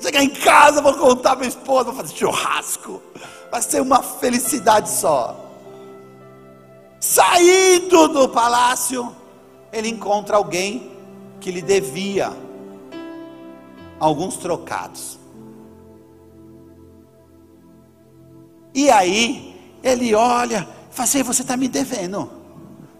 Chegar 0.00 0.22
em 0.22 0.30
casa, 0.30 0.82
vou 0.82 0.94
contar 0.94 1.30
para 1.30 1.40
minha 1.40 1.48
esposa, 1.48 1.84
vou 1.84 1.94
fazer 1.94 2.14
churrasco. 2.14 3.00
Vai 3.50 3.62
ser 3.62 3.80
uma 3.80 4.02
felicidade 4.02 4.90
só. 4.90 5.36
Saindo 7.00 8.08
do 8.08 8.28
palácio, 8.28 9.14
ele 9.72 9.88
encontra 9.88 10.36
alguém 10.36 10.90
que 11.40 11.50
lhe 11.50 11.62
devia 11.62 12.32
alguns 14.00 14.36
trocados. 14.36 15.18
E 18.74 18.90
aí, 18.90 19.78
ele 19.82 20.14
olha 20.14 20.68
fala 20.90 21.04
assim: 21.04 21.22
Você 21.22 21.42
está 21.42 21.56
me 21.56 21.68
devendo 21.68 22.37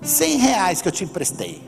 100 0.03 0.37
reais 0.39 0.83
que 0.83 0.89
eu 0.89 0.93
te 0.93 1.05
emprestei. 1.05 1.63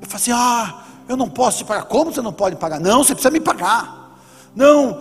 Eu 0.00 0.06
falo 0.06 0.16
assim: 0.16 0.32
Ah, 0.32 0.84
eu 1.08 1.16
não 1.16 1.28
posso 1.28 1.58
te 1.58 1.64
pagar. 1.64 1.84
Como 1.84 2.12
você 2.12 2.22
não 2.22 2.32
pode 2.32 2.56
pagar? 2.56 2.80
Não, 2.80 3.04
você 3.04 3.14
precisa 3.14 3.30
me 3.30 3.40
pagar. 3.40 4.18
Não, 4.54 5.00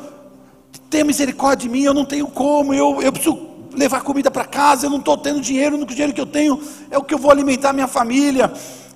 tenha 0.90 1.06
misericórdia 1.06 1.68
de 1.68 1.70
mim, 1.70 1.84
eu 1.84 1.94
não 1.94 2.06
tenho 2.06 2.28
como. 2.28 2.74
Eu, 2.74 3.02
eu 3.02 3.12
preciso 3.12 3.54
levar 3.76 4.02
comida 4.02 4.30
para 4.30 4.46
casa, 4.46 4.86
eu 4.86 4.90
não 4.90 5.00
estou 5.00 5.18
tendo 5.18 5.42
dinheiro, 5.42 5.76
o 5.76 5.78
único 5.78 5.92
dinheiro 5.92 6.14
que 6.14 6.22
eu 6.22 6.26
tenho 6.26 6.62
é 6.92 6.98
o 6.98 7.04
que 7.04 7.14
eu 7.14 7.18
vou 7.18 7.32
alimentar 7.32 7.74
minha 7.74 7.88
família 7.88 8.54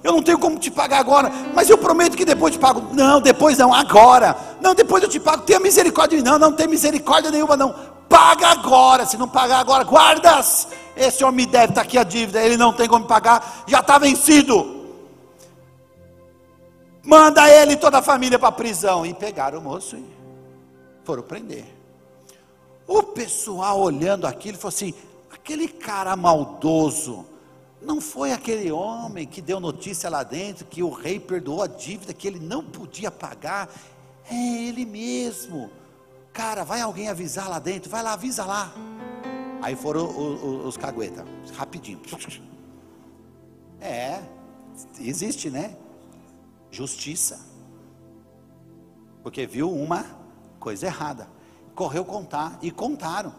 eu 0.08 0.14
não 0.14 0.22
tenho 0.22 0.38
como 0.38 0.58
te 0.58 0.70
pagar 0.72 1.00
agora, 1.00 1.30
mas 1.54 1.70
eu 1.70 1.78
prometo 1.78 2.16
que 2.16 2.24
depois 2.24 2.54
te 2.54 2.60
pago. 2.60 2.94
Não, 2.94 3.20
depois 3.20 3.58
não, 3.58 3.74
agora. 3.74 4.38
Não, 4.62 4.74
depois 4.74 5.04
eu 5.04 5.10
te 5.10 5.20
pago. 5.20 5.44
Tenha 5.44 5.60
misericórdia 5.60 6.18
de 6.18 6.24
mim. 6.24 6.30
Não, 6.30 6.40
não 6.40 6.54
tem 6.54 6.68
misericórdia 6.68 7.30
nenhuma, 7.30 7.58
não. 7.58 7.76
Paga 8.10 8.48
agora. 8.48 9.06
Se 9.06 9.18
não 9.18 9.28
pagar 9.28 9.60
agora, 9.60 9.84
guardas. 9.84 10.68
Esse 10.96 11.24
homem 11.24 11.46
me 11.46 11.52
deve, 11.52 11.72
está 11.72 11.82
aqui 11.82 11.98
a 11.98 12.04
dívida. 12.04 12.42
Ele 12.42 12.58
não 12.58 12.74
tem 12.74 12.88
como 12.88 13.06
pagar, 13.06 13.64
já 13.68 13.80
está 13.80 13.98
vencido. 13.98 14.76
Manda 17.04 17.50
ele 17.50 17.74
e 17.74 17.78
toda 17.78 18.00
a 18.00 18.02
família 18.02 18.38
para 18.38 18.50
a 18.50 18.52
prisão. 18.52 19.06
E 19.06 19.14
pegaram 19.14 19.60
o 19.60 19.62
moço 19.62 19.96
e 19.96 20.06
foram 21.04 21.24
prender. 21.24 21.66
O 22.88 23.04
pessoal 23.04 23.80
olhando 23.80 24.26
aquilo 24.26 24.58
falou 24.58 24.70
assim: 24.70 24.94
aquele 25.32 25.68
cara 25.68 26.16
maldoso 26.16 27.26
não 27.82 28.02
foi 28.02 28.32
aquele 28.32 28.72
homem 28.72 29.26
que 29.26 29.42
deu 29.42 29.60
notícia 29.60 30.10
lá 30.10 30.24
dentro 30.24 30.66
que 30.66 30.82
o 30.82 30.90
rei 30.90 31.20
perdoou 31.20 31.62
a 31.62 31.68
dívida 31.68 32.14
que 32.14 32.28
ele 32.28 32.40
não 32.40 32.64
podia 32.64 33.12
pagar? 33.12 33.70
É 34.30 34.36
ele 34.36 34.86
mesmo. 34.86 35.70
Cara, 36.38 36.64
vai 36.64 36.82
alguém 36.82 37.10
avisar 37.10 37.50
lá 37.50 37.58
dentro? 37.58 37.90
Vai 37.90 38.04
lá, 38.04 38.14
avisa 38.14 38.46
lá. 38.46 38.72
Aí 39.60 39.76
foram 39.76 40.06
os, 40.06 40.44
os, 40.44 40.66
os 40.68 40.78
cagueta, 40.78 41.26
rapidinho. 41.56 42.00
É, 43.80 44.24
existe, 45.00 45.52
né? 45.52 45.78
Justiça. 46.72 47.40
Porque 49.22 49.46
viu 49.46 49.72
uma 49.72 50.04
coisa 50.60 50.88
errada. 50.88 51.30
Correu 51.76 52.04
contar 52.04 52.58
e 52.60 52.72
contaram. 52.72 53.36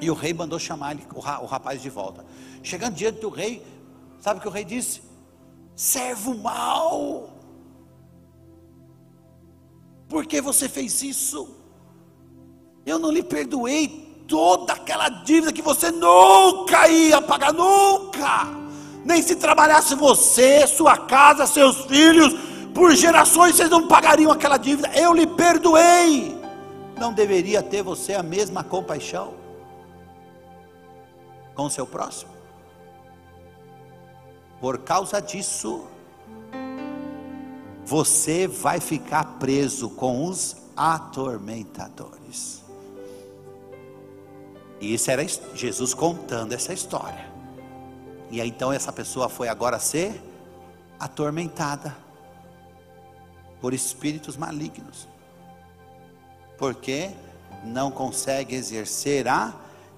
E 0.00 0.10
o 0.10 0.14
rei 0.14 0.32
mandou 0.32 0.58
chamar 0.58 0.92
ele, 0.92 1.06
o 1.14 1.20
rapaz 1.20 1.82
de 1.82 1.90
volta. 1.90 2.24
Chegando 2.62 2.94
diante 2.94 3.20
do 3.20 3.28
rei, 3.28 3.62
sabe 4.18 4.40
o 4.40 4.42
que 4.42 4.48
o 4.48 4.50
rei 4.50 4.64
disse? 4.64 5.02
Servo 5.76 6.34
mau, 6.34 7.30
por 10.08 10.24
que 10.24 10.40
você 10.40 10.70
fez 10.70 11.02
isso? 11.02 11.59
Eu 12.90 12.98
não 12.98 13.12
lhe 13.12 13.22
perdoei 13.22 14.24
toda 14.26 14.72
aquela 14.72 15.08
dívida 15.08 15.52
que 15.52 15.62
você 15.62 15.92
nunca 15.92 16.88
ia 16.88 17.22
pagar, 17.22 17.52
nunca. 17.52 18.48
Nem 19.04 19.22
se 19.22 19.36
trabalhasse 19.36 19.94
você, 19.94 20.66
sua 20.66 20.96
casa, 20.96 21.46
seus 21.46 21.84
filhos, 21.84 22.34
por 22.74 22.92
gerações 22.96 23.54
vocês 23.54 23.70
não 23.70 23.86
pagariam 23.86 24.32
aquela 24.32 24.56
dívida. 24.56 24.90
Eu 24.92 25.14
lhe 25.14 25.24
perdoei. 25.24 26.36
Não 26.98 27.12
deveria 27.12 27.62
ter 27.62 27.80
você 27.80 28.14
a 28.14 28.24
mesma 28.24 28.64
compaixão 28.64 29.34
com 31.54 31.66
o 31.66 31.70
seu 31.70 31.86
próximo? 31.86 32.32
Por 34.60 34.78
causa 34.78 35.22
disso, 35.22 35.84
você 37.84 38.48
vai 38.48 38.80
ficar 38.80 39.38
preso 39.38 39.90
com 39.90 40.26
os 40.26 40.56
atormentadores. 40.76 42.59
E 44.80 44.94
isso 44.94 45.10
era 45.10 45.24
Jesus 45.54 45.92
contando 45.92 46.52
essa 46.52 46.72
história. 46.72 47.28
E 48.30 48.40
aí, 48.40 48.48
então 48.48 48.72
essa 48.72 48.92
pessoa 48.92 49.28
foi 49.28 49.48
agora 49.48 49.78
ser 49.78 50.20
atormentada 50.98 51.96
por 53.60 53.74
espíritos 53.74 54.36
malignos. 54.36 55.06
Porque 56.56 57.10
não 57.64 57.90
consegue 57.90 58.54
exercer 58.54 59.28
a 59.28 59.54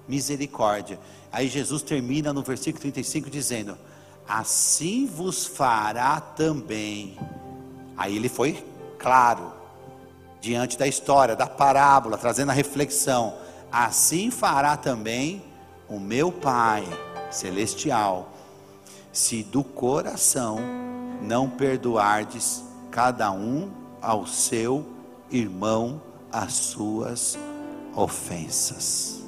misericórdia. 0.07 0.99
Aí 1.31 1.47
Jesus 1.47 1.81
termina 1.81 2.33
no 2.33 2.43
versículo 2.43 2.81
35 2.81 3.29
dizendo: 3.29 3.77
assim 4.27 5.05
vos 5.05 5.45
fará 5.45 6.19
também. 6.19 7.17
Aí 7.95 8.15
ele 8.15 8.29
foi 8.29 8.65
claro, 8.97 9.53
diante 10.41 10.77
da 10.77 10.87
história, 10.87 11.35
da 11.35 11.47
parábola, 11.47 12.17
trazendo 12.17 12.49
a 12.49 12.53
reflexão: 12.53 13.35
assim 13.73 14.29
fará 14.29 14.77
também 14.77 15.43
o 15.89 15.99
meu 15.99 16.31
Pai 16.31 16.85
celestial, 17.31 18.31
se 19.11 19.43
do 19.43 19.63
coração 19.63 20.59
não 21.21 21.49
perdoardes 21.49 22.63
cada 22.91 23.31
um 23.31 23.71
ao 24.01 24.27
seu 24.27 24.85
irmão 25.31 26.01
as 26.31 26.53
suas 26.53 27.37
ofensas. 27.95 29.21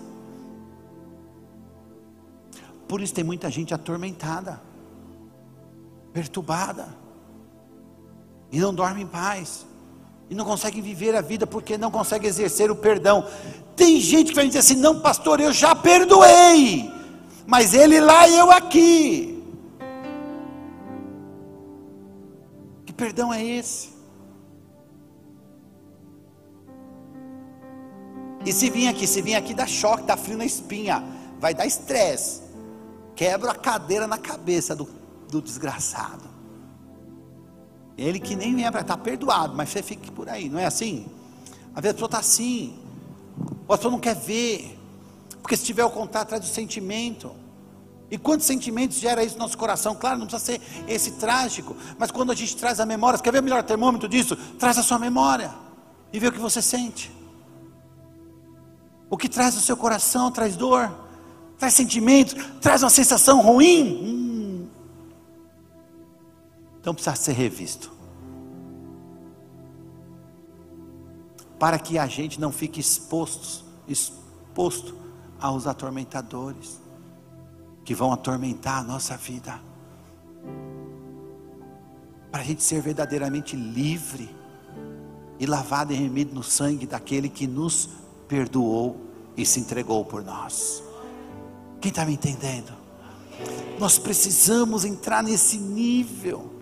Por 2.88 3.02
isso 3.02 3.14
tem 3.14 3.24
muita 3.24 3.50
gente 3.50 3.74
atormentada 3.74 4.62
perturbada, 6.16 6.88
e 8.50 8.58
não 8.58 8.74
dorme 8.74 9.02
em 9.02 9.06
paz, 9.06 9.66
e 10.30 10.36
não 10.36 10.46
consegue 10.46 10.82
viver 10.82 11.16
a 11.16 11.22
vida 11.22 11.46
porque 11.46 11.78
não 11.78 11.92
consegue 11.92 12.28
exercer 12.28 12.72
o 12.72 12.76
perdão. 12.76 13.28
Tem 13.76 14.00
gente 14.00 14.30
que 14.30 14.36
vai 14.36 14.48
dizer 14.48 14.60
assim: 14.60 14.76
não, 14.76 15.00
pastor, 15.00 15.40
eu 15.40 15.54
já 15.54 15.76
perdoei, 15.76 16.92
mas 17.46 17.74
ele 17.74 18.00
lá 18.00 18.28
e 18.28 18.38
eu 18.38 18.52
aqui. 18.52 19.44
Que 22.86 22.94
perdão 22.94 23.34
é 23.34 23.44
esse? 23.44 23.94
E 28.46 28.54
se 28.54 28.70
vir 28.70 28.88
aqui, 28.88 29.08
se 29.08 29.22
vir 29.22 29.36
aqui 29.36 29.54
dá 29.54 29.66
choque, 29.66 30.04
dá 30.04 30.16
frio 30.16 30.38
na 30.38 30.46
espinha, 30.46 31.04
vai 31.40 31.54
dar 31.54 31.66
estresse. 31.66 32.42
Quebra 33.16 33.52
a 33.52 33.56
cadeira 33.56 34.06
na 34.06 34.18
cabeça 34.18 34.76
do, 34.76 34.88
do 35.30 35.42
desgraçado. 35.42 36.35
Ele 37.98 38.20
que 38.20 38.36
nem 38.36 38.56
lembra, 38.56 38.82
está 38.82 38.98
perdoado, 38.98 39.56
mas 39.56 39.70
você 39.70 39.82
fique 39.82 40.12
por 40.12 40.28
aí, 40.28 40.50
não 40.50 40.60
é 40.60 40.66
assim? 40.66 41.06
Às 41.74 41.82
vezes 41.82 41.92
a 41.92 41.94
pessoa 41.94 42.08
está 42.08 42.20
assim, 42.20 42.78
o 43.38 43.66
pastor 43.66 43.92
não 43.92 44.00
quer 44.00 44.16
ver, 44.16 44.78
porque 45.42 45.56
se 45.56 45.64
tiver 45.64 45.86
o 45.86 45.90
contato, 45.90 46.30
traz 46.30 46.44
o 46.44 46.54
sentimento. 46.54 47.32
E 48.10 48.18
quantos 48.18 48.46
sentimentos 48.46 48.98
gera 48.98 49.24
isso 49.24 49.36
no 49.36 49.42
nosso 49.42 49.58
coração? 49.58 49.96
Claro, 49.96 50.20
não 50.20 50.28
precisa 50.28 50.54
ser 50.54 50.62
esse 50.88 51.12
trágico, 51.14 51.76
mas 51.98 52.12
quando 52.12 52.32
a 52.32 52.36
gente 52.36 52.56
traz 52.56 52.80
a 52.80 52.86
memória, 52.86 53.20
quer 53.20 53.32
ver 53.32 53.40
o 53.40 53.44
melhor 53.44 53.64
termômetro 53.64 54.08
disso? 54.08 54.36
Traz 54.60 54.78
a 54.78 54.84
sua 54.84 55.00
memória 55.00 55.54
e 56.12 56.20
vê 56.20 56.28
o 56.28 56.32
que 56.32 56.40
você 56.40 56.62
sente. 56.62 57.12
O 59.10 59.18
que 59.18 59.30
traz 59.30 59.56
o 59.56 59.62
seu 59.62 59.78
coração 59.78 60.32
traz 60.32 60.56
dor, 60.56 60.92
traz 61.58 61.74
sentimentos, 61.74 62.36
traz 62.60 62.84
uma 62.84 62.90
sensação 62.90 63.42
ruim. 63.42 64.04
Hum. 64.04 64.25
Então 66.86 66.94
precisa 66.94 67.16
ser 67.16 67.32
revisto. 67.32 67.92
Para 71.58 71.80
que 71.80 71.98
a 71.98 72.06
gente 72.06 72.40
não 72.40 72.52
fique 72.52 72.80
exposto, 72.80 73.66
exposto 73.88 74.96
aos 75.42 75.66
atormentadores 75.66 76.80
que 77.84 77.96
vão 77.96 78.14
atormentar 78.14 78.82
a 78.82 78.84
nossa 78.84 79.18
vida. 79.18 79.60
Para 82.32 82.42
a 82.44 82.46
gente 82.46 82.62
ser 82.62 82.84
verdadeiramente 82.84 83.56
livre 83.56 84.30
e 85.40 85.48
lavado 85.48 85.92
e 85.92 85.96
remido 85.96 86.36
no 86.36 86.44
sangue 86.44 86.86
daquele 86.86 87.30
que 87.30 87.48
nos 87.48 87.90
perdoou 88.28 88.96
e 89.36 89.44
se 89.44 89.60
entregou 89.60 90.06
por 90.06 90.24
nós. 90.24 90.84
Quem 91.82 91.90
está 91.90 92.06
me 92.06 92.14
entendendo? 92.14 92.72
Nós 93.80 93.98
precisamos 93.98 94.86
entrar 94.86 95.24
nesse 95.24 95.58
nível. 95.58 96.55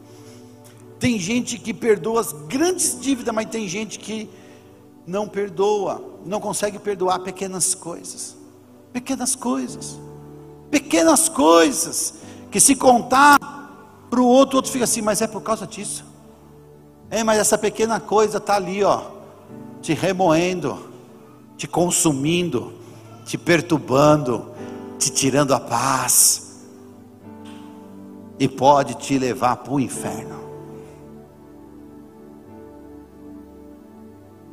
Tem 1.03 1.19
gente 1.19 1.57
que 1.57 1.73
perdoa 1.73 2.21
as 2.21 2.31
grandes 2.31 2.97
dívidas, 2.97 3.35
mas 3.35 3.49
tem 3.49 3.67
gente 3.67 3.99
que 3.99 4.29
não 5.05 5.27
perdoa, 5.27 6.01
não 6.25 6.39
consegue 6.39 6.79
perdoar 6.79 7.19
pequenas 7.19 7.75
coisas. 7.75 8.37
Pequenas 8.93 9.35
coisas 9.35 9.99
pequenas 10.73 11.29
coisas, 11.29 12.15
que 12.49 12.59
se 12.59 12.75
contar 12.75 13.37
para 14.09 14.19
o 14.19 14.25
outro, 14.25 14.55
o 14.55 14.57
outro 14.57 14.71
fica 14.71 14.85
assim, 14.85 15.03
mas 15.03 15.21
é 15.21 15.27
por 15.27 15.41
causa 15.41 15.67
disso. 15.67 16.03
É, 17.11 17.23
mas 17.23 17.37
essa 17.37 17.59
pequena 17.59 17.99
coisa 17.99 18.39
está 18.39 18.55
ali, 18.55 18.83
ó, 18.83 19.03
te 19.83 19.93
remoendo, 19.93 20.89
te 21.55 21.67
consumindo, 21.67 22.73
te 23.23 23.37
perturbando, 23.37 24.51
te 24.97 25.11
tirando 25.11 25.53
a 25.53 25.59
paz, 25.59 26.63
e 28.39 28.47
pode 28.47 28.95
te 28.95 29.19
levar 29.19 29.57
para 29.57 29.73
o 29.73 29.79
inferno. 29.79 30.42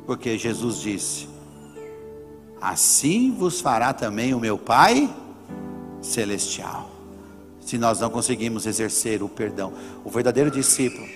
Porque 0.05 0.37
Jesus 0.37 0.79
disse: 0.79 1.27
Assim 2.61 3.31
vos 3.31 3.59
fará 3.59 3.93
também 3.93 4.33
o 4.33 4.39
meu 4.39 4.57
Pai 4.57 5.11
celestial. 6.01 6.89
Se 7.59 7.77
nós 7.77 7.99
não 7.99 8.09
conseguimos 8.09 8.65
exercer 8.65 9.23
o 9.23 9.29
perdão, 9.29 9.73
o 10.03 10.09
verdadeiro 10.09 10.51
discípulo, 10.51 11.07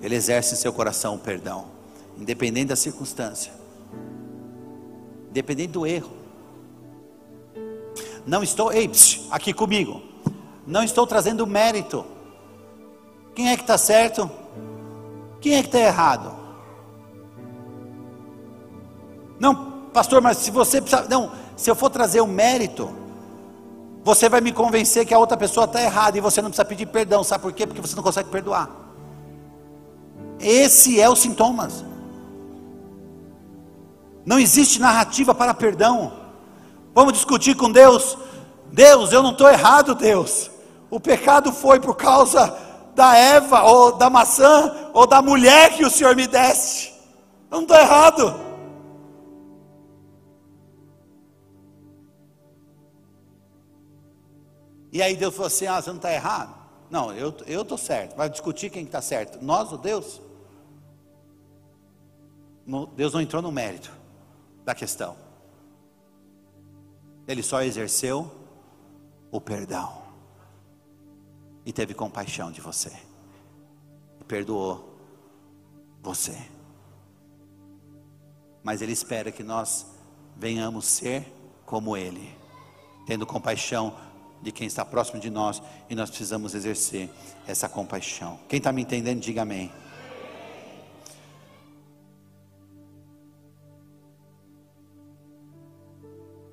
ele 0.00 0.14
exerce 0.14 0.54
em 0.54 0.56
seu 0.56 0.72
coração 0.72 1.16
o 1.16 1.18
perdão, 1.18 1.66
independente 2.16 2.68
da 2.68 2.76
circunstância, 2.76 3.52
independente 5.28 5.72
do 5.72 5.86
erro. 5.86 6.10
Não 8.24 8.42
estou, 8.42 8.72
ei, 8.72 8.88
psh, 8.88 9.26
aqui 9.30 9.52
comigo, 9.52 10.02
não 10.66 10.82
estou 10.82 11.06
trazendo 11.06 11.46
mérito. 11.46 12.04
Quem 13.34 13.50
é 13.50 13.56
que 13.56 13.62
está 13.62 13.78
certo? 13.78 14.30
Quem 15.40 15.54
é 15.54 15.62
que 15.62 15.68
está 15.68 15.80
errado? 15.80 16.37
Não, 19.38 19.54
pastor, 19.92 20.20
mas 20.20 20.38
se 20.38 20.50
você 20.50 20.80
precisa, 20.80 21.06
não, 21.08 21.30
se 21.56 21.70
eu 21.70 21.74
for 21.74 21.90
trazer 21.90 22.20
o 22.20 22.26
mérito, 22.26 22.90
você 24.02 24.28
vai 24.28 24.40
me 24.40 24.52
convencer 24.52 25.04
que 25.04 25.12
a 25.12 25.18
outra 25.18 25.36
pessoa 25.36 25.64
está 25.64 25.82
errada 25.82 26.16
e 26.16 26.20
você 26.20 26.40
não 26.40 26.50
precisa 26.50 26.64
pedir 26.64 26.86
perdão. 26.86 27.22
Sabe 27.22 27.42
por 27.42 27.52
quê? 27.52 27.66
Porque 27.66 27.80
você 27.80 27.94
não 27.94 28.02
consegue 28.02 28.30
perdoar. 28.30 28.70
Esse 30.40 31.00
é 31.00 31.08
o 31.08 31.16
sintomas. 31.16 31.84
Não 34.24 34.38
existe 34.38 34.80
narrativa 34.80 35.34
para 35.34 35.54
perdão. 35.54 36.12
Vamos 36.94 37.12
discutir 37.12 37.54
com 37.54 37.70
Deus. 37.70 38.16
Deus, 38.72 39.12
eu 39.12 39.22
não 39.22 39.32
estou 39.32 39.48
errado, 39.48 39.94
Deus. 39.94 40.50
O 40.90 41.00
pecado 41.00 41.52
foi 41.52 41.80
por 41.80 41.96
causa 41.96 42.56
da 42.94 43.16
Eva, 43.16 43.62
ou 43.62 43.92
da 43.92 44.10
maçã, 44.10 44.90
ou 44.92 45.06
da 45.06 45.22
mulher 45.22 45.74
que 45.74 45.84
o 45.84 45.90
Senhor 45.90 46.16
me 46.16 46.26
deste. 46.26 46.92
Eu 47.50 47.58
não 47.58 47.62
estou 47.62 47.76
errado. 47.76 48.47
E 54.92 55.02
aí 55.02 55.16
Deus 55.16 55.34
falou 55.34 55.46
assim: 55.46 55.66
ah, 55.66 55.80
você 55.80 55.90
não 55.90 55.96
está 55.96 56.12
errado? 56.12 56.56
Não, 56.90 57.12
eu 57.12 57.30
estou 57.62 57.76
certo. 57.76 58.16
Vai 58.16 58.28
discutir 58.30 58.70
quem 58.70 58.84
está 58.84 59.02
certo? 59.02 59.42
Nós 59.44 59.70
ou 59.70 59.78
Deus? 59.78 60.20
Deus 62.94 63.12
não 63.12 63.20
entrou 63.20 63.42
no 63.42 63.52
mérito 63.52 63.90
da 64.64 64.74
questão. 64.74 65.16
Ele 67.26 67.42
só 67.42 67.62
exerceu 67.62 68.30
o 69.30 69.40
perdão. 69.40 70.02
E 71.64 71.72
teve 71.72 71.92
compaixão 71.92 72.50
de 72.50 72.60
você. 72.60 72.92
E 74.20 74.24
perdoou 74.24 74.98
você. 76.02 76.36
Mas 78.62 78.80
Ele 78.80 78.92
espera 78.92 79.30
que 79.30 79.42
nós 79.42 79.86
venhamos 80.36 80.86
ser 80.86 81.30
como 81.66 81.96
Ele, 81.96 82.34
tendo 83.06 83.26
compaixão 83.26 83.94
de 84.40 84.52
quem 84.52 84.66
está 84.66 84.84
próximo 84.84 85.20
de 85.20 85.30
nós 85.30 85.62
e 85.88 85.94
nós 85.94 86.10
precisamos 86.10 86.54
exercer 86.54 87.10
essa 87.46 87.68
compaixão. 87.68 88.38
Quem 88.48 88.58
está 88.58 88.72
me 88.72 88.82
entendendo, 88.82 89.20
diga 89.20 89.42
amém. 89.42 89.72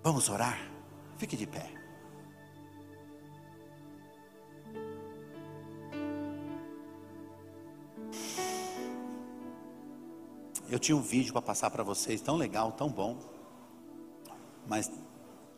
Vamos 0.03 0.29
orar? 0.29 0.59
Fique 1.17 1.35
de 1.35 1.47
pé. 1.47 1.71
Eu 10.69 10.79
tinha 10.79 10.95
um 10.95 11.01
vídeo 11.01 11.31
para 11.31 11.41
passar 11.41 11.69
para 11.69 11.83
vocês, 11.83 12.21
tão 12.21 12.35
legal, 12.35 12.71
tão 12.71 12.89
bom, 12.89 13.17
mas 14.67 14.91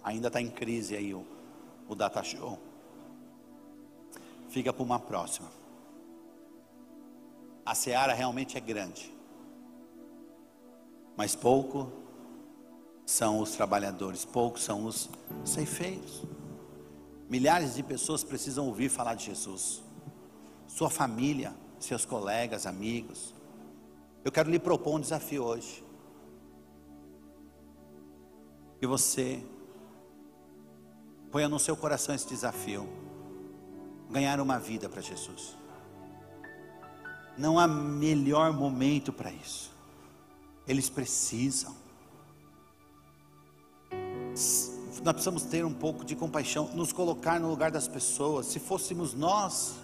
ainda 0.04 0.28
está 0.28 0.42
em 0.42 0.50
crise 0.50 0.96
aí 0.96 1.14
o 1.14 1.37
o 1.88 1.96
data 1.96 2.24
show. 2.24 2.60
Fica 4.50 4.72
para 4.72 4.84
uma 4.84 5.00
próxima. 5.00 5.50
A 7.66 7.76
seara 7.76 8.14
realmente 8.14 8.58
é 8.58 8.62
grande, 8.62 9.14
mas 11.18 11.36
pouco 11.36 11.92
são 13.06 13.40
os 13.40 13.52
trabalhadores, 13.52 14.24
poucos 14.24 14.64
são 14.64 14.86
os 14.86 15.10
ceifeiros. 15.44 16.24
Milhares 17.30 17.76
de 17.76 17.84
pessoas 17.84 18.24
precisam 18.24 18.68
ouvir 18.68 18.90
falar 18.90 19.16
de 19.16 19.26
Jesus. 19.26 19.84
Sua 20.66 20.90
família, 20.90 21.54
seus 21.80 22.06
colegas, 22.06 22.66
amigos. 22.66 23.34
Eu 24.24 24.32
quero 24.32 24.50
lhe 24.50 24.60
propor 24.60 24.96
um 24.96 25.00
desafio 25.00 25.44
hoje. 25.44 25.84
Que 28.80 28.88
você 28.88 29.44
Ponha 31.38 31.48
no 31.48 31.60
seu 31.60 31.78
coração 31.78 32.16
esse 32.16 32.28
desafio. 32.28 32.90
Ganhar 34.10 34.40
uma 34.40 34.58
vida 34.58 34.90
para 34.90 35.04
Jesus. 35.04 35.56
Não 37.38 37.60
há 37.60 37.68
melhor 37.68 38.52
momento 38.52 39.14
para 39.14 39.32
isso. 39.32 39.72
Eles 40.68 40.90
precisam. 40.90 41.76
Nós 45.04 45.14
precisamos 45.14 45.44
ter 45.44 45.64
um 45.64 45.76
pouco 45.76 46.04
de 46.04 46.16
compaixão, 46.16 46.72
nos 46.74 46.92
colocar 46.92 47.40
no 47.40 47.50
lugar 47.50 47.70
das 47.70 47.88
pessoas. 47.88 48.48
Se 48.48 48.60
fôssemos 48.60 49.14
nós, 49.14 49.76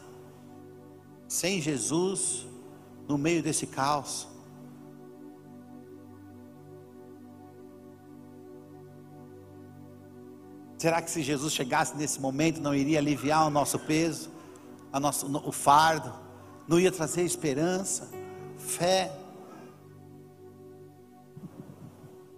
sem 1.28 1.62
Jesus, 1.62 2.48
no 3.08 3.16
meio 3.16 3.44
desse 3.44 3.68
caos, 3.68 4.28
Será 10.84 11.02
que 11.02 11.10
se 11.10 11.24
Jesus 11.24 11.54
chegasse 11.54 11.96
nesse 11.96 12.20
momento 12.20 12.60
não 12.60 12.76
iria 12.76 13.00
aliviar 13.00 13.48
o 13.48 13.50
nosso 13.50 13.80
peso, 13.80 14.30
a 14.92 15.00
nosso, 15.00 15.26
o 15.48 15.50
fardo, 15.50 16.14
não 16.68 16.78
ia 16.78 16.92
trazer 16.92 17.22
esperança, 17.22 18.12
fé? 18.58 19.18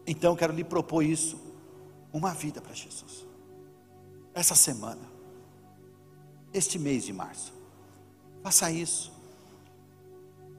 Então 0.06 0.36
quero 0.36 0.54
lhe 0.54 0.64
propor 0.64 1.02
isso, 1.02 1.41
uma 2.14 2.36
vida 2.36 2.62
para 2.62 2.76
Jesus. 2.76 3.26
Essa 4.32 4.54
semana, 4.54 5.10
este 6.54 6.78
mês 6.78 7.04
de 7.04 7.14
março, 7.14 7.52
faça 8.43 8.70
isso. 8.70 9.12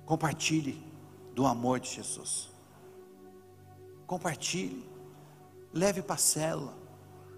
Compartilhe 0.05 0.83
do 1.37 1.47
amor 1.47 1.79
de 1.79 1.91
Jesus. 1.91 2.49
Compartilhe, 4.09 4.85
leve 5.73 6.03
para 6.03 6.17
a 6.17 6.19
célula, 6.19 6.86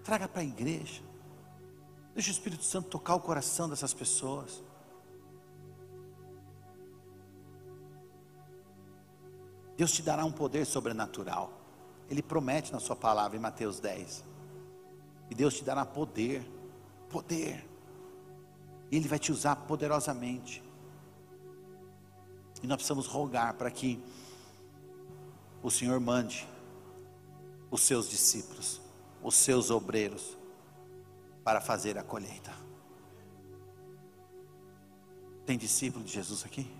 traga 0.09 0.27
para 0.27 0.41
a 0.41 0.43
igreja. 0.43 1.03
Deixe 2.15 2.31
o 2.31 2.33
Espírito 2.33 2.63
Santo 2.63 2.89
tocar 2.89 3.13
o 3.13 3.19
coração 3.19 3.69
dessas 3.69 3.93
pessoas. 3.93 4.63
Deus 9.77 9.91
te 9.91 10.01
dará 10.01 10.25
um 10.25 10.31
poder 10.31 10.65
sobrenatural. 10.65 11.53
Ele 12.09 12.23
promete 12.23 12.73
na 12.73 12.79
sua 12.79 12.95
palavra 12.95 13.37
em 13.37 13.39
Mateus 13.39 13.79
10. 13.79 14.23
E 15.29 15.35
Deus 15.35 15.53
te 15.53 15.63
dará 15.63 15.85
poder, 15.85 16.43
poder. 17.07 17.63
E 18.89 18.97
Ele 18.97 19.07
vai 19.07 19.19
te 19.19 19.31
usar 19.31 19.55
poderosamente. 19.57 20.63
E 22.63 22.67
nós 22.67 22.77
precisamos 22.77 23.05
rogar 23.05 23.53
para 23.53 23.69
que 23.69 24.03
o 25.61 25.69
Senhor 25.69 25.99
mande 25.99 26.47
os 27.69 27.81
seus 27.81 28.09
discípulos, 28.09 28.81
os 29.21 29.35
seus 29.35 29.69
obreiros, 29.69 30.37
para 31.43 31.59
fazer 31.59 31.97
a 31.97 32.03
colheita. 32.03 32.51
Tem 35.45 35.57
discípulo 35.57 36.03
de 36.03 36.11
Jesus 36.11 36.45
aqui? 36.45 36.71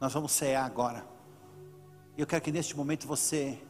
Nós 0.00 0.12
vamos 0.12 0.30
cear 0.32 0.64
agora. 0.64 1.04
Eu 2.16 2.26
quero 2.26 2.42
que 2.42 2.52
neste 2.52 2.76
momento 2.76 3.06
você 3.06 3.60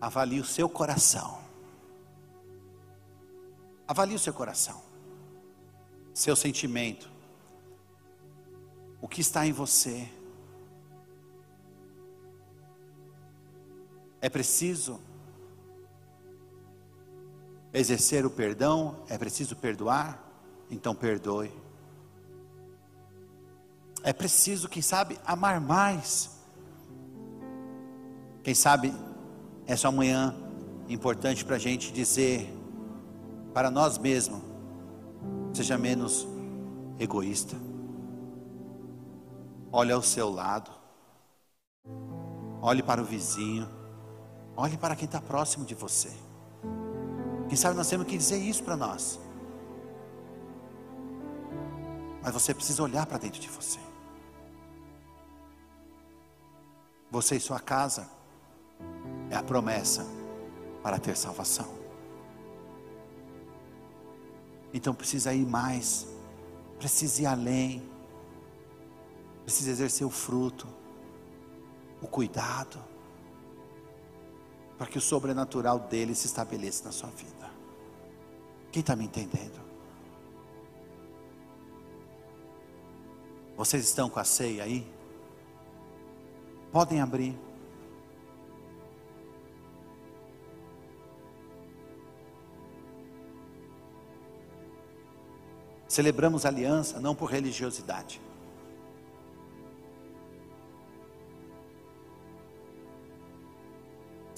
avalie 0.00 0.40
o 0.40 0.44
seu 0.44 0.68
coração. 0.68 1.42
Avalie 3.86 4.14
o 4.14 4.18
seu 4.18 4.34
coração, 4.34 4.82
seu 6.12 6.36
sentimento, 6.36 7.10
o 9.00 9.08
que 9.08 9.20
está 9.20 9.46
em 9.46 9.52
você. 9.52 10.08
É 14.20 14.28
preciso 14.28 15.00
exercer 17.72 18.26
o 18.26 18.30
perdão, 18.30 19.02
é 19.08 19.16
preciso 19.16 19.54
perdoar, 19.54 20.22
então 20.70 20.94
perdoe. 20.94 21.52
É 24.02 24.12
preciso, 24.12 24.68
quem 24.68 24.82
sabe, 24.82 25.18
amar 25.26 25.60
mais. 25.60 26.30
Quem 28.42 28.54
sabe, 28.54 28.94
essa 29.66 29.90
manhã 29.90 30.34
importante 30.88 31.44
para 31.44 31.56
a 31.56 31.58
gente 31.58 31.92
dizer 31.92 32.54
para 33.52 33.70
nós 33.70 33.98
mesmos: 33.98 34.40
seja 35.52 35.76
menos 35.76 36.26
egoísta. 36.98 37.67
Olhe 39.70 39.92
ao 39.92 40.02
seu 40.02 40.30
lado, 40.30 40.70
olhe 42.62 42.82
para 42.82 43.02
o 43.02 43.04
vizinho, 43.04 43.68
olhe 44.56 44.78
para 44.78 44.96
quem 44.96 45.04
está 45.04 45.20
próximo 45.20 45.64
de 45.64 45.74
você. 45.74 46.10
Quem 47.48 47.56
sabe 47.56 47.76
nós 47.76 47.88
temos 47.88 48.06
que 48.06 48.16
dizer 48.16 48.38
isso 48.38 48.62
para 48.64 48.76
nós. 48.76 49.20
Mas 52.22 52.32
você 52.32 52.54
precisa 52.54 52.82
olhar 52.82 53.06
para 53.06 53.18
dentro 53.18 53.40
de 53.40 53.48
você. 53.48 53.78
Você 57.10 57.36
e 57.36 57.40
sua 57.40 57.60
casa 57.60 58.08
é 59.30 59.36
a 59.36 59.42
promessa 59.42 60.06
para 60.82 60.98
ter 60.98 61.16
salvação. 61.16 61.68
Então 64.72 64.94
precisa 64.94 65.32
ir 65.32 65.46
mais, 65.46 66.06
precisa 66.78 67.22
ir 67.22 67.26
além, 67.26 67.97
precisa 69.48 69.70
exercer 69.70 70.06
o 70.06 70.10
fruto, 70.10 70.68
o 72.02 72.06
cuidado, 72.06 72.78
para 74.76 74.86
que 74.86 74.98
o 74.98 75.00
sobrenatural 75.00 75.78
dele 75.78 76.14
se 76.14 76.26
estabeleça 76.26 76.84
na 76.84 76.92
sua 76.92 77.08
vida. 77.08 77.50
Quem 78.70 78.80
está 78.80 78.94
me 78.94 79.06
entendendo? 79.06 79.58
Vocês 83.56 83.82
estão 83.84 84.10
com 84.10 84.20
a 84.20 84.24
ceia 84.24 84.64
aí? 84.64 84.86
Podem 86.70 87.00
abrir. 87.00 87.34
Celebramos 95.88 96.44
aliança 96.44 97.00
não 97.00 97.14
por 97.14 97.30
religiosidade. 97.30 98.27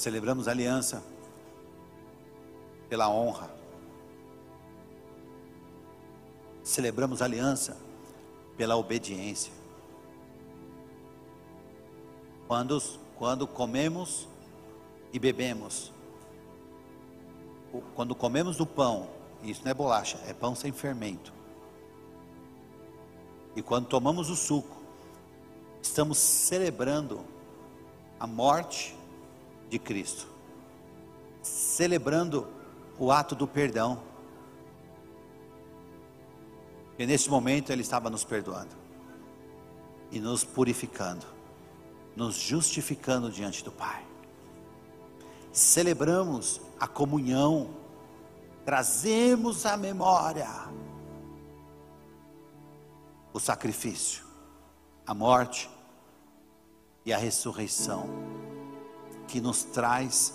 Celebramos 0.00 0.48
aliança 0.48 1.02
pela 2.88 3.10
honra. 3.10 3.50
Celebramos 6.64 7.20
aliança 7.20 7.76
pela 8.56 8.78
obediência. 8.78 9.52
Quando, 12.48 12.82
quando 13.18 13.46
comemos 13.46 14.26
e 15.12 15.18
bebemos, 15.18 15.92
quando 17.94 18.14
comemos 18.14 18.56
do 18.56 18.64
pão, 18.64 19.06
isso 19.42 19.60
não 19.62 19.70
é 19.70 19.74
bolacha, 19.74 20.18
é 20.26 20.32
pão 20.32 20.54
sem 20.54 20.72
fermento. 20.72 21.30
E 23.54 23.60
quando 23.60 23.86
tomamos 23.86 24.30
o 24.30 24.34
suco, 24.34 24.80
estamos 25.82 26.16
celebrando 26.16 27.20
a 28.18 28.26
morte 28.26 28.98
de 29.70 29.78
Cristo, 29.78 30.26
celebrando 31.40 32.46
o 32.98 33.10
ato 33.10 33.34
do 33.34 33.46
perdão. 33.46 34.02
E 36.98 37.06
nesse 37.06 37.30
momento 37.30 37.72
Ele 37.72 37.80
estava 37.80 38.10
nos 38.10 38.24
perdoando 38.24 38.76
e 40.12 40.20
nos 40.20 40.44
purificando 40.44 41.40
nos 42.20 42.34
justificando 42.34 43.30
diante 43.30 43.64
do 43.64 43.72
Pai. 43.72 44.04
Celebramos 45.52 46.60
a 46.78 46.86
comunhão, 46.86 47.70
trazemos 48.64 49.66
à 49.66 49.76
memória 49.76 50.48
o 53.32 53.40
sacrifício, 53.40 54.24
a 55.06 55.14
morte 55.14 55.70
e 57.04 57.12
a 57.12 57.18
ressurreição, 57.18 58.08
que 59.30 59.40
nos 59.40 59.62
traz 59.62 60.34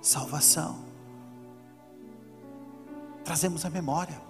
salvação. 0.00 0.78
Trazemos 3.24 3.64
a 3.64 3.70
memória. 3.70 4.22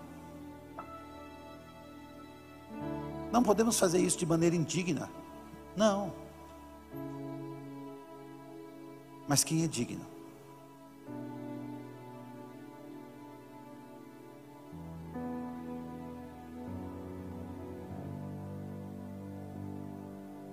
Não 3.30 3.42
podemos 3.42 3.78
fazer 3.78 3.98
isso 3.98 4.16
de 4.16 4.24
maneira 4.24 4.56
indigna. 4.56 5.10
Não. 5.76 6.14
Mas 9.28 9.44
quem 9.44 9.64
é 9.64 9.68
digno? 9.68 10.06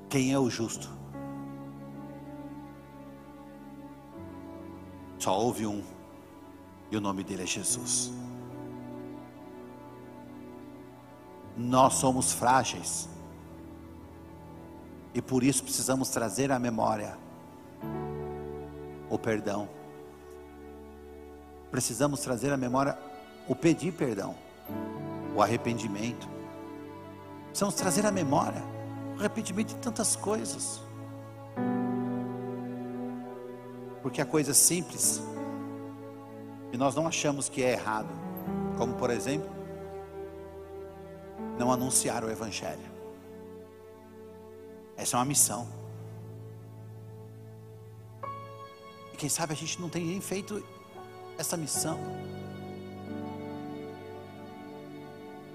Quem 0.09 0.34
é 0.34 0.38
o 0.38 0.49
justo? 0.49 1.03
Só 5.24 5.40
houve 5.40 5.66
um, 5.66 5.82
e 6.92 6.98
o 6.98 7.00
nome 7.00 7.24
dele 7.24 7.44
é 7.44 7.46
Jesus. 7.46 8.12
Nós 11.56 11.94
somos 11.94 12.34
frágeis, 12.34 13.08
e 15.14 15.22
por 15.22 15.42
isso 15.42 15.64
precisamos 15.64 16.10
trazer 16.10 16.52
à 16.52 16.60
memória 16.60 17.18
o 19.10 19.18
perdão. 19.18 19.70
Precisamos 21.72 22.20
trazer 22.20 22.52
à 22.52 22.58
memória 22.58 23.00
o 23.48 23.56
pedir 23.56 23.94
perdão, 23.94 24.36
o 25.34 25.42
arrependimento. 25.42 26.28
Precisamos 27.46 27.76
trazer 27.76 28.06
à 28.06 28.12
memória 28.12 28.62
o 29.16 29.20
arrependimento 29.22 29.70
de 29.70 29.76
tantas 29.76 30.18
coisas. 30.18 30.83
Porque 34.04 34.22
há 34.22 34.26
coisas 34.26 34.58
simples 34.58 35.22
e 36.74 36.78
nós 36.78 36.93
não 36.93 37.08
achamos 37.08 37.47
que 37.47 37.64
é 37.64 37.72
errado, 37.72 38.10
como 38.78 38.93
por 38.95 39.10
exemplo, 39.10 39.49
não 41.58 41.72
anunciar 41.72 42.24
o 42.24 42.30
Evangelho. 42.30 42.91
Essa 44.97 45.16
é 45.16 45.20
uma 45.20 45.26
missão. 45.26 45.68
E 49.14 49.18
quem 49.18 49.30
sabe 49.30 49.54
a 49.54 49.56
gente 49.56 49.80
não 49.80 49.88
tem 49.88 50.04
nem 50.06 50.20
feito 50.20 50.64
essa 51.38 51.56
missão. 51.56 51.97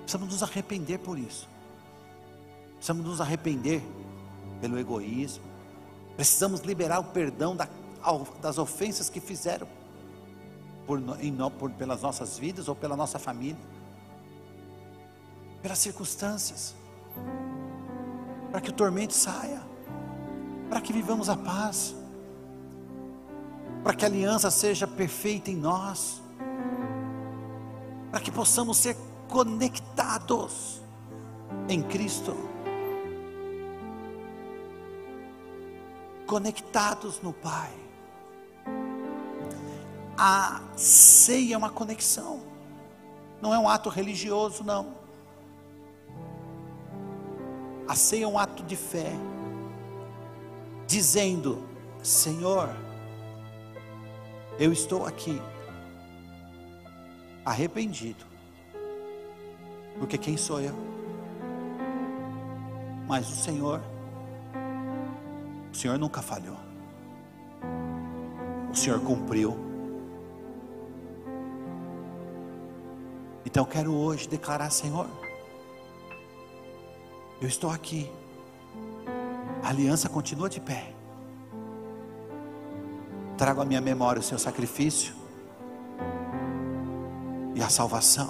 Precisamos 0.00 0.32
nos 0.32 0.42
arrepender 0.42 0.98
por 0.98 1.18
isso. 1.18 1.46
Precisamos 2.76 3.04
nos 3.04 3.20
arrepender 3.20 3.82
pelo 4.60 4.78
egoísmo. 4.78 5.44
Precisamos 6.16 6.60
liberar 6.60 7.00
o 7.00 7.04
perdão 7.04 7.54
das 8.40 8.58
ofensas 8.58 9.10
que 9.10 9.20
fizeram 9.20 9.66
por, 10.86 11.00
em, 11.20 11.36
por, 11.50 11.70
pelas 11.72 12.02
nossas 12.02 12.38
vidas 12.38 12.68
ou 12.68 12.74
pela 12.74 12.96
nossa 12.96 13.18
família, 13.18 13.60
pelas 15.60 15.78
circunstâncias, 15.78 16.74
para 18.50 18.60
que 18.60 18.70
o 18.70 18.72
tormento 18.72 19.12
saia, 19.12 19.62
para 20.68 20.80
que 20.80 20.92
vivamos 20.92 21.28
a 21.28 21.36
paz, 21.36 21.94
para 23.82 23.94
que 23.94 24.04
a 24.04 24.08
aliança 24.08 24.50
seja 24.50 24.86
perfeita 24.86 25.50
em 25.50 25.56
nós, 25.56 26.22
para 28.10 28.20
que 28.20 28.30
possamos 28.30 28.78
ser 28.78 28.96
conectados 29.28 30.80
em 31.68 31.82
Cristo. 31.82 32.34
conectados 36.28 37.20
no 37.22 37.32
Pai. 37.32 37.87
A 40.18 40.60
ceia 40.76 41.54
é 41.54 41.56
uma 41.56 41.70
conexão, 41.70 42.42
não 43.40 43.54
é 43.54 43.58
um 43.58 43.68
ato 43.68 43.88
religioso, 43.88 44.64
não. 44.64 44.94
A 47.86 47.94
ceia 47.94 48.24
é 48.24 48.26
um 48.26 48.36
ato 48.36 48.64
de 48.64 48.74
fé, 48.74 49.12
dizendo: 50.86 51.62
Senhor, 52.02 52.68
eu 54.58 54.72
estou 54.72 55.06
aqui, 55.06 55.40
arrependido, 57.44 58.26
porque 60.00 60.18
quem 60.18 60.36
sou 60.36 60.60
eu? 60.60 60.74
Mas 63.06 63.30
o 63.30 63.36
Senhor 63.36 63.80
o 65.72 65.76
Senhor 65.76 65.98
nunca 65.98 66.20
falhou. 66.20 66.56
O 68.72 68.74
Senhor 68.74 69.00
cumpriu. 69.00 69.67
Então 73.48 73.62
eu 73.62 73.66
quero 73.66 73.94
hoje 73.94 74.28
declarar, 74.28 74.68
Senhor, 74.68 75.08
eu 77.40 77.48
estou 77.48 77.70
aqui. 77.70 78.12
A 79.62 79.70
aliança 79.70 80.06
continua 80.06 80.50
de 80.50 80.60
pé. 80.60 80.92
Trago 83.38 83.62
à 83.62 83.64
minha 83.64 83.80
memória 83.80 84.20
o 84.20 84.22
seu 84.22 84.38
sacrifício 84.38 85.14
e 87.54 87.62
a 87.62 87.70
salvação. 87.70 88.28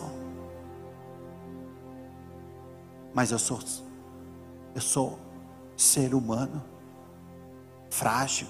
Mas 3.13 3.33
eu 3.33 3.41
sou 3.41 3.59
eu 4.73 4.81
sou 4.81 5.19
ser 5.77 6.15
humano 6.15 6.63
frágil, 7.91 8.47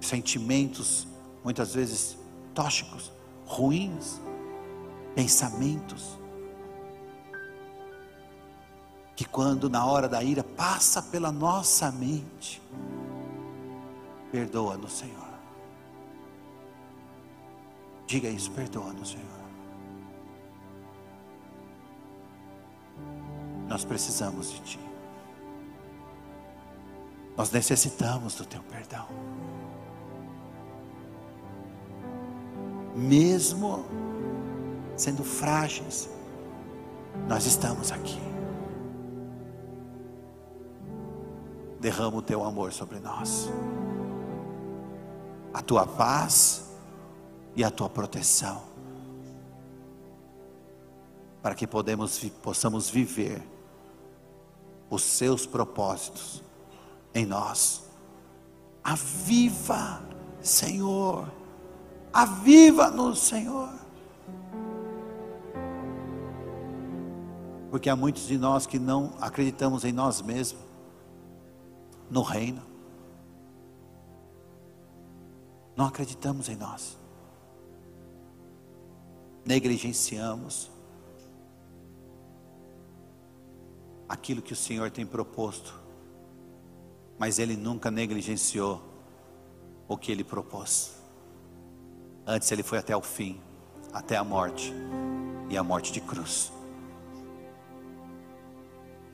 sentimentos 0.00 1.06
muitas 1.44 1.74
vezes 1.74 2.16
tóxicos, 2.54 3.12
ruins, 3.44 4.18
pensamentos 5.16 6.18
que 9.16 9.24
quando 9.24 9.70
na 9.70 9.86
hora 9.86 10.06
da 10.06 10.22
ira 10.22 10.44
passa 10.44 11.02
pela 11.02 11.32
nossa 11.32 11.90
mente, 11.90 12.60
perdoa-nos, 14.30 14.92
Senhor. 14.92 15.16
Diga 18.06 18.28
isso, 18.28 18.50
perdoa-nos, 18.50 19.12
Senhor. 19.12 19.24
Nós 23.68 23.86
precisamos 23.86 24.50
de 24.50 24.60
Ti. 24.60 24.80
Nós 27.38 27.50
necessitamos 27.50 28.34
do 28.34 28.44
teu 28.44 28.62
perdão. 28.64 29.08
Mesmo 32.94 33.86
sendo 34.96 35.22
frágeis, 35.22 36.08
nós 37.28 37.44
estamos 37.46 37.92
aqui. 37.92 38.20
Derrama 41.80 42.18
o 42.18 42.22
teu 42.22 42.42
amor 42.42 42.72
sobre 42.72 42.98
nós, 42.98 43.48
a 45.52 45.60
tua 45.62 45.86
paz 45.86 46.70
e 47.54 47.62
a 47.62 47.70
tua 47.70 47.88
proteção, 47.88 48.62
para 51.42 51.54
que 51.54 51.66
podemos, 51.66 52.18
possamos 52.42 52.88
viver 52.88 53.42
os 54.90 55.02
seus 55.02 55.46
propósitos 55.46 56.42
em 57.14 57.26
nós. 57.26 57.84
Aviva, 58.82 60.02
Senhor. 60.40 61.30
Aviva-nos, 62.12 63.20
Senhor. 63.20 63.85
Porque 67.76 67.90
há 67.90 67.94
muitos 67.94 68.26
de 68.26 68.38
nós 68.38 68.66
que 68.66 68.78
não 68.78 69.12
acreditamos 69.20 69.84
em 69.84 69.92
nós 69.92 70.22
mesmos, 70.22 70.64
no 72.10 72.22
reino. 72.22 72.62
Não 75.76 75.84
acreditamos 75.84 76.48
em 76.48 76.56
nós. 76.56 76.98
Negligenciamos 79.44 80.70
aquilo 84.08 84.40
que 84.40 84.54
o 84.54 84.56
Senhor 84.56 84.90
tem 84.90 85.04
proposto 85.04 85.74
mas 87.18 87.38
ele 87.38 87.56
nunca 87.56 87.90
negligenciou 87.90 88.80
o 89.86 89.98
que 89.98 90.10
ele 90.10 90.24
propôs. 90.24 90.94
Antes 92.26 92.50
ele 92.50 92.62
foi 92.62 92.78
até 92.78 92.96
o 92.96 93.02
fim, 93.02 93.38
até 93.92 94.16
a 94.16 94.24
morte 94.24 94.72
e 95.50 95.58
a 95.58 95.62
morte 95.62 95.92
de 95.92 96.00
cruz. 96.00 96.55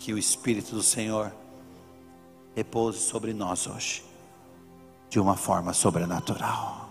Que 0.03 0.13
o 0.13 0.19
Espírito 0.19 0.75
do 0.75 0.83
Senhor 0.83 1.33
repouse 2.57 2.99
sobre 2.99 3.33
nós 3.33 3.69
hoje, 3.69 4.03
de 5.09 5.21
uma 5.21 5.37
forma 5.37 5.73
sobrenatural. 5.73 6.82